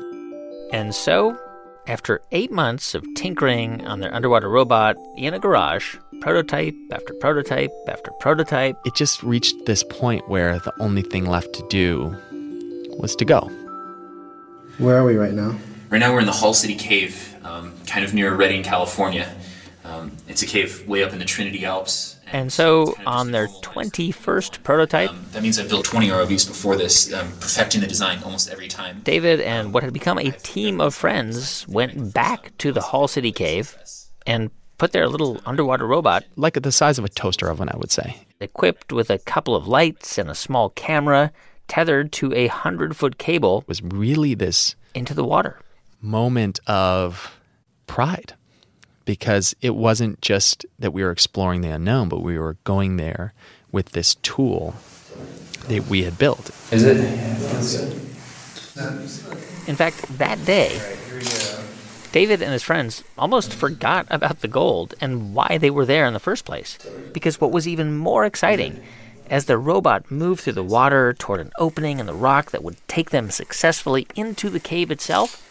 And 0.71 0.95
so, 0.95 1.37
after 1.87 2.21
eight 2.31 2.51
months 2.51 2.95
of 2.95 3.05
tinkering 3.15 3.85
on 3.85 3.99
their 3.99 4.13
underwater 4.13 4.49
robot 4.49 4.95
in 5.17 5.33
a 5.33 5.39
garage, 5.39 5.95
prototype 6.21 6.73
after 6.91 7.13
prototype 7.15 7.71
after 7.87 8.11
prototype, 8.19 8.77
It 8.85 8.95
just 8.95 9.21
reached 9.23 9.65
this 9.65 9.83
point 9.83 10.27
where 10.29 10.59
the 10.59 10.73
only 10.79 11.01
thing 11.01 11.25
left 11.25 11.53
to 11.53 11.67
do 11.69 12.15
was 12.97 13.15
to 13.17 13.25
go. 13.25 13.51
Where 14.77 14.97
are 14.97 15.03
we 15.03 15.17
right 15.17 15.33
now? 15.33 15.55
Right 15.93 15.99
now 15.99 16.11
we're 16.11 16.21
in 16.21 16.25
the 16.25 16.31
Hall 16.31 16.55
City 16.55 16.73
Cave, 16.73 17.35
um, 17.43 17.71
kind 17.85 18.03
of 18.03 18.15
near 18.15 18.33
Redding, 18.33 18.63
California. 18.63 19.31
Um, 19.85 20.17
it's 20.27 20.41
a 20.41 20.47
cave 20.47 20.87
way 20.87 21.03
up 21.03 21.13
in 21.13 21.19
the 21.19 21.25
Trinity 21.25 21.65
Alps. 21.65 22.17
and 22.31 22.51
so 22.51 22.95
on 23.05 23.29
their 23.29 23.45
21st 23.45 24.63
prototype, 24.63 25.11
That 25.33 25.43
means 25.43 25.59
I've 25.59 25.69
built 25.69 25.85
20 25.85 26.07
ROVs 26.07 26.47
before 26.47 26.77
this, 26.77 27.13
um, 27.13 27.27
perfecting 27.39 27.79
the 27.79 27.85
design 27.85 28.23
almost 28.23 28.49
every 28.49 28.67
time. 28.67 29.01
David 29.03 29.39
and 29.41 29.71
what 29.71 29.83
had 29.83 29.93
become 29.93 30.17
a 30.17 30.31
team 30.31 30.81
of 30.81 30.95
friends 30.95 31.67
went 31.67 32.11
back 32.11 32.57
to 32.57 32.71
the 32.71 32.81
Hall 32.81 33.07
City 33.07 33.31
Cave 33.31 33.77
and 34.25 34.49
put 34.79 34.93
their 34.93 35.07
little 35.07 35.41
underwater 35.45 35.85
robot, 35.85 36.23
like 36.35 36.55
the 36.55 36.71
size 36.71 36.97
of 36.97 37.05
a 37.05 37.09
toaster 37.09 37.51
oven, 37.51 37.69
I 37.69 37.77
would 37.77 37.91
say, 37.91 38.17
equipped 38.39 38.91
with 38.91 39.11
a 39.11 39.19
couple 39.19 39.55
of 39.55 39.67
lights 39.67 40.17
and 40.17 40.31
a 40.31 40.33
small 40.33 40.71
camera, 40.71 41.31
tethered 41.67 42.11
to 42.13 42.33
a 42.33 42.47
hundred 42.47 42.97
foot 42.97 43.19
cable, 43.19 43.63
was 43.67 43.83
really 43.83 44.33
this 44.33 44.73
into 44.95 45.13
the 45.13 45.23
water. 45.23 45.59
Moment 46.03 46.59
of 46.67 47.39
pride 47.87 48.33
because 49.05 49.55
it 49.61 49.75
wasn't 49.75 50.21
just 50.21 50.65
that 50.79 50.91
we 50.91 51.03
were 51.03 51.11
exploring 51.11 51.61
the 51.61 51.69
unknown, 51.69 52.09
but 52.09 52.19
we 52.19 52.37
were 52.37 52.57
going 52.63 52.97
there 52.97 53.33
with 53.71 53.89
this 53.89 54.15
tool 54.15 54.75
that 55.67 55.87
we 55.87 56.03
had 56.03 56.17
built. 56.17 56.51
Is 56.71 56.83
it? 56.83 56.97
In 59.67 59.75
fact, 59.75 60.17
that 60.17 60.43
day, 60.45 60.79
David 62.11 62.41
and 62.41 62.51
his 62.51 62.63
friends 62.63 63.03
almost 63.17 63.53
forgot 63.53 64.05
about 64.09 64.41
the 64.41 64.47
gold 64.47 64.93
and 65.01 65.33
why 65.33 65.57
they 65.57 65.69
were 65.69 65.85
there 65.85 66.05
in 66.05 66.13
the 66.13 66.19
first 66.19 66.45
place. 66.45 66.77
Because 67.13 67.39
what 67.39 67.51
was 67.51 67.67
even 67.67 67.97
more 67.97 68.25
exciting, 68.25 68.83
as 69.29 69.45
the 69.45 69.57
robot 69.57 70.11
moved 70.11 70.41
through 70.41 70.53
the 70.53 70.63
water 70.63 71.13
toward 71.13 71.39
an 71.39 71.51
opening 71.57 71.99
in 71.99 72.05
the 72.05 72.13
rock 72.13 72.51
that 72.51 72.63
would 72.63 72.77
take 72.87 73.09
them 73.09 73.29
successfully 73.29 74.05
into 74.15 74.49
the 74.49 74.59
cave 74.59 74.91
itself, 74.91 75.49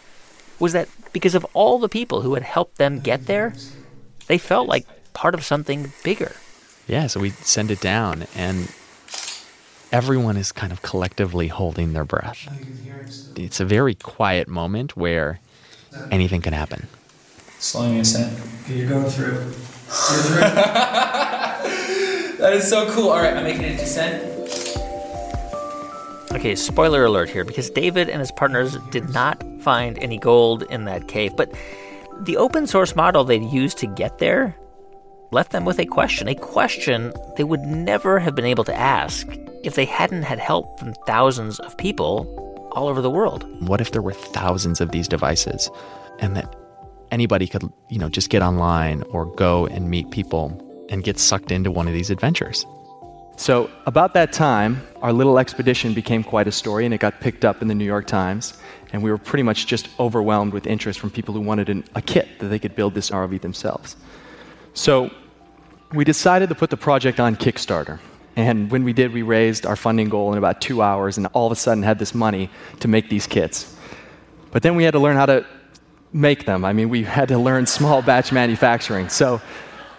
was 0.63 0.71
that 0.71 0.87
because 1.11 1.35
of 1.35 1.45
all 1.53 1.77
the 1.77 1.89
people 1.89 2.21
who 2.21 2.35
had 2.35 2.43
helped 2.43 2.77
them 2.77 3.01
get 3.01 3.25
there, 3.25 3.53
they 4.27 4.37
felt 4.37 4.69
like 4.69 4.87
part 5.11 5.35
of 5.35 5.43
something 5.43 5.91
bigger. 6.05 6.31
Yeah, 6.87 7.07
so 7.07 7.19
we 7.19 7.31
send 7.31 7.69
it 7.69 7.81
down, 7.81 8.25
and 8.33 8.71
everyone 9.91 10.37
is 10.37 10.53
kind 10.53 10.71
of 10.71 10.81
collectively 10.81 11.49
holding 11.49 11.91
their 11.91 12.05
breath. 12.05 12.47
It's 13.35 13.59
a 13.59 13.65
very 13.65 13.93
quiet 13.93 14.47
moment 14.47 14.95
where 14.95 15.39
anything 16.09 16.41
can 16.41 16.53
happen. 16.53 16.87
Slowing 17.59 17.99
us 17.99 18.15
in. 18.15 18.77
You're 18.77 18.87
going 18.87 19.09
through. 19.09 19.53
That 22.43 22.51
is 22.53 22.67
so 22.67 22.91
cool. 22.93 23.09
All 23.09 23.21
right, 23.21 23.37
I'm 23.37 23.43
making 23.45 23.63
a 23.63 23.77
descent. 23.77 24.32
Okay, 26.33 26.55
spoiler 26.55 27.05
alert 27.05 27.29
here 27.29 27.45
because 27.45 27.69
David 27.69 28.09
and 28.09 28.19
his 28.19 28.31
partners 28.31 28.77
did 28.89 29.07
not 29.09 29.41
find 29.61 29.97
any 29.99 30.17
gold 30.17 30.63
in 30.63 30.85
that 30.85 31.07
cave, 31.07 31.35
but 31.35 31.53
the 32.21 32.37
open 32.37 32.65
source 32.67 32.95
model 32.95 33.23
they'd 33.23 33.43
used 33.43 33.77
to 33.77 33.87
get 33.87 34.17
there 34.17 34.55
left 35.31 35.51
them 35.51 35.63
with 35.63 35.79
a 35.79 35.85
question, 35.85 36.27
a 36.27 36.35
question 36.35 37.13
they 37.37 37.43
would 37.43 37.61
never 37.61 38.19
have 38.19 38.35
been 38.35 38.45
able 38.45 38.63
to 38.63 38.75
ask 38.75 39.27
if 39.63 39.75
they 39.75 39.85
hadn't 39.85 40.23
had 40.23 40.39
help 40.39 40.79
from 40.79 40.93
thousands 41.05 41.59
of 41.59 41.77
people 41.77 42.69
all 42.71 42.87
over 42.87 43.01
the 43.01 43.11
world. 43.11 43.45
What 43.61 43.79
if 43.79 43.91
there 43.91 44.01
were 44.01 44.13
thousands 44.13 44.81
of 44.81 44.91
these 44.91 45.07
devices 45.07 45.69
and 46.19 46.35
that 46.35 46.55
anybody 47.11 47.47
could, 47.47 47.71
you 47.89 47.99
know, 47.99 48.09
just 48.09 48.29
get 48.29 48.41
online 48.41 49.03
or 49.11 49.25
go 49.25 49.67
and 49.67 49.89
meet 49.89 50.09
people 50.11 50.59
and 50.89 51.03
get 51.03 51.19
sucked 51.19 51.51
into 51.51 51.71
one 51.71 51.87
of 51.87 51.93
these 51.93 52.09
adventures? 52.09 52.65
So, 53.35 53.69
about 53.85 54.13
that 54.13 54.31
time, 54.31 54.85
our 55.01 55.11
little 55.11 55.39
expedition 55.39 55.93
became 55.93 56.23
quite 56.23 56.47
a 56.47 56.51
story 56.51 56.85
and 56.85 56.93
it 56.93 56.99
got 56.99 57.19
picked 57.19 57.43
up 57.43 57.61
in 57.61 57.67
the 57.67 57.75
New 57.75 57.85
York 57.85 58.05
Times. 58.05 58.59
And 58.91 59.01
we 59.01 59.09
were 59.09 59.17
pretty 59.17 59.41
much 59.41 59.65
just 59.65 59.89
overwhelmed 59.99 60.53
with 60.53 60.67
interest 60.67 60.99
from 60.99 61.09
people 61.09 61.33
who 61.33 61.41
wanted 61.41 61.67
an, 61.67 61.83
a 61.95 62.01
kit 62.01 62.27
that 62.39 62.47
they 62.47 62.59
could 62.59 62.75
build 62.75 62.93
this 62.93 63.09
ROV 63.09 63.41
themselves. 63.41 63.95
So, 64.75 65.09
we 65.91 66.03
decided 66.03 66.49
to 66.49 66.55
put 66.55 66.69
the 66.69 66.77
project 66.77 67.19
on 67.19 67.35
Kickstarter. 67.35 67.99
And 68.35 68.71
when 68.71 68.83
we 68.83 68.93
did, 68.93 69.13
we 69.13 69.21
raised 69.21 69.65
our 69.65 69.75
funding 69.75 70.09
goal 70.09 70.31
in 70.31 70.37
about 70.37 70.61
two 70.61 70.81
hours 70.81 71.17
and 71.17 71.27
all 71.33 71.47
of 71.47 71.51
a 71.51 71.55
sudden 71.55 71.83
had 71.83 71.99
this 71.99 72.15
money 72.15 72.49
to 72.79 72.87
make 72.87 73.09
these 73.09 73.27
kits. 73.27 73.75
But 74.51 74.63
then 74.63 74.75
we 74.75 74.83
had 74.83 74.91
to 74.91 74.99
learn 74.99 75.15
how 75.15 75.27
to 75.27 75.45
make 76.11 76.45
them. 76.45 76.65
I 76.65 76.73
mean, 76.73 76.89
we 76.89 77.03
had 77.03 77.27
to 77.29 77.37
learn 77.37 77.65
small 77.79 78.01
batch 78.03 78.31
manufacturing. 78.31 79.09
So, 79.09 79.41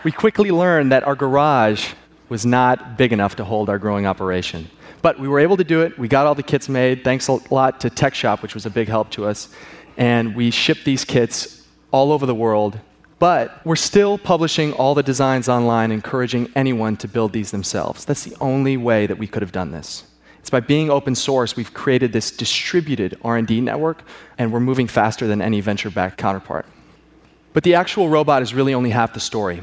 we 0.04 0.12
quickly 0.12 0.50
learned 0.50 0.92
that 0.92 1.04
our 1.04 1.14
garage 1.14 1.94
was 2.34 2.44
not 2.44 2.98
big 2.98 3.12
enough 3.12 3.36
to 3.36 3.44
hold 3.44 3.68
our 3.70 3.78
growing 3.78 4.06
operation. 4.06 4.68
But 5.02 5.20
we 5.20 5.28
were 5.28 5.38
able 5.38 5.56
to 5.56 5.62
do 5.62 5.82
it. 5.82 5.96
We 5.96 6.08
got 6.08 6.26
all 6.26 6.34
the 6.34 6.42
kits 6.42 6.68
made. 6.68 7.04
Thanks 7.04 7.28
a 7.28 7.38
lot 7.54 7.78
to 7.82 7.90
Tech 7.90 8.12
Shop, 8.12 8.42
which 8.42 8.54
was 8.54 8.66
a 8.66 8.70
big 8.70 8.88
help 8.88 9.08
to 9.10 9.24
us. 9.24 9.54
And 9.96 10.34
we 10.34 10.50
shipped 10.50 10.84
these 10.84 11.04
kits 11.04 11.64
all 11.92 12.10
over 12.10 12.26
the 12.26 12.34
world 12.34 12.80
But 13.18 13.64
we're 13.64 13.76
still 13.76 14.18
publishing 14.18 14.72
all 14.72 14.94
the 14.94 15.02
designs 15.02 15.48
online, 15.48 15.92
encouraging 15.92 16.50
anyone 16.54 16.96
to 16.98 17.08
build 17.08 17.32
these 17.32 17.50
themselves. 17.50 18.04
That's 18.04 18.24
the 18.24 18.36
only 18.40 18.76
way 18.76 19.06
that 19.06 19.16
we 19.16 19.26
could 19.26 19.42
have 19.42 19.52
done 19.52 19.70
this. 19.70 20.04
It's 20.40 20.50
by 20.50 20.60
being 20.60 20.90
open 20.90 21.14
source 21.14 21.56
we've 21.56 21.72
created 21.72 22.12
this 22.12 22.30
distributed 22.30 23.16
R&D 23.24 23.62
network 23.62 24.02
and 24.36 24.52
we're 24.52 24.60
moving 24.60 24.86
faster 24.86 25.26
than 25.26 25.40
any 25.40 25.62
venture-backed 25.62 26.18
counterpart. 26.18 26.66
But 27.54 27.62
the 27.62 27.76
actual 27.76 28.10
robot 28.10 28.42
is 28.42 28.52
really 28.52 28.74
only 28.74 28.90
half 28.90 29.14
the 29.14 29.20
story. 29.20 29.62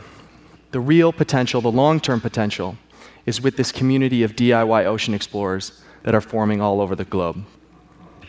The 0.72 0.80
real 0.80 1.11
potential, 1.11 1.59
the 1.59 1.69
long-term 1.69 2.22
potential 2.22 2.78
is 3.26 3.41
with 3.41 3.57
this 3.57 3.74
community 3.74 4.24
of 4.24 4.38
DIY 4.38 4.86
ocean 4.86 5.13
explorers 5.13 5.82
that 6.03 6.15
are 6.15 6.22
forming 6.22 6.61
all 6.61 6.80
over 6.80 6.95
the 6.95 7.03
globe. 7.03 7.43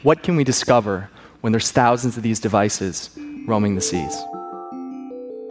What 0.03 0.25
can 0.25 0.35
we 0.35 0.43
discover 0.43 1.09
when 1.41 1.53
there's 1.53 1.71
thousands 1.71 2.17
of 2.17 2.25
these 2.25 2.41
devices 2.41 3.17
roaming 3.47 3.77
the 3.77 3.81
seas? 3.81 4.21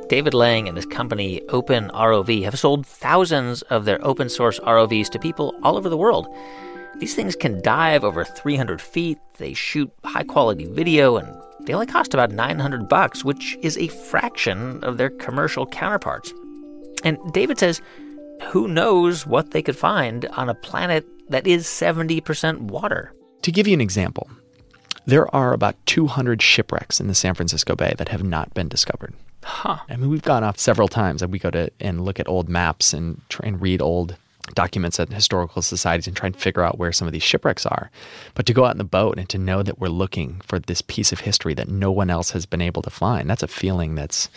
David 0.10 0.34
Lang 0.34 0.68
and 0.68 0.76
his 0.76 0.86
company 0.86 1.42
Open 1.48 1.90
ROV 1.92 2.44
have 2.44 2.60
sold 2.60 2.86
thousands 2.86 3.62
of 3.64 3.86
their 3.86 4.06
open 4.06 4.28
source 4.28 4.60
ROVs 4.60 5.08
to 5.12 5.20
people 5.20 5.56
all 5.64 5.78
over 5.78 5.88
the 5.88 5.96
world. 5.96 6.28
These 6.98 7.16
things 7.16 7.38
can 7.38 7.62
dive 7.62 8.04
over 8.04 8.26
300 8.26 8.82
feet, 8.82 9.18
they 9.38 9.54
shoot 9.54 9.90
high 10.04 10.24
quality 10.24 10.66
video, 10.66 11.16
and 11.16 11.42
they 11.62 11.74
only 11.74 11.86
cost 11.86 12.14
about 12.14 12.32
900 12.32 12.90
bucks, 12.90 13.24
which 13.24 13.58
is 13.62 13.78
a 13.78 13.88
fraction 13.88 14.84
of 14.84 14.98
their 14.98 15.10
commercial 15.10 15.66
counterparts. 15.66 16.34
And 17.04 17.18
David 17.34 17.60
says, 17.60 17.82
who 18.44 18.68
knows 18.68 19.26
what 19.26 19.52
they 19.52 19.62
could 19.62 19.78
find 19.78 20.26
on 20.28 20.50
a 20.50 20.56
planet 20.56 21.06
that 21.30 21.48
is 21.48 21.66
70% 21.66 22.62
water? 22.62 23.14
To 23.44 23.52
give 23.52 23.68
you 23.68 23.74
an 23.74 23.82
example, 23.82 24.30
there 25.06 25.34
are 25.34 25.54
about 25.54 25.76
200 25.86 26.42
shipwrecks 26.42 27.00
in 27.00 27.08
the 27.08 27.16
San 27.16 27.34
Francisco 27.34 27.76
Bay 27.76 27.94
that 27.98 28.10
have 28.10 28.24
not 28.24 28.54
been 28.54 28.68
discovered. 28.68 29.14
Huh. 29.44 29.78
I 29.90 29.96
mean, 29.96 30.10
we've 30.10 30.22
gone 30.22 30.44
off 30.44 30.60
several 30.60 30.88
times. 30.88 31.22
And 31.22 31.32
we 31.32 31.40
go 31.40 31.50
to 31.52 31.72
and 31.80 32.06
look 32.06 32.20
at 32.20 32.28
old 32.28 32.50
maps 32.50 32.94
and 32.94 33.22
try 33.30 33.48
and 33.48 33.62
read 33.62 33.82
old 33.82 34.16
documents 34.54 35.00
at 35.00 35.12
historical 35.12 35.62
societies 35.62 36.08
and 36.08 36.16
try 36.16 36.28
and 36.28 36.36
figure 36.36 36.64
out 36.64 36.78
where 36.78 36.92
some 36.92 37.08
of 37.08 37.14
these 37.14 37.24
shipwrecks 37.24 37.66
are. 37.66 37.90
But 38.34 38.46
to 38.48 38.54
go 38.54 38.66
out 38.66 38.74
in 38.74 38.78
the 38.78 38.84
boat 38.84 39.18
and 39.18 39.30
to 39.30 39.38
know 39.38 39.64
that 39.64 39.80
we're 39.80 39.88
looking 39.88 40.42
for 40.46 40.60
this 40.60 40.82
piece 40.82 41.12
of 41.12 41.22
history 41.22 41.54
that 41.54 41.70
no 41.70 41.92
one 41.92 42.10
else 42.10 42.32
has 42.32 42.46
been 42.46 42.62
able 42.62 42.82
to 42.82 42.90
find, 42.90 43.30
that's 43.30 43.44
a 43.44 43.48
feeling 43.48 43.96
that's 43.96 44.30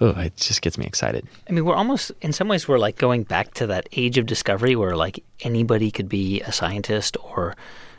oh, 0.00 0.10
it 0.10 0.36
just 0.36 0.62
gets 0.62 0.78
me 0.78 0.86
excited. 0.86 1.26
I 1.48 1.52
mean, 1.52 1.64
we're 1.64 1.74
almost, 1.74 2.12
in 2.20 2.32
some 2.32 2.48
ways, 2.48 2.68
we're 2.68 2.78
like 2.78 2.96
going 2.96 3.22
back 3.22 3.54
to 3.54 3.66
that 3.68 3.88
age 3.92 4.18
of 4.18 4.26
discovery 4.26 4.76
where 4.76 4.96
like 4.96 5.22
anybody 5.40 5.90
could 5.90 6.08
be 6.08 6.40
a 6.42 6.52
scientist 6.52 7.16
or 7.22 7.56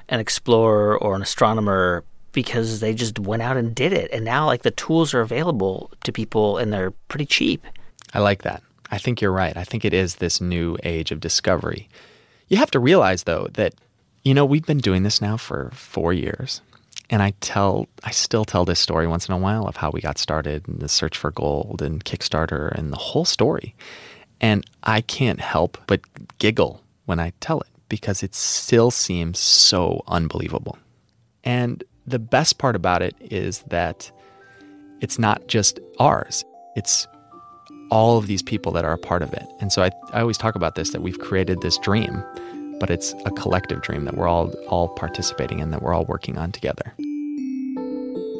an 0.09 0.19
explorer 0.19 0.97
or 0.97 1.15
an 1.15 1.21
astronomer 1.21 2.03
because 2.31 2.81
they 2.81 2.93
just 2.93 3.17
went 3.17 3.41
out 3.41 3.57
and 3.57 3.73
did 3.73 3.93
it. 3.93 4.11
And 4.11 4.23
now, 4.23 4.45
like, 4.45 4.61
the 4.61 4.71
tools 4.71 5.13
are 5.13 5.21
available 5.21 5.89
to 6.03 6.11
people 6.11 6.57
and 6.57 6.71
they're 6.71 6.91
pretty 7.09 7.25
cheap. 7.25 7.65
I 8.13 8.19
like 8.19 8.43
that. 8.43 8.61
I 8.91 8.99
think 8.99 9.21
you're 9.21 9.31
right. 9.31 9.57
I 9.57 9.63
think 9.63 9.83
it 9.83 9.93
is 9.93 10.15
this 10.15 10.39
new 10.39 10.77
age 10.83 11.11
of 11.11 11.19
discovery. 11.19 11.89
You 12.47 12.57
have 12.57 12.71
to 12.71 12.79
realize, 12.79 13.23
though, 13.23 13.47
that, 13.53 13.73
you 14.23 14.33
know, 14.33 14.45
we've 14.45 14.65
been 14.65 14.77
doing 14.77 15.03
this 15.03 15.21
now 15.21 15.35
for 15.35 15.71
four 15.73 16.13
years. 16.13 16.61
And 17.09 17.23
I 17.23 17.31
tell, 17.39 17.87
I 18.03 18.11
still 18.11 18.43
tell 18.43 18.65
this 18.65 18.79
story 18.79 19.07
once 19.07 19.29
in 19.29 19.33
a 19.33 19.37
while 19.37 19.65
of 19.65 19.77
how 19.77 19.91
we 19.91 20.01
got 20.01 20.17
started 20.17 20.67
and 20.67 20.79
the 20.79 20.89
search 20.89 21.17
for 21.17 21.31
gold 21.31 21.81
and 21.81 22.03
Kickstarter 22.03 22.71
and 22.71 22.91
the 22.91 22.97
whole 22.97 23.25
story. 23.25 23.75
And 24.41 24.65
I 24.83 25.01
can't 25.01 25.39
help 25.39 25.77
but 25.87 26.01
giggle 26.37 26.81
when 27.05 27.19
I 27.19 27.31
tell 27.39 27.61
it 27.61 27.67
because 27.89 28.23
it 28.23 28.35
still 28.35 28.91
seems 28.91 29.39
so 29.39 30.03
unbelievable. 30.07 30.77
And 31.43 31.83
the 32.05 32.19
best 32.19 32.57
part 32.57 32.75
about 32.75 33.01
it 33.01 33.15
is 33.21 33.61
that 33.67 34.11
it's 35.01 35.17
not 35.17 35.47
just 35.47 35.79
ours, 35.99 36.43
it's 36.75 37.07
all 37.89 38.17
of 38.17 38.27
these 38.27 38.43
people 38.43 38.71
that 38.73 38.83
are 38.83 38.93
a 38.93 38.97
part 38.97 39.21
of 39.21 39.33
it. 39.33 39.45
And 39.59 39.71
so 39.71 39.81
I, 39.81 39.91
I 40.11 40.21
always 40.21 40.37
talk 40.37 40.55
about 40.55 40.75
this 40.75 40.91
that 40.91 41.01
we've 41.01 41.19
created 41.19 41.61
this 41.61 41.77
dream, 41.77 42.23
but 42.79 42.89
it's 42.89 43.13
a 43.25 43.31
collective 43.31 43.81
dream 43.81 44.05
that 44.05 44.15
we're 44.15 44.27
all 44.27 44.53
all 44.67 44.89
participating 44.89 45.59
in, 45.59 45.71
that 45.71 45.81
we're 45.81 45.93
all 45.93 46.05
working 46.05 46.37
on 46.37 46.51
together. 46.51 46.93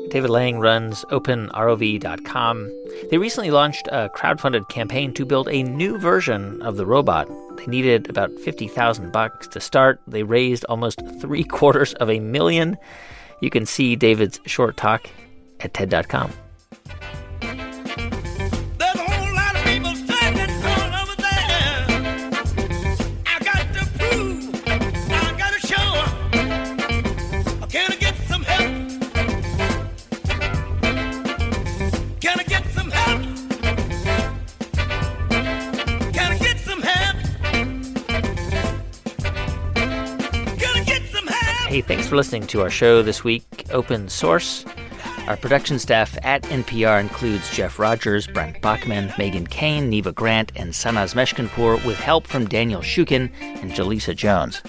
David 0.10 0.30
Lang 0.30 0.60
runs 0.60 1.04
OpenROV.com. 1.12 2.72
They 3.12 3.18
recently 3.18 3.52
launched 3.52 3.88
a 3.88 4.10
crowdfunded 4.16 4.70
campaign 4.70 5.14
to 5.14 5.26
build 5.26 5.50
a 5.50 5.64
new 5.64 5.98
version 5.98 6.62
of 6.62 6.78
the 6.78 6.86
robot. 6.86 7.28
They 7.58 7.66
needed 7.66 8.10
about 8.10 8.32
50,000 8.40 9.12
bucks 9.12 9.48
to 9.50 9.60
start. 9.60 10.00
They 10.08 10.24
raised 10.24 10.64
almost 10.66 11.02
three 11.20 11.44
quarters 11.44 11.94
of 11.96 12.10
a 12.10 12.20
million. 12.20 12.78
You 13.42 13.50
can 13.50 13.66
see 13.66 13.96
David's 13.96 14.40
short 14.46 14.78
talk 14.78 15.10
at 15.60 15.74
TED.com. 15.74 16.32
Hey, 41.78 41.82
thanks 41.82 42.08
for 42.08 42.16
listening 42.16 42.48
to 42.48 42.62
our 42.62 42.72
show 42.72 43.04
this 43.04 43.24
week, 43.24 43.68
Open 43.70 44.10
Source. 44.10 44.66
Our 45.28 45.38
production 45.38 45.78
staff 45.78 46.18
at 46.24 46.42
NPR 46.42 47.00
includes 47.00 47.52
Jeff 47.52 47.78
Rogers, 47.78 48.26
Brent 48.26 48.60
Bachman, 48.64 49.14
Megan 49.20 49.46
Kane, 49.46 49.88
Neva 49.88 50.12
Grant, 50.12 50.52
and 50.56 50.74
Sanaz 50.74 51.14
Meshkinpour, 51.14 51.74
with 51.86 52.00
help 52.00 52.26
from 52.26 52.48
Daniel 52.48 52.82
Shukin 52.82 53.30
and 53.40 53.74
Jaleesa 53.74 54.16
Jones. 54.16 54.64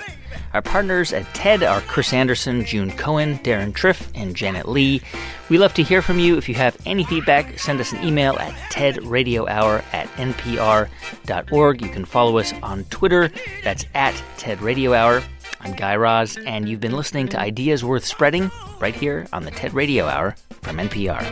Our 0.53 0.61
partners 0.61 1.15
at 1.15 1.25
TED 1.33 1.63
are 1.63 1.81
Chris 1.81 2.13
Anderson, 2.13 2.63
June 2.67 2.91
Cohen, 2.91 3.39
Deron 3.39 3.73
Triff, 3.73 4.11
and 4.15 4.37
Janet 4.37 4.69
Lee. 4.69 5.01
We 5.49 5.57
love 5.57 5.73
to 5.75 5.83
hear 5.83 6.03
from 6.03 6.19
you. 6.19 6.37
If 6.37 6.47
you 6.47 6.57
have 6.57 6.77
any 6.85 7.05
feedback, 7.05 7.59
send 7.59 7.81
us 7.81 7.91
an 7.93 8.05
email 8.05 8.35
at 8.39 8.53
tedradiohour 8.71 9.83
at 9.95 10.09
npr.org. 10.17 11.81
You 11.81 11.89
can 11.89 12.05
follow 12.05 12.37
us 12.37 12.53
on 12.63 12.85
Twitter. 12.85 13.31
That's 13.65 13.87
at 13.95 14.13
tedradiohour. 14.37 15.25
I'm 15.69 15.77
Guy 15.77 15.97
Raz, 15.97 16.39
and 16.47 16.67
you've 16.67 16.81
been 16.81 16.97
listening 16.97 17.29
to 17.29 17.39
Ideas 17.39 17.85
Worth 17.85 18.07
Spreading 18.07 18.51
right 18.81 18.95
here 18.95 19.27
on 19.35 19.45
the 19.45 19.51
TED 19.51 19.75
Radio 19.75 20.07
Hour 20.07 20.35
from 20.63 20.79
NPR. 20.79 21.23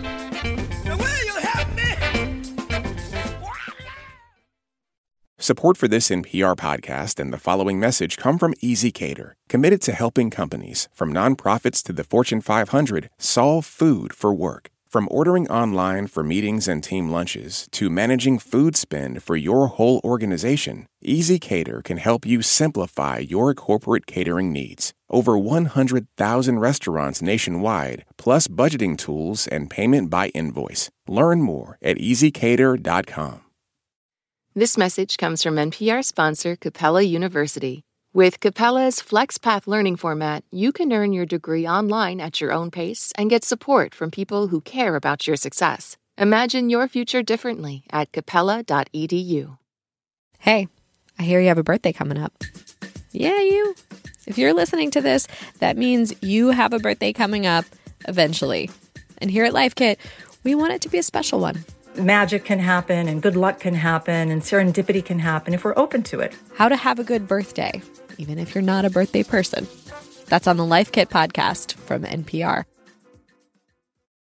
Support 5.38 5.78
for 5.78 5.88
this 5.88 6.10
NPR 6.10 6.54
podcast 6.54 7.18
and 7.18 7.32
the 7.32 7.38
following 7.38 7.80
message 7.80 8.18
come 8.18 8.36
from 8.36 8.52
ezCater, 8.62 9.32
committed 9.48 9.80
to 9.82 9.92
helping 9.92 10.28
companies, 10.28 10.90
from 10.92 11.14
nonprofits 11.14 11.82
to 11.84 11.94
the 11.94 12.04
Fortune 12.04 12.42
500, 12.42 13.08
solve 13.16 13.64
food 13.64 14.12
for 14.12 14.34
work. 14.34 14.70
From 14.96 15.08
ordering 15.10 15.46
online 15.50 16.06
for 16.06 16.22
meetings 16.22 16.66
and 16.66 16.82
team 16.82 17.10
lunches 17.10 17.68
to 17.72 17.90
managing 17.90 18.38
food 18.38 18.76
spend 18.76 19.22
for 19.22 19.36
your 19.36 19.66
whole 19.66 20.00
organization, 20.02 20.86
ezCater 21.04 21.84
can 21.84 21.98
help 21.98 22.24
you 22.24 22.40
simplify 22.40 23.18
your 23.18 23.52
corporate 23.52 24.06
catering 24.06 24.54
needs. 24.54 24.94
Over 25.10 25.36
100,000 25.36 26.58
restaurants 26.58 27.20
nationwide, 27.20 28.04
plus 28.16 28.48
budgeting 28.48 28.96
tools 28.96 29.46
and 29.46 29.68
payment 29.68 30.08
by 30.08 30.28
invoice. 30.28 30.88
Learn 31.06 31.42
more 31.42 31.76
at 31.82 31.98
ezcater.com. 31.98 33.40
This 34.54 34.78
message 34.78 35.18
comes 35.18 35.42
from 35.42 35.56
NPR 35.56 36.02
sponsor 36.02 36.56
Capella 36.56 37.02
University. 37.02 37.82
With 38.16 38.40
Capella's 38.40 38.98
FlexPath 39.00 39.66
learning 39.66 39.96
format, 39.96 40.42
you 40.50 40.72
can 40.72 40.90
earn 40.90 41.12
your 41.12 41.26
degree 41.26 41.68
online 41.68 42.18
at 42.18 42.40
your 42.40 42.50
own 42.50 42.70
pace 42.70 43.12
and 43.18 43.28
get 43.28 43.44
support 43.44 43.94
from 43.94 44.10
people 44.10 44.48
who 44.48 44.62
care 44.62 44.96
about 44.96 45.26
your 45.26 45.36
success. 45.36 45.98
Imagine 46.16 46.70
your 46.70 46.88
future 46.88 47.22
differently 47.22 47.84
at 47.92 48.12
capella.edu. 48.12 49.58
Hey, 50.38 50.66
I 51.18 51.22
hear 51.24 51.42
you 51.42 51.48
have 51.48 51.58
a 51.58 51.62
birthday 51.62 51.92
coming 51.92 52.16
up. 52.16 52.32
Yeah, 53.10 53.38
you. 53.38 53.74
If 54.26 54.38
you're 54.38 54.54
listening 54.54 54.90
to 54.92 55.02
this, 55.02 55.28
that 55.58 55.76
means 55.76 56.14
you 56.22 56.52
have 56.52 56.72
a 56.72 56.78
birthday 56.78 57.12
coming 57.12 57.44
up 57.44 57.66
eventually. 58.08 58.70
And 59.18 59.30
here 59.30 59.44
at 59.44 59.52
Life 59.52 59.74
Kit, 59.74 60.00
we 60.42 60.54
want 60.54 60.72
it 60.72 60.80
to 60.80 60.88
be 60.88 60.96
a 60.96 61.02
special 61.02 61.38
one. 61.38 61.66
Magic 61.96 62.46
can 62.46 62.60
happen, 62.60 63.08
and 63.08 63.20
good 63.20 63.36
luck 63.36 63.60
can 63.60 63.74
happen, 63.74 64.30
and 64.30 64.40
serendipity 64.40 65.04
can 65.04 65.18
happen 65.18 65.52
if 65.52 65.64
we're 65.64 65.78
open 65.78 66.02
to 66.04 66.20
it. 66.20 66.34
How 66.54 66.68
to 66.68 66.76
have 66.76 66.98
a 66.98 67.04
good 67.04 67.26
birthday, 67.26 67.80
even 68.18 68.38
if 68.38 68.54
you're 68.54 68.62
not 68.62 68.84
a 68.84 68.90
birthday 68.90 69.22
person. 69.22 69.66
That's 70.26 70.46
on 70.46 70.56
the 70.56 70.64
Life 70.64 70.92
Kit 70.92 71.08
podcast 71.08 71.74
from 71.74 72.02
NPR. 72.02 72.64